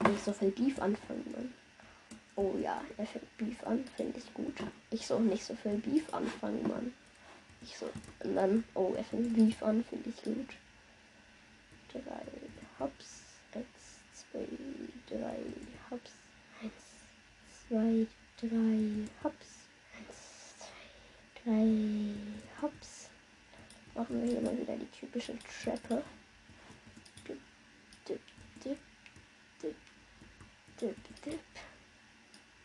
Nicht 0.07 0.23
so 0.23 0.33
viel 0.33 0.51
Beef 0.51 0.79
anfangen, 0.79 1.25
Mann. 1.31 1.53
Oh 2.35 2.53
ja, 2.61 2.83
er 2.97 3.07
fängt 3.07 3.37
Beef 3.37 3.63
an, 3.65 3.83
finde 3.95 4.19
ich 4.19 4.31
gut. 4.35 4.53
Ich 4.91 5.07
soll 5.07 5.21
nicht 5.21 5.43
so 5.43 5.55
viel 5.55 5.77
Beef 5.79 6.13
anfangen, 6.13 6.61
Mann. 6.67 6.93
Ich 7.63 7.75
so, 7.75 7.89
und 8.23 8.35
dann, 8.35 8.63
oh, 8.75 8.93
er 8.95 9.03
fängt 9.03 9.33
Beef 9.33 9.63
an, 9.63 9.83
finde 9.83 10.11
ich 10.11 10.21
gut 10.21 10.49
drei, 11.91 12.25
hops, 12.79 13.23
eins, 13.53 13.65
zwei, 14.13 14.47
drei, 15.07 15.39
hops, 15.89 16.11
eins, 16.61 16.73
zwei, 17.67 18.07
drei, 18.39 19.07
hops, 19.23 19.47
eins, 19.97 20.55
zwei, 20.59 21.43
drei, 21.43 22.13
hops. 22.61 23.09
Machen 23.95 24.21
wir 24.21 24.29
hier 24.31 24.41
mal 24.41 24.57
wieder 24.57 24.77
die 24.77 24.91
typische 24.91 25.37
Treppe. 25.39 26.03
Dip, 27.27 27.39
dip, 28.07 28.21
dip, 28.63 28.77
dip, 29.61 29.75
dip, 30.79 30.95
dip, 31.23 31.39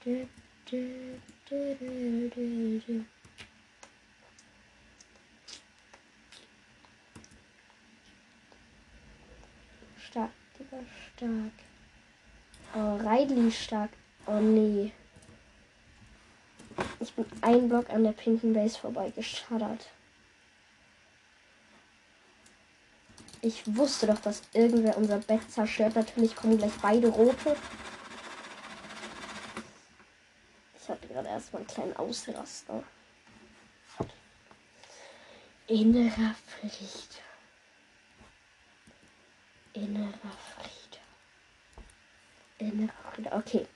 dip, 0.04 0.28
dip, 0.68 1.20
dip, 1.48 1.80
dip, 1.80 2.86
dip, 2.86 3.06
dip. 10.70 10.86
stark, 11.16 11.52
stark. 12.74 13.02
Riley 13.04 13.50
stark. 13.50 13.90
Oh 14.26 14.40
nee. 14.40 14.92
Ich 17.00 17.12
bin 17.14 17.26
ein 17.40 17.68
Block 17.68 17.90
an 17.90 18.04
der 18.04 18.12
pinken 18.12 18.52
Base 18.52 18.78
vorbeigeschaddert. 18.78 19.90
Ich 23.40 23.62
wusste 23.76 24.06
doch, 24.06 24.20
dass 24.20 24.42
irgendwer 24.52 24.96
unser 24.96 25.18
Bett 25.18 25.50
zerstört. 25.50 25.96
Natürlich 25.96 26.36
kommen 26.36 26.58
gleich 26.58 26.72
beide 26.80 27.08
rote. 27.08 27.56
Ich 30.80 30.88
hatte 30.88 31.08
gerade 31.08 31.28
erstmal 31.28 31.62
einen 31.62 31.68
kleinen 31.68 31.96
Ausraster. 31.96 32.84
Innerer 35.66 36.34
Friede. 36.46 37.31
Innerer 39.74 40.12
Friede. 40.54 40.98
Innerer 42.58 42.92
Friede. 43.12 43.32
Okay. 43.32 43.66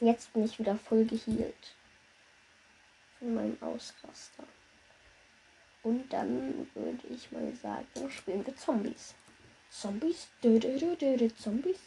Jetzt 0.00 0.32
bin 0.32 0.44
ich 0.44 0.58
wieder 0.58 0.76
voll 0.76 1.04
geheilt. 1.04 1.76
Von 3.18 3.34
meinem 3.34 3.56
Ausraster. 3.62 4.44
Und 5.82 6.12
dann 6.12 6.68
würde 6.74 7.06
ich 7.08 7.30
mal 7.30 7.54
sagen, 7.54 8.10
spielen 8.10 8.44
wir 8.44 8.56
Zombies. 8.56 9.14
Zombies? 9.70 10.28
Dö, 10.42 10.58
Zombies? 11.36 11.78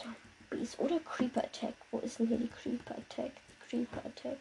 Zombies. 0.00 0.78
Oder 0.78 1.00
Creeper 1.00 1.44
Attack. 1.44 1.74
Wo 1.90 1.98
ist 2.00 2.18
denn 2.18 2.28
hier 2.28 2.38
die 2.38 2.48
Creeper 2.48 2.96
Attack? 2.96 3.32
Creeper 3.68 4.04
Attack. 4.04 4.38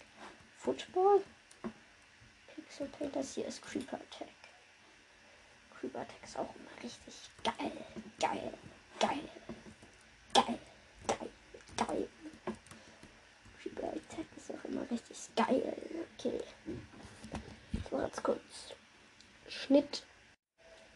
Football? 0.57 1.23
Pixel 2.55 2.88
Painters. 2.88 3.36
Hier 3.36 3.45
ist 3.45 3.61
Creeper 3.61 3.97
Attack. 3.97 4.29
Creeper 5.82 6.01
Attack 6.01 6.23
ist 6.23 6.38
auch 6.38 6.55
immer 6.55 6.84
richtig 6.84 7.15
geil. 7.43 7.71
Geil. 8.19 8.53
Geil. 8.99 9.29
Geil. 10.34 10.59
Geil. 11.07 11.29
Geil. 11.75 12.07
Creeper 13.61 13.88
Attack 13.88 14.25
ist 14.38 14.51
auch 14.51 14.63
immer 14.69 14.89
richtig 14.89 15.17
geil. 15.36 15.75
Okay 16.17 16.39
ganz 18.11 18.23
kurz. 18.23 18.75
Schnitt. 19.47 20.03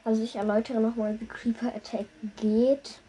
Also 0.04 0.24
ich 0.24 0.36
erläutere 0.36 0.80
nochmal, 0.80 1.20
wie 1.20 1.26
Creeper 1.26 1.74
Attack 1.76 2.06
geht. 2.38 3.00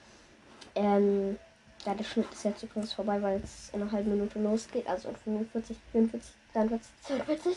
Ähm, 0.75 1.39
ja, 1.85 1.95
der 1.95 2.05
Schnitt 2.05 2.33
ist 2.33 2.45
jetzt 2.45 2.63
übrigens 2.63 2.93
vorbei, 2.93 3.21
weil 3.23 3.41
es 3.43 3.71
in 3.73 3.83
einer 3.83 3.93
halben 3.93 4.11
Minute 4.11 4.41
losgeht. 4.41 4.87
Also 4.87 5.09
in 5.09 5.17
45, 5.17 5.77
44, 5.93 6.35
43, 6.53 6.91
42. 7.03 7.57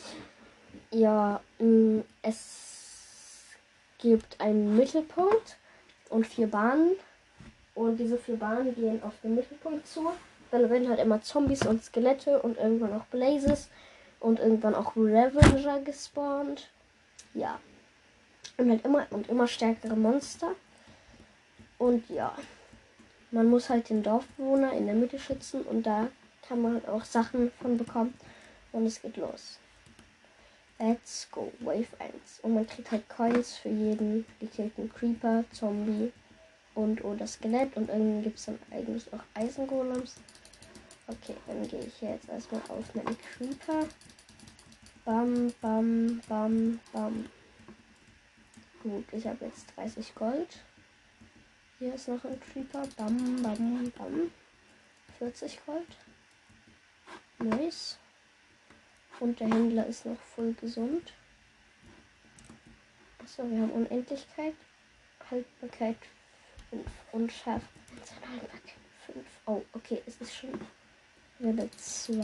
Ja, 0.91 1.41
mh, 1.59 1.65
mm, 1.65 2.03
es 2.21 2.68
gibt 3.99 4.39
einen 4.41 4.75
Mittelpunkt 4.75 5.57
und 6.09 6.25
vier 6.25 6.47
Bahnen. 6.47 6.95
Und 7.75 7.97
diese 7.97 8.17
vier 8.17 8.37
Bahnen 8.37 8.75
gehen 8.75 9.01
auf 9.03 9.13
den 9.23 9.35
Mittelpunkt 9.35 9.87
zu. 9.87 10.11
Dann 10.51 10.69
werden 10.69 10.89
halt 10.89 10.99
immer 10.99 11.21
Zombies 11.21 11.65
und 11.65 11.83
Skelette 11.83 12.41
und 12.41 12.57
irgendwann 12.57 12.93
auch 12.93 13.05
Blazes 13.05 13.69
und 14.19 14.39
irgendwann 14.39 14.75
auch 14.75 14.95
Revenger 14.95 15.79
gespawnt. 15.81 16.69
Ja. 17.33 17.59
Und 18.57 18.69
halt 18.69 18.83
immer 18.83 19.05
und 19.11 19.29
immer 19.29 19.47
stärkere 19.47 19.95
Monster. 19.95 20.55
Und 21.77 22.09
ja. 22.09 22.35
Man 23.31 23.45
muss 23.45 23.69
halt 23.69 23.89
den 23.89 24.01
Dorfbewohner 24.01 24.73
in 24.73 24.87
der 24.87 24.95
Mitte 24.95 25.19
schützen 25.19 25.61
und 25.61 25.83
da 25.83 26.07
kann 26.47 26.63
man 26.63 26.73
halt 26.73 26.87
auch 26.89 27.05
Sachen 27.05 27.51
von 27.61 27.77
bekommen. 27.77 28.15
Und 28.71 28.87
es 28.87 29.01
geht 29.01 29.17
los. 29.17 29.59
Let's 30.81 31.27
go, 31.29 31.51
Wave 31.59 31.87
1. 31.99 32.39
Und 32.41 32.53
man 32.53 32.65
kriegt 32.65 32.89
halt 32.91 33.07
Coins 33.09 33.57
für 33.57 33.67
jeden 33.67 34.25
gekillten 34.39 34.89
Creeper, 34.93 35.43
Zombie 35.51 36.13
und 36.73 37.03
oder 37.03 37.27
Skelett. 37.27 37.75
Und 37.75 37.89
irgendwie 37.89 38.23
gibt 38.23 38.39
es 38.39 38.45
dann 38.45 38.59
eigentlich 38.71 39.11
auch 39.13 39.23
Eisengolems. 39.33 40.15
Okay, 41.07 41.35
dann 41.47 41.67
gehe 41.67 41.81
ich 41.81 41.99
jetzt 42.01 42.29
erstmal 42.29 42.61
auf 42.69 42.95
meine 42.95 43.15
Creeper. 43.15 43.87
Bam, 45.03 45.51
bam, 45.59 46.21
bam, 46.29 46.79
bam. 46.93 47.25
Gut, 48.81 49.05
ich 49.11 49.27
habe 49.27 49.45
jetzt 49.45 49.65
30 49.75 50.15
Gold. 50.15 50.59
Hier 51.79 51.93
ist 51.93 52.07
noch 52.07 52.23
ein 52.23 52.39
Creeper. 52.39 52.87
Bam, 52.95 53.43
bam, 53.43 53.91
bam. 53.97 54.31
40 55.17 55.59
Gold. 55.65 55.87
Nice. 57.39 57.97
Und 59.19 59.39
der 59.39 59.47
Händler 59.47 59.85
ist 59.85 60.05
noch 60.05 60.19
voll 60.35 60.53
gesund. 60.53 61.13
Achso, 63.21 63.49
wir 63.49 63.61
haben 63.61 63.71
Unendlichkeit. 63.71 64.55
Haltbarkeit 65.29 65.97
5 66.69 66.85
und 67.11 67.31
Schärfe. 67.31 67.65
Haltbarkeit 68.31 68.75
5. 69.05 69.25
Oh, 69.45 69.61
okay, 69.73 70.01
es 70.05 70.21
ist 70.21 70.33
schon 70.33 70.51
Level 71.39 71.69
2. 71.77 72.15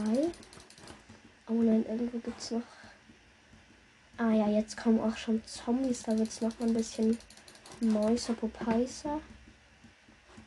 Oh 1.48 1.54
nein, 1.54 1.86
irgendwo 1.88 2.18
gibt 2.20 2.40
es 2.40 2.52
noch. 2.52 2.62
Ah 4.18 4.32
ja, 4.32 4.48
jetzt 4.48 4.78
kommen 4.78 5.02
auch 5.02 5.18
schon 5.18 5.44
Zombies. 5.46 6.04
Da 6.04 6.18
wird 6.18 6.30
es 6.30 6.40
noch 6.40 6.58
mal 6.60 6.70
ein 6.70 6.74
bisschen 6.74 7.18
Mäuser 7.82 8.34
Popeiser. 8.34 9.20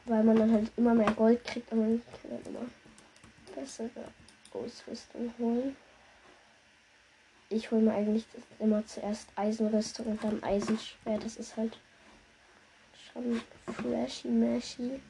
Weil 0.07 0.25
man 0.25 0.37
dann 0.37 0.53
halt 0.53 0.73
immer 0.79 0.95
mehr 0.95 1.13
Gold 1.13 1.45
kriegt 1.45 1.71
und 1.73 1.81
man 1.81 2.03
kann 2.23 2.31
dann 2.31 2.55
immer 2.55 2.67
bessere 3.55 4.11
Ausrüstung 4.53 5.33
holen. 5.39 5.77
Ich 7.51 7.71
hole 7.71 7.81
mir 7.81 7.95
eigentlich 7.95 8.27
immer 8.59 8.85
zuerst 8.87 9.29
Eisenrüstung 9.35 10.05
und 10.07 10.23
dann 10.23 10.43
Eisenschwert. 10.43 11.25
Das 11.25 11.37
ist 11.37 11.57
halt 11.57 11.79
schon 12.93 13.41
flashy 13.75 14.29
mashy. 14.29 15.01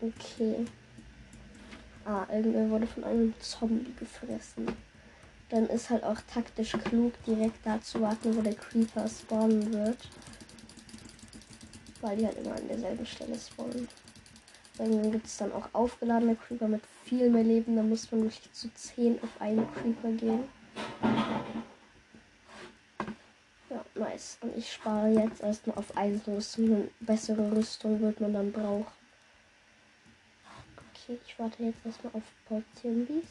Okay. 0.00 0.64
Ah, 2.04 2.24
irgendwer 2.30 2.70
wurde 2.70 2.86
von 2.86 3.02
einem 3.02 3.34
Zombie 3.40 3.92
gefressen. 3.98 4.68
Dann 5.48 5.66
ist 5.66 5.90
halt 5.90 6.04
auch 6.04 6.20
taktisch 6.32 6.72
klug, 6.72 7.12
direkt 7.24 7.66
da 7.66 7.80
zu 7.80 8.00
warten, 8.00 8.36
wo 8.36 8.40
der 8.40 8.54
Creeper 8.54 9.08
spawnen 9.08 9.72
wird. 9.72 9.98
Weil 12.00 12.16
die 12.16 12.26
halt 12.26 12.38
immer 12.38 12.54
an 12.54 12.68
derselben 12.68 13.04
Stelle 13.04 13.36
spawnen. 13.36 13.88
Irgendwann 14.78 15.10
gibt 15.10 15.26
es 15.26 15.36
dann 15.36 15.52
auch 15.52 15.68
aufgeladene 15.72 16.36
Creeper 16.36 16.68
mit 16.68 16.82
viel 17.04 17.28
mehr 17.28 17.42
Leben. 17.42 17.74
Da 17.74 17.82
muss 17.82 18.12
man 18.12 18.22
wirklich 18.22 18.52
zu 18.52 18.72
10 18.72 19.20
auf 19.20 19.40
einen 19.40 19.66
Creeper 19.74 20.12
gehen. 20.12 20.44
Ja, 23.70 23.84
nice. 23.98 24.38
Und 24.40 24.56
ich 24.56 24.72
spare 24.72 25.08
jetzt 25.08 25.42
erstmal 25.42 25.76
auf 25.76 25.96
Eisenrüstung. 25.96 26.90
Bessere 27.00 27.50
Rüstung 27.52 28.00
wird 28.00 28.20
man 28.20 28.32
dann 28.32 28.52
brauchen. 28.52 28.86
Okay, 30.92 31.18
ich 31.26 31.38
warte 31.38 31.62
jetzt 31.62 31.84
erstmal 31.84 32.12
auf 32.14 32.22
ein 32.50 32.64
Zombies. 32.80 33.28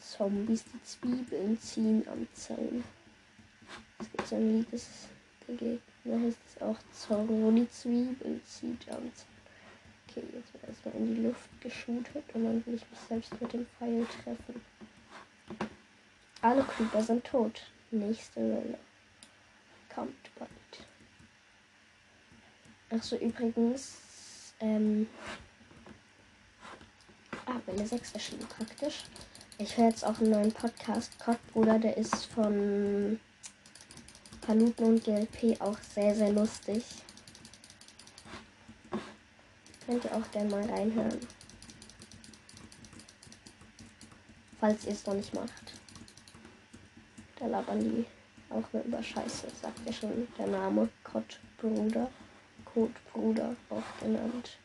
Zombies, 0.00 0.64
die 0.64 0.82
Zwiebeln 0.82 1.58
ziehen 1.60 2.06
am 2.08 2.26
Zaun. 2.34 2.84
Es 3.98 4.10
gibt 4.10 4.26
so 4.28 4.36
ein 4.36 4.58
Lied, 4.58 4.72
das 4.72 5.08
der 5.46 5.56
Gegner 5.56 6.20
heißt 6.26 6.38
es 6.46 6.62
auch 6.62 6.78
Zorro, 6.92 7.50
die 7.50 7.68
Zwiebeln 7.68 8.40
zieht 8.44 8.88
am 8.88 9.12
Zaun. 9.14 9.34
Okay, 10.08 10.22
jetzt 10.32 10.52
wird 10.52 10.68
erstmal 10.68 10.94
in 10.94 11.14
die 11.14 11.22
Luft 11.22 11.60
geshootet 11.60 12.24
und 12.34 12.44
dann 12.44 12.66
will 12.66 12.74
ich 12.74 12.88
mich 12.88 13.00
selbst 13.08 13.40
mit 13.40 13.52
dem 13.52 13.66
Pfeil 13.66 14.06
treffen. 14.22 14.60
Alle 16.40 16.62
Creeper 16.62 17.02
sind 17.02 17.24
tot. 17.24 17.62
Nächste 17.90 18.40
Welle. 18.40 18.78
Kommt 19.94 20.30
bald. 20.38 20.50
Achso, 22.90 23.16
übrigens, 23.16 23.96
ähm, 24.60 25.08
Ah, 27.46 27.60
Welle 27.66 27.86
6 27.86 28.12
erschienen 28.12 28.46
praktisch. 28.48 29.04
Ich 29.58 29.76
höre 29.76 29.88
jetzt 29.88 30.04
auch 30.04 30.18
einen 30.18 30.30
neuen 30.30 30.52
Podcast. 30.52 31.18
Kottbruder, 31.18 31.78
der 31.78 31.96
ist 31.96 32.26
von 32.26 33.20
Paluten 34.40 34.84
und 34.86 35.04
GLP 35.04 35.60
auch 35.60 35.78
sehr, 35.78 36.14
sehr 36.14 36.32
lustig. 36.32 36.82
Könnt 39.84 40.04
ihr 40.04 40.16
auch 40.16 40.30
gerne 40.30 40.50
mal 40.50 40.64
reinhören. 40.70 41.20
Falls 44.58 44.86
ihr 44.86 44.92
es 44.92 45.04
noch 45.04 45.14
nicht 45.14 45.34
macht. 45.34 45.74
Da 47.38 47.46
labern 47.46 47.80
die 47.80 48.06
auch 48.50 48.72
nur 48.72 48.82
über 48.84 49.02
Scheiße, 49.02 49.48
sagt 49.60 49.80
ja 49.86 49.92
schon 49.92 50.28
der 50.38 50.46
Name 50.46 50.88
Kottbruder. 51.02 52.10
Kotbruder 52.64 53.56
auch 53.70 54.00
genannt. 54.00 54.58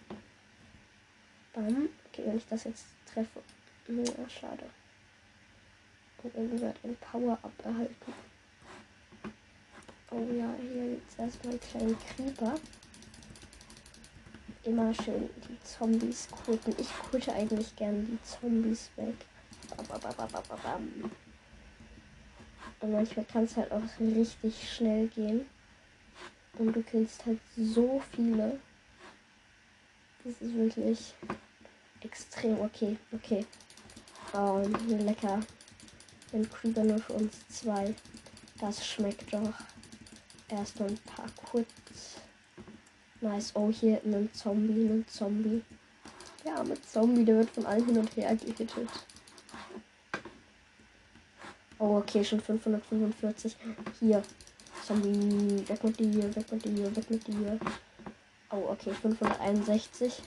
Bam. 1.53 1.89
Okay, 2.07 2.23
wenn 2.25 2.37
ich 2.37 2.47
das 2.47 2.63
jetzt 2.63 2.85
treffe. 3.11 3.41
Ja, 3.87 4.29
schade. 4.29 4.65
Und 6.23 6.35
irgendwer 6.35 6.69
hat 6.69 6.83
ein 6.83 6.97
Power-Up 6.97 7.65
erhalten. 7.65 8.13
Oh 10.11 10.27
ja, 10.33 10.53
hier 10.59 10.93
jetzt 10.93 11.19
erstmal 11.19 11.53
einen 11.53 11.61
kleinen 11.61 11.97
Creeper. 11.99 12.55
Immer 14.63 14.93
schön 14.93 15.29
die 15.47 15.63
Zombies 15.63 16.27
kulten. 16.29 16.75
Ich 16.77 16.89
kulte 17.09 17.33
eigentlich 17.33 17.75
gerne 17.75 18.03
die 18.03 18.21
Zombies 18.23 18.89
weg. 18.95 19.15
Und 22.81 22.91
manchmal 22.93 23.25
kann 23.25 23.43
es 23.43 23.57
halt 23.57 23.71
auch 23.71 23.81
richtig 23.99 24.73
schnell 24.73 25.07
gehen. 25.07 25.45
Und 26.57 26.75
du 26.75 26.81
killst 26.81 27.25
halt 27.25 27.39
so 27.57 28.01
viele. 28.11 28.59
Das 30.23 30.33
ist 30.41 30.53
wirklich 30.55 31.13
extrem 32.01 32.59
okay. 32.59 32.97
Okay. 33.11 33.45
Oh, 34.33 34.61
lecker. 34.87 35.39
Ein 36.33 36.49
Creeper 36.49 36.83
nur 36.83 36.99
für 36.99 37.13
uns 37.13 37.47
zwei. 37.49 37.95
Das 38.59 38.85
schmeckt 38.85 39.33
doch. 39.33 39.53
Erstmal 40.49 40.89
ein 40.89 40.97
paar 40.99 41.29
kurz. 41.35 42.17
Nice. 43.21 43.51
Oh, 43.55 43.71
hier 43.71 44.01
ein 44.05 44.29
Zombie, 44.33 44.87
ein 44.87 45.05
Zombie. 45.07 45.63
Der 46.45 46.55
arme 46.55 46.79
Zombie, 46.81 47.25
der 47.25 47.37
wird 47.37 47.49
von 47.49 47.65
allen 47.65 47.85
hin 47.85 47.97
und 47.97 48.15
her 48.15 48.35
gehittet. 48.35 48.71
Oh, 51.79 51.97
okay, 51.97 52.23
schon 52.23 52.41
545. 52.41 53.55
Hier. 53.99 54.21
Zombie. 54.85 55.67
Weg 55.67 55.83
mit 55.83 55.99
dir, 55.99 56.35
weg 56.35 56.51
mit 56.51 56.65
dir, 56.65 56.95
weg 56.95 57.09
mit 57.09 57.27
dir. 57.27 57.59
Oh, 58.51 58.69
okay, 58.69 58.91
561. 58.91 60.21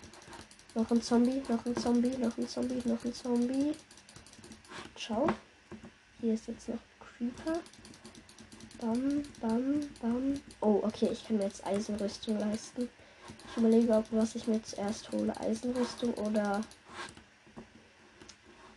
Noch 0.75 0.91
ein 0.91 1.03
Zombie, 1.03 1.43
noch 1.49 1.67
ein 1.67 1.77
Zombie, 1.77 2.17
noch 2.17 2.39
ein 2.39 2.49
Zombie, 2.49 2.81
noch 2.85 3.05
ein 3.05 3.13
Zombie. 3.13 3.73
Ciao. 4.97 5.27
Hier 6.21 6.35
ist 6.35 6.49
jetzt 6.49 6.69
noch 6.69 6.79
Creeper. 6.99 7.61
Bam, 8.81 9.23
bam, 9.41 9.81
bam. 10.01 10.35
Oh, 10.61 10.81
okay, 10.83 11.11
ich 11.13 11.27
kann 11.27 11.37
mir 11.37 11.45
jetzt 11.45 11.67
Eisenrüstung 11.67 12.39
leisten. 12.39 12.89
Ich 13.51 13.57
überlege, 13.57 13.93
ob 13.93 14.07
was 14.13 14.35
ich 14.35 14.47
mir 14.47 14.57
jetzt 14.57 14.79
erst 14.79 15.13
hole. 15.13 15.39
Eisenrüstung 15.39 16.15
oder 16.15 16.63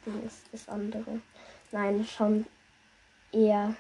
Ding 0.06 0.22
ist 0.24 0.42
das 0.52 0.68
andere. 0.68 1.22
Nein, 1.72 2.06
schon 2.06 2.46
eher. 3.36 3.76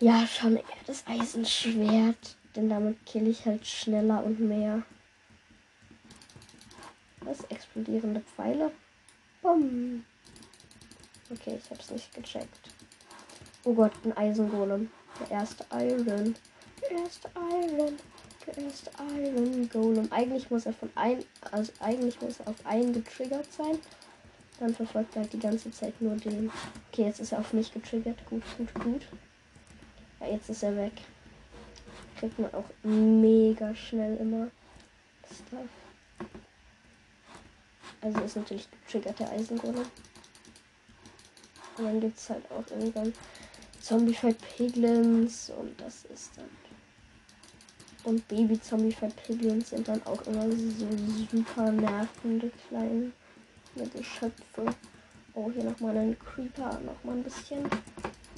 Ja, 0.00 0.26
schon 0.26 0.56
eher 0.56 0.64
das 0.86 1.06
Eisenschwert. 1.06 2.36
Denn 2.54 2.68
damit 2.68 3.04
kill 3.06 3.28
ich 3.28 3.44
halt 3.46 3.66
schneller 3.66 4.24
und 4.24 4.40
mehr. 4.40 4.82
Was? 7.20 7.44
Explodierende 7.44 8.20
Pfeile? 8.20 8.72
Bumm. 9.42 10.04
Okay, 11.30 11.60
ich 11.62 11.70
hab's 11.70 11.90
nicht 11.90 12.14
gecheckt. 12.14 12.70
Oh 13.64 13.74
Gott, 13.74 13.92
ein 14.04 14.16
Eisengolem. 14.16 14.90
Der 15.20 15.30
erste 15.30 15.64
Iron. 15.72 16.34
Der 16.80 16.90
erste 16.98 17.30
Iron. 17.36 17.98
Der 18.46 18.58
erste 18.64 18.90
Iron 19.16 19.68
Golem. 19.68 20.10
Eigentlich 20.10 20.50
muss 20.50 20.64
er 20.64 20.72
von 20.72 20.90
ein, 20.94 21.24
also 21.50 21.70
eigentlich 21.80 22.20
muss 22.20 22.40
er 22.40 22.48
auf 22.48 22.64
einen 22.64 22.92
getriggert 22.92 23.52
sein. 23.52 23.78
Dann 24.60 24.74
verfolgt 24.74 25.14
er 25.14 25.22
halt 25.22 25.32
die 25.32 25.38
ganze 25.38 25.70
Zeit 25.70 26.00
nur 26.00 26.16
den. 26.16 26.50
Okay, 26.90 27.04
jetzt 27.04 27.20
ist 27.20 27.32
er 27.32 27.38
auf 27.38 27.52
mich 27.52 27.72
getriggert. 27.72 28.18
Gut, 28.28 28.42
gut, 28.56 28.74
gut. 28.74 29.02
Ja, 30.20 30.28
jetzt 30.28 30.50
ist 30.50 30.62
er 30.62 30.76
weg. 30.76 30.92
Kriegt 32.18 32.38
man 32.38 32.52
auch 32.52 32.64
mega 32.82 33.74
schnell 33.74 34.16
immer 34.16 34.48
Stuff. 35.32 35.68
Also 38.00 38.20
ist 38.20 38.36
natürlich 38.36 38.68
getriggert 38.70 39.18
der 39.18 39.30
Eisengolem. 39.30 39.86
Und 41.76 41.84
dann 41.84 42.00
gibt 42.00 42.18
es 42.18 42.30
halt 42.30 42.44
auch 42.50 42.64
irgendwann 42.70 43.12
Zombie-Fight 43.80 44.36
Piglins 44.56 45.50
und 45.50 45.80
das 45.80 46.04
ist 46.06 46.32
dann. 46.36 46.48
Und 48.04 48.26
Baby-Zombie-Fight 48.28 49.14
Piglins 49.16 49.70
sind 49.70 49.86
dann 49.88 50.02
auch 50.06 50.22
immer 50.26 50.50
so 50.50 50.88
super 51.30 51.70
nervende 51.70 52.50
kleine 52.68 53.12
Geschöpfe. 53.86 54.74
Oh, 55.34 55.50
hier 55.52 55.64
nochmal 55.64 55.96
ein 55.96 56.18
Creeper, 56.18 56.80
nochmal 56.80 57.16
ein 57.16 57.22
bisschen 57.22 57.68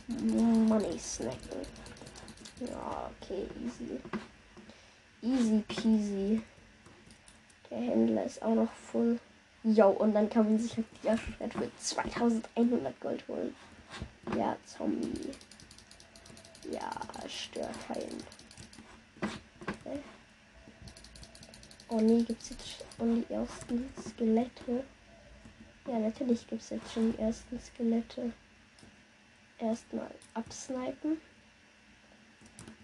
Money 0.06 0.98
snacken. 0.98 1.60
Ja, 2.60 3.10
okay, 3.22 3.46
easy. 3.64 4.00
Easy 5.22 5.64
peasy. 5.68 6.42
Der 7.70 7.78
Händler 7.78 8.24
ist 8.24 8.42
auch 8.42 8.54
noch 8.54 8.72
voll. 8.72 9.18
Jo, 9.62 9.88
und 9.88 10.14
dann 10.14 10.28
kann 10.28 10.44
man 10.44 10.58
sich 10.58 10.76
halt 10.76 10.86
die 10.92 11.08
Schwert 11.08 11.52
für 11.52 11.70
2100 11.78 13.00
Gold 13.00 13.28
holen. 13.28 13.54
Ja, 14.36 14.56
Zombie. 14.64 15.30
Ja, 16.70 16.90
stör 17.28 17.68
keinen. 17.86 18.22
Okay. 19.22 20.00
Oh 21.88 22.00
nee, 22.00 22.22
gibt's 22.22 22.50
jetzt 22.50 22.84
schon 22.96 23.16
die 23.16 23.32
ersten 23.32 23.88
Skelette? 24.00 24.84
Ja, 25.90 25.98
natürlich 25.98 26.46
gibt's 26.46 26.70
jetzt 26.70 26.92
schon 26.92 27.10
die 27.10 27.18
ersten 27.18 27.58
Skelette. 27.58 28.32
Erstmal 29.58 30.14
absnipen. 30.34 31.20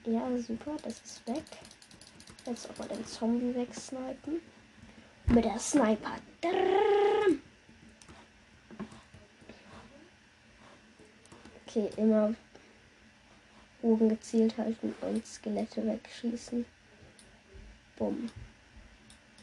Ja, 0.05 0.37
super, 0.39 0.77
das 0.83 1.01
ist 1.03 1.25
weg. 1.29 1.45
Jetzt 2.47 2.69
auch 2.69 2.77
mal 2.79 2.89
den 2.89 3.07
Zombie 3.07 3.55
wegsnipen. 3.55 4.41
Mit 5.27 5.45
der 5.45 5.57
Sniper. 5.57 6.17
Okay, 11.65 11.89
immer 11.97 12.35
oben 13.83 14.09
gezielt 14.09 14.59
halten 14.59 14.93
und 15.01 15.25
Skelette 15.25 15.87
wegschießen. 15.87 16.67
Bumm. 17.95 18.29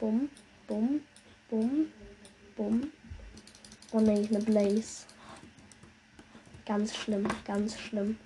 Bumm, 0.02 0.30
bumm, 0.68 1.00
bumm, 1.50 1.94
bumm. 2.58 2.92
Oh 3.96 4.00
ne, 4.00 4.28
eine 4.28 4.40
Blaze. 4.40 5.06
Ganz 6.66 6.96
schlimm, 6.96 7.28
ganz 7.46 7.80
schlimm. 7.80 8.18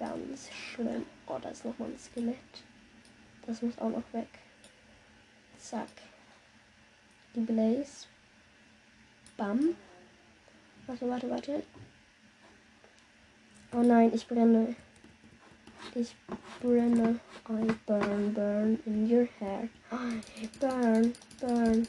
Ganz 0.00 0.50
schlimm. 0.50 1.06
Oh, 1.28 1.38
da 1.40 1.50
ist 1.50 1.64
nochmal 1.64 1.90
ein 1.90 1.98
Skelett. 1.98 2.36
Das 3.46 3.62
muss 3.62 3.78
auch 3.78 3.90
noch 3.90 4.12
weg. 4.12 4.26
Zack. 5.56 5.86
Die 7.36 7.40
Blaze. 7.42 8.06
Bam. 9.36 9.76
Warte, 10.88 11.08
warte, 11.08 11.30
warte. 11.30 11.62
Oh 13.72 13.82
nein, 13.82 14.10
ich 14.12 14.26
brenne. 14.26 14.74
Ich 15.94 16.16
brenne. 16.60 17.20
I 17.48 17.72
burn, 17.86 18.34
burn 18.34 18.78
in 18.84 19.08
your 19.08 19.28
hair. 19.38 19.68
I 19.92 20.48
burn, 20.60 21.12
burn. 21.40 21.86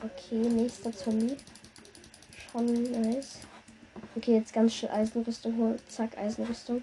Okay, 0.00 0.48
nächster 0.48 0.92
Zombie. 0.92 1.36
Schon 2.52 2.66
nice. 3.02 3.40
Okay, 4.14 4.36
jetzt 4.36 4.52
ganz 4.52 4.74
schön 4.74 4.90
Eisenrüstung 4.90 5.56
holen. 5.56 5.78
Zack, 5.88 6.16
Eisenrüstung. 6.16 6.82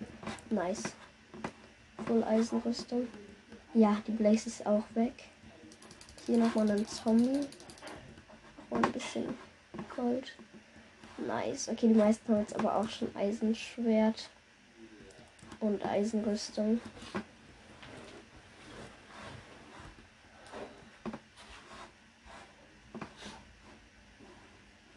Nice. 0.49 0.83
Voll 2.05 2.23
Eisenrüstung. 2.25 3.07
Ja, 3.73 4.01
die 4.05 4.11
Blaze 4.11 4.49
ist 4.49 4.65
auch 4.65 4.83
weg. 4.95 5.13
Hier 6.25 6.37
nochmal 6.37 6.69
ein 6.71 6.85
Zombie. 6.87 7.47
Und 8.69 8.85
ein 8.85 8.91
bisschen 8.91 9.33
Gold. 9.95 10.35
Nice. 11.17 11.69
Okay, 11.69 11.87
die 11.87 11.93
meisten 11.93 12.33
haben 12.33 12.41
jetzt 12.41 12.55
aber 12.55 12.75
auch 12.75 12.89
schon 12.89 13.15
Eisenschwert 13.15 14.29
und 15.61 15.85
Eisenrüstung. 15.85 16.81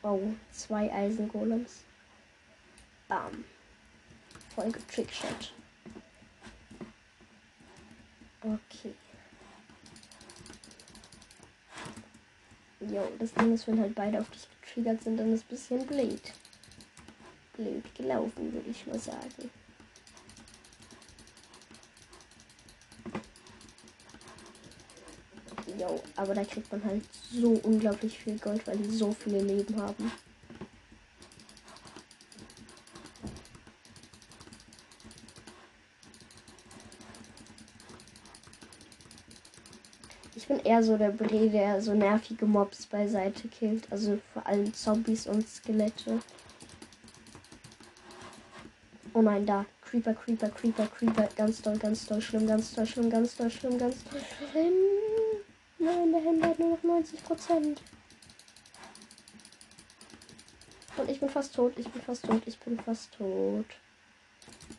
Oh, 0.09 0.33
zwei 0.53 0.91
Eisengolems. 0.91 1.85
Bam. 3.09 3.45
Voll 4.55 4.73
getrickshot. 4.73 5.53
Okay. 8.41 8.95
Jo, 12.81 13.07
das 13.19 13.35
Ding 13.35 13.53
ist, 13.53 13.67
wenn 13.67 13.81
halt 13.81 13.95
beide 13.95 14.21
auf 14.21 14.31
dich 14.31 14.49
getriggert 14.63 15.03
sind, 15.03 15.19
dann 15.19 15.35
ist 15.35 15.45
ein 15.45 15.49
bisschen 15.49 15.87
blöd. 15.87 16.33
Blöd 17.53 17.95
gelaufen, 17.95 18.51
würde 18.55 18.71
ich 18.71 18.87
mal 18.87 18.99
sagen. 18.99 19.51
Jo, 25.79 26.01
aber 26.17 26.35
da 26.35 26.45
kriegt 26.45 26.71
man 26.73 26.85
halt 26.85 27.03
so 27.33 27.61
unglaublich 27.63 28.19
viel 28.19 28.39
Gold, 28.39 28.67
weil 28.67 28.77
die 28.77 28.91
so 28.91 29.13
viele 29.13 29.41
Leben 29.41 29.81
haben. 29.81 30.11
bin 40.49 40.61
eher 40.61 40.83
so 40.83 40.97
der 40.97 41.11
Bre, 41.11 41.51
der 41.51 41.81
so 41.81 41.95
nervige 41.95 42.47
Mobs 42.47 42.87
beiseite 42.87 43.49
killt. 43.49 43.87
Also 43.93 44.19
vor 44.33 44.47
allem 44.47 44.73
Zombies 44.75 45.27
und 45.27 45.47
Skelette. 45.47 46.21
Oh 49.13 49.23
nein, 49.23 49.47
da. 49.47 49.67
Creeper, 49.83 50.15
Creeper, 50.15 50.49
Creeper, 50.51 50.87
Creeper. 50.87 51.29
Ganz 51.37 51.63
doll, 51.63 51.79
ganz 51.79 52.07
doll 52.07 52.21
schlimm, 52.21 52.47
ganz 52.47 52.75
doll 52.75 52.87
schlimm, 52.87 53.11
ganz 53.11 53.37
doll 53.37 53.51
schlimm, 53.51 53.79
ganz 53.79 53.97
doll 54.05 54.21
schlimm. 54.21 55.18
Nein, 55.79 56.13
der 56.13 56.21
Händler 56.21 56.49
hat 56.49 56.59
nur 56.59 56.71
noch 56.71 56.83
90 56.83 57.23
Prozent. 57.25 57.83
Und 60.97 61.09
ich 61.09 61.21
bin 61.21 61.29
fast 61.29 61.55
tot, 61.55 61.75
ich 61.77 61.89
bin 61.89 62.03
fast 62.03 62.25
tot, 62.25 62.43
ich 62.47 62.59
bin 62.59 62.79
fast 62.81 63.13
tot. 63.15 63.67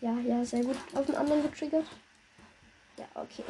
Ja, 0.02 0.18
ja, 0.20 0.44
sehr 0.44 0.64
gut. 0.64 0.76
Auf 0.94 1.06
den 1.06 1.16
anderen 1.16 1.44
getriggert. 1.44 1.86
Ja, 2.98 3.06
okay. 3.16 3.44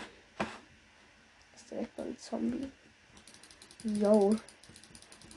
ist 1.55 1.71
direkt 1.71 1.97
mal 1.97 2.05
ein 2.07 2.17
Zombie. 2.17 2.71
Yo. 3.83 4.35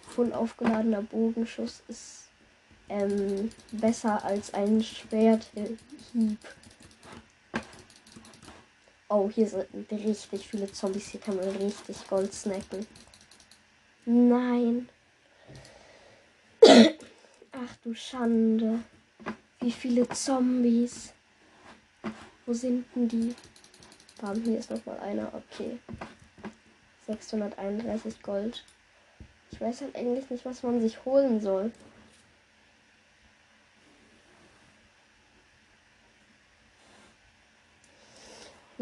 Voll 0.08 0.32
aufgeladener 0.34 1.00
Bogenschuss 1.00 1.82
ist 1.88 2.28
ähm, 2.90 3.50
besser 3.70 4.22
als 4.22 4.52
ein 4.52 4.82
Schwerthieb. 4.82 5.78
Oh, 9.14 9.28
hier 9.28 9.46
sind 9.46 9.92
richtig 9.92 10.48
viele 10.48 10.72
Zombies. 10.72 11.08
Hier 11.08 11.20
kann 11.20 11.36
man 11.36 11.46
richtig 11.50 12.08
Gold 12.08 12.32
snacken. 12.32 12.86
Nein. 14.06 14.88
Ach 16.62 17.76
du 17.84 17.92
Schande. 17.92 18.78
Wie 19.60 19.70
viele 19.70 20.08
Zombies. 20.08 21.12
Wo 22.46 22.54
sind 22.54 22.86
denn 22.96 23.06
die? 23.06 23.34
Bam, 24.18 24.42
hier 24.44 24.58
ist 24.58 24.70
noch 24.70 24.86
mal 24.86 24.98
einer. 25.00 25.30
Okay. 25.34 25.78
631 27.06 28.22
Gold. 28.22 28.64
Ich 29.50 29.60
weiß 29.60 29.82
halt 29.82 29.94
eigentlich 29.94 30.30
nicht, 30.30 30.46
was 30.46 30.62
man 30.62 30.80
sich 30.80 31.04
holen 31.04 31.38
soll. 31.38 31.70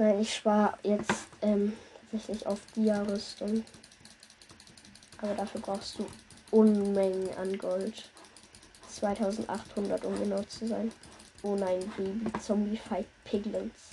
Nein, 0.00 0.20
ich 0.20 0.34
spare 0.34 0.78
jetzt 0.82 1.26
ähm, 1.42 1.74
tatsächlich 2.10 2.46
auf 2.46 2.58
Dia-Rüstung. 2.74 3.62
Aber 5.18 5.34
dafür 5.34 5.60
brauchst 5.60 5.98
du 5.98 6.06
Unmengen 6.50 7.28
an 7.36 7.58
Gold. 7.58 8.08
2800, 8.88 10.02
um 10.06 10.18
genau 10.18 10.42
zu 10.44 10.68
sein. 10.68 10.90
Oh 11.42 11.54
nein, 11.54 11.80
Baby 11.98 12.32
Zombie 12.40 12.78
Fight 12.78 13.08
Piglins. 13.24 13.90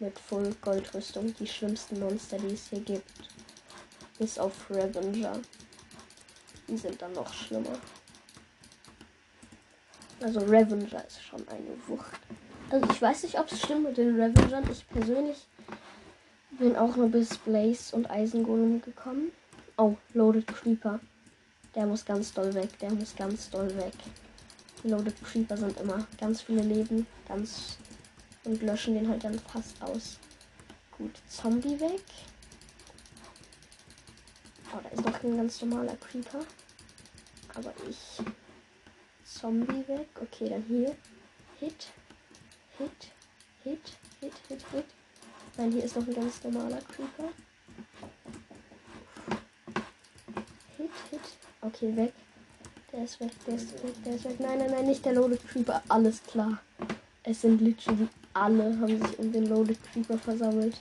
Mit 0.00 0.18
Full 0.18 0.52
Goldrüstung. 0.62 1.32
Die 1.38 1.46
schlimmsten 1.46 2.00
Monster, 2.00 2.36
die 2.36 2.54
es 2.54 2.66
hier 2.66 2.80
gibt. 2.80 3.12
Bis 4.18 4.36
auf 4.36 4.68
Revenger. 4.68 5.38
Die 6.66 6.76
sind 6.76 7.00
dann 7.00 7.12
noch 7.12 7.32
schlimmer. 7.32 7.78
Also 10.20 10.40
Revenger 10.40 11.06
ist 11.06 11.22
schon 11.22 11.46
eine 11.46 11.76
Wucht. 11.86 12.18
Also 12.70 12.88
ich 12.88 13.02
weiß 13.02 13.24
nicht, 13.24 13.38
ob 13.38 13.50
es 13.50 13.60
stimmt 13.60 13.82
mit 13.82 13.96
den 13.96 14.14
Revengern. 14.14 14.70
Ich 14.70 14.86
persönlich 14.88 15.38
bin 16.52 16.76
auch 16.76 16.94
nur 16.94 17.08
bis 17.08 17.36
Blaze 17.38 17.96
und 17.96 18.08
Eisengolem 18.08 18.80
gekommen. 18.80 19.32
Oh, 19.76 19.96
Loaded 20.14 20.46
Creeper. 20.46 21.00
Der 21.74 21.86
muss 21.86 22.04
ganz 22.04 22.32
doll 22.32 22.54
weg. 22.54 22.78
Der 22.78 22.92
muss 22.92 23.16
ganz 23.16 23.50
doll 23.50 23.74
weg. 23.76 23.94
Die 24.84 24.88
Loaded 24.88 25.20
Creeper 25.24 25.56
sind 25.56 25.80
immer 25.80 26.06
ganz 26.20 26.42
viele 26.42 26.62
Leben. 26.62 27.08
Ganz. 27.26 27.76
Und 28.44 28.62
löschen 28.62 28.94
den 28.94 29.08
halt 29.08 29.24
dann 29.24 29.38
fast 29.40 29.82
aus. 29.82 30.18
Gut, 30.96 31.20
Zombie 31.28 31.78
weg. 31.80 32.04
Oh, 34.72 34.78
da 34.80 34.88
ist 34.90 35.04
noch 35.04 35.24
ein 35.24 35.36
ganz 35.36 35.60
normaler 35.60 35.96
Creeper. 35.96 36.40
Aber 37.52 37.72
ich. 37.88 38.24
Zombie 39.24 39.88
weg. 39.88 40.08
Okay, 40.22 40.48
dann 40.48 40.62
hier. 40.68 40.94
Hit. 41.58 41.88
Hit, 42.80 43.12
Hit, 43.62 43.98
Hit, 44.20 44.32
Hit, 44.48 44.64
Hit. 44.72 44.84
Nein, 45.58 45.70
hier 45.70 45.84
ist 45.84 45.96
noch 45.96 46.06
ein 46.06 46.14
ganz 46.14 46.42
normaler 46.42 46.78
Creeper. 46.78 47.28
Hit, 50.78 50.90
Hit. 51.10 51.20
Okay, 51.60 51.94
weg. 51.94 52.14
Der 52.90 53.04
ist 53.04 53.20
weg, 53.20 53.32
der 53.46 53.54
ist 53.56 53.84
weg, 53.84 53.92
der 54.02 54.14
ist 54.14 54.24
weg. 54.24 54.40
Nein, 54.40 54.58
nein, 54.60 54.70
nein, 54.70 54.86
nicht 54.86 55.04
der 55.04 55.12
Loaded 55.12 55.46
Creeper. 55.46 55.82
Alles 55.88 56.22
klar. 56.22 56.62
Es 57.22 57.42
sind 57.42 57.60
literally 57.60 58.08
alle, 58.32 58.78
haben 58.80 59.06
sich 59.06 59.18
um 59.18 59.30
den 59.30 59.50
Loaded 59.50 59.78
Creeper 59.92 60.16
versammelt. 60.16 60.80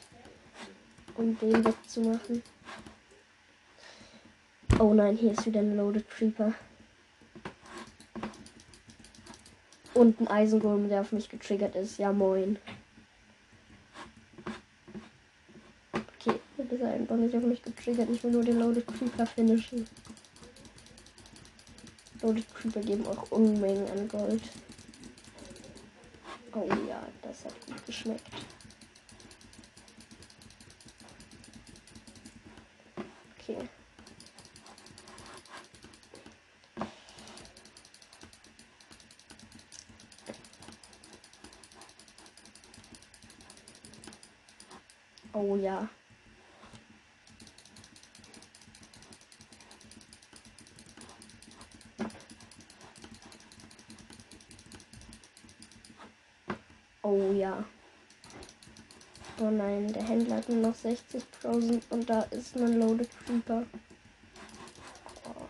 Um 1.17 1.37
den 1.37 1.65
wegzumachen. 1.65 2.41
Oh 4.79 4.93
nein, 4.93 5.17
hier 5.17 5.33
ist 5.33 5.45
wieder 5.45 5.59
ein 5.59 5.75
Loaded 5.75 6.09
Creeper. 6.09 6.53
Und 9.99 10.21
ein 10.21 10.29
Eisengolem, 10.29 10.87
der 10.87 11.01
auf 11.01 11.11
mich 11.11 11.27
getriggert 11.27 11.75
ist. 11.75 11.97
Ja, 11.97 12.13
moin. 12.13 12.57
Okay, 15.91 16.39
bitte 16.55 16.77
sei 16.77 16.99
doch 16.99 17.17
nicht 17.17 17.35
auf 17.35 17.43
mich 17.43 17.61
getriggert. 17.61 18.09
Ich 18.09 18.23
will 18.23 18.31
nur 18.31 18.45
den 18.45 18.59
Loaded 18.59 18.87
Creeper 18.87 19.25
finishen. 19.25 19.85
Loaded 22.21 22.45
Creeper 22.55 22.79
geben 22.79 23.05
auch 23.07 23.29
Unmengen 23.29 23.89
an 23.89 24.07
Gold. 24.07 24.43
Oh 26.53 26.65
ja, 26.87 27.05
das 27.21 27.43
hat 27.43 27.65
gut 27.67 27.85
geschmeckt. 27.85 28.31
Okay. 33.37 33.67
Oh 45.41 45.55
ja. 45.55 45.87
Oh 57.01 57.31
ja. 57.31 57.63
Oh 59.39 59.49
nein, 59.49 59.93
der 59.93 60.03
Händler 60.03 60.35
hat 60.35 60.49
nur 60.49 60.57
noch 60.57 60.75
60.000 60.75 61.83
und 61.89 62.09
da 62.09 62.23
ist 62.23 62.57
ein 62.57 62.77
Loaded 62.77 63.09
Creeper. 63.25 63.63
Oh. 65.23 65.47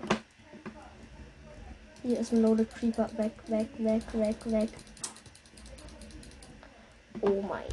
Hier 2.04 2.20
ist 2.20 2.32
ein 2.32 2.44
Loaded 2.44 2.70
Creeper. 2.76 3.10
Weg, 3.18 3.32
weg, 3.48 3.70
weg, 3.80 4.04
weg, 4.14 4.52
weg. 4.52 4.70
Oh 7.22 7.42
mein 7.42 7.66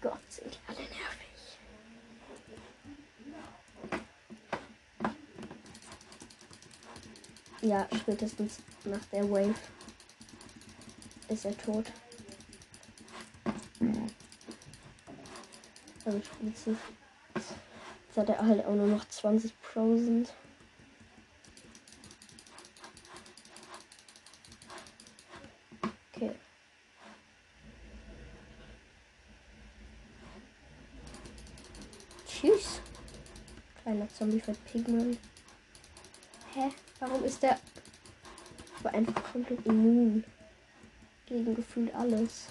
Gott, 0.00 0.18
sind 0.28 0.52
die 0.52 0.58
alle 0.66 0.78
nervig. 0.78 1.20
Ja, 7.70 7.86
spätestens 8.00 8.58
nach 8.82 9.04
der 9.12 9.30
Wave 9.30 9.54
ist 11.28 11.44
er 11.44 11.56
tot. 11.56 11.86
Also 16.04 16.20
spätestens. 16.20 16.78
Jetzt 17.36 18.16
hat 18.16 18.28
er 18.28 18.44
halt 18.44 18.64
auch 18.66 18.74
nur 18.74 18.88
noch 18.88 19.04
20.000. 19.04 20.26
Okay. 26.12 26.32
Tschüss. 32.26 32.80
Kleiner 33.80 34.08
Zombie 34.08 34.40
für 34.40 34.54
Pigment. 34.54 35.20
Ist 37.30 37.44
der 37.44 37.60
aber 38.80 38.92
einfach 38.92 39.22
komplett 39.30 39.64
immun 39.64 40.24
gegen 41.26 41.54
gefühlt 41.54 41.94
alles? 41.94 42.48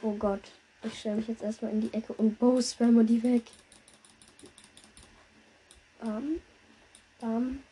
Oh 0.00 0.12
Gott. 0.12 0.52
Ich 0.84 1.00
stelle 1.00 1.16
mich 1.16 1.26
jetzt 1.26 1.42
erstmal 1.42 1.72
in 1.72 1.80
die 1.80 1.92
Ecke 1.92 2.12
und 2.12 2.38
bow 2.38 2.60
die 2.60 3.20
weg. 3.24 3.50
Bam. 5.98 6.40
Bam. 7.20 7.64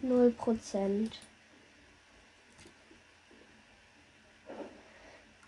Null 0.00 0.32
Prozent. 0.32 1.20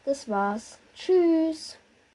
Das 0.05 0.29
war's. 0.29 0.79
Tschüss. 0.95 1.77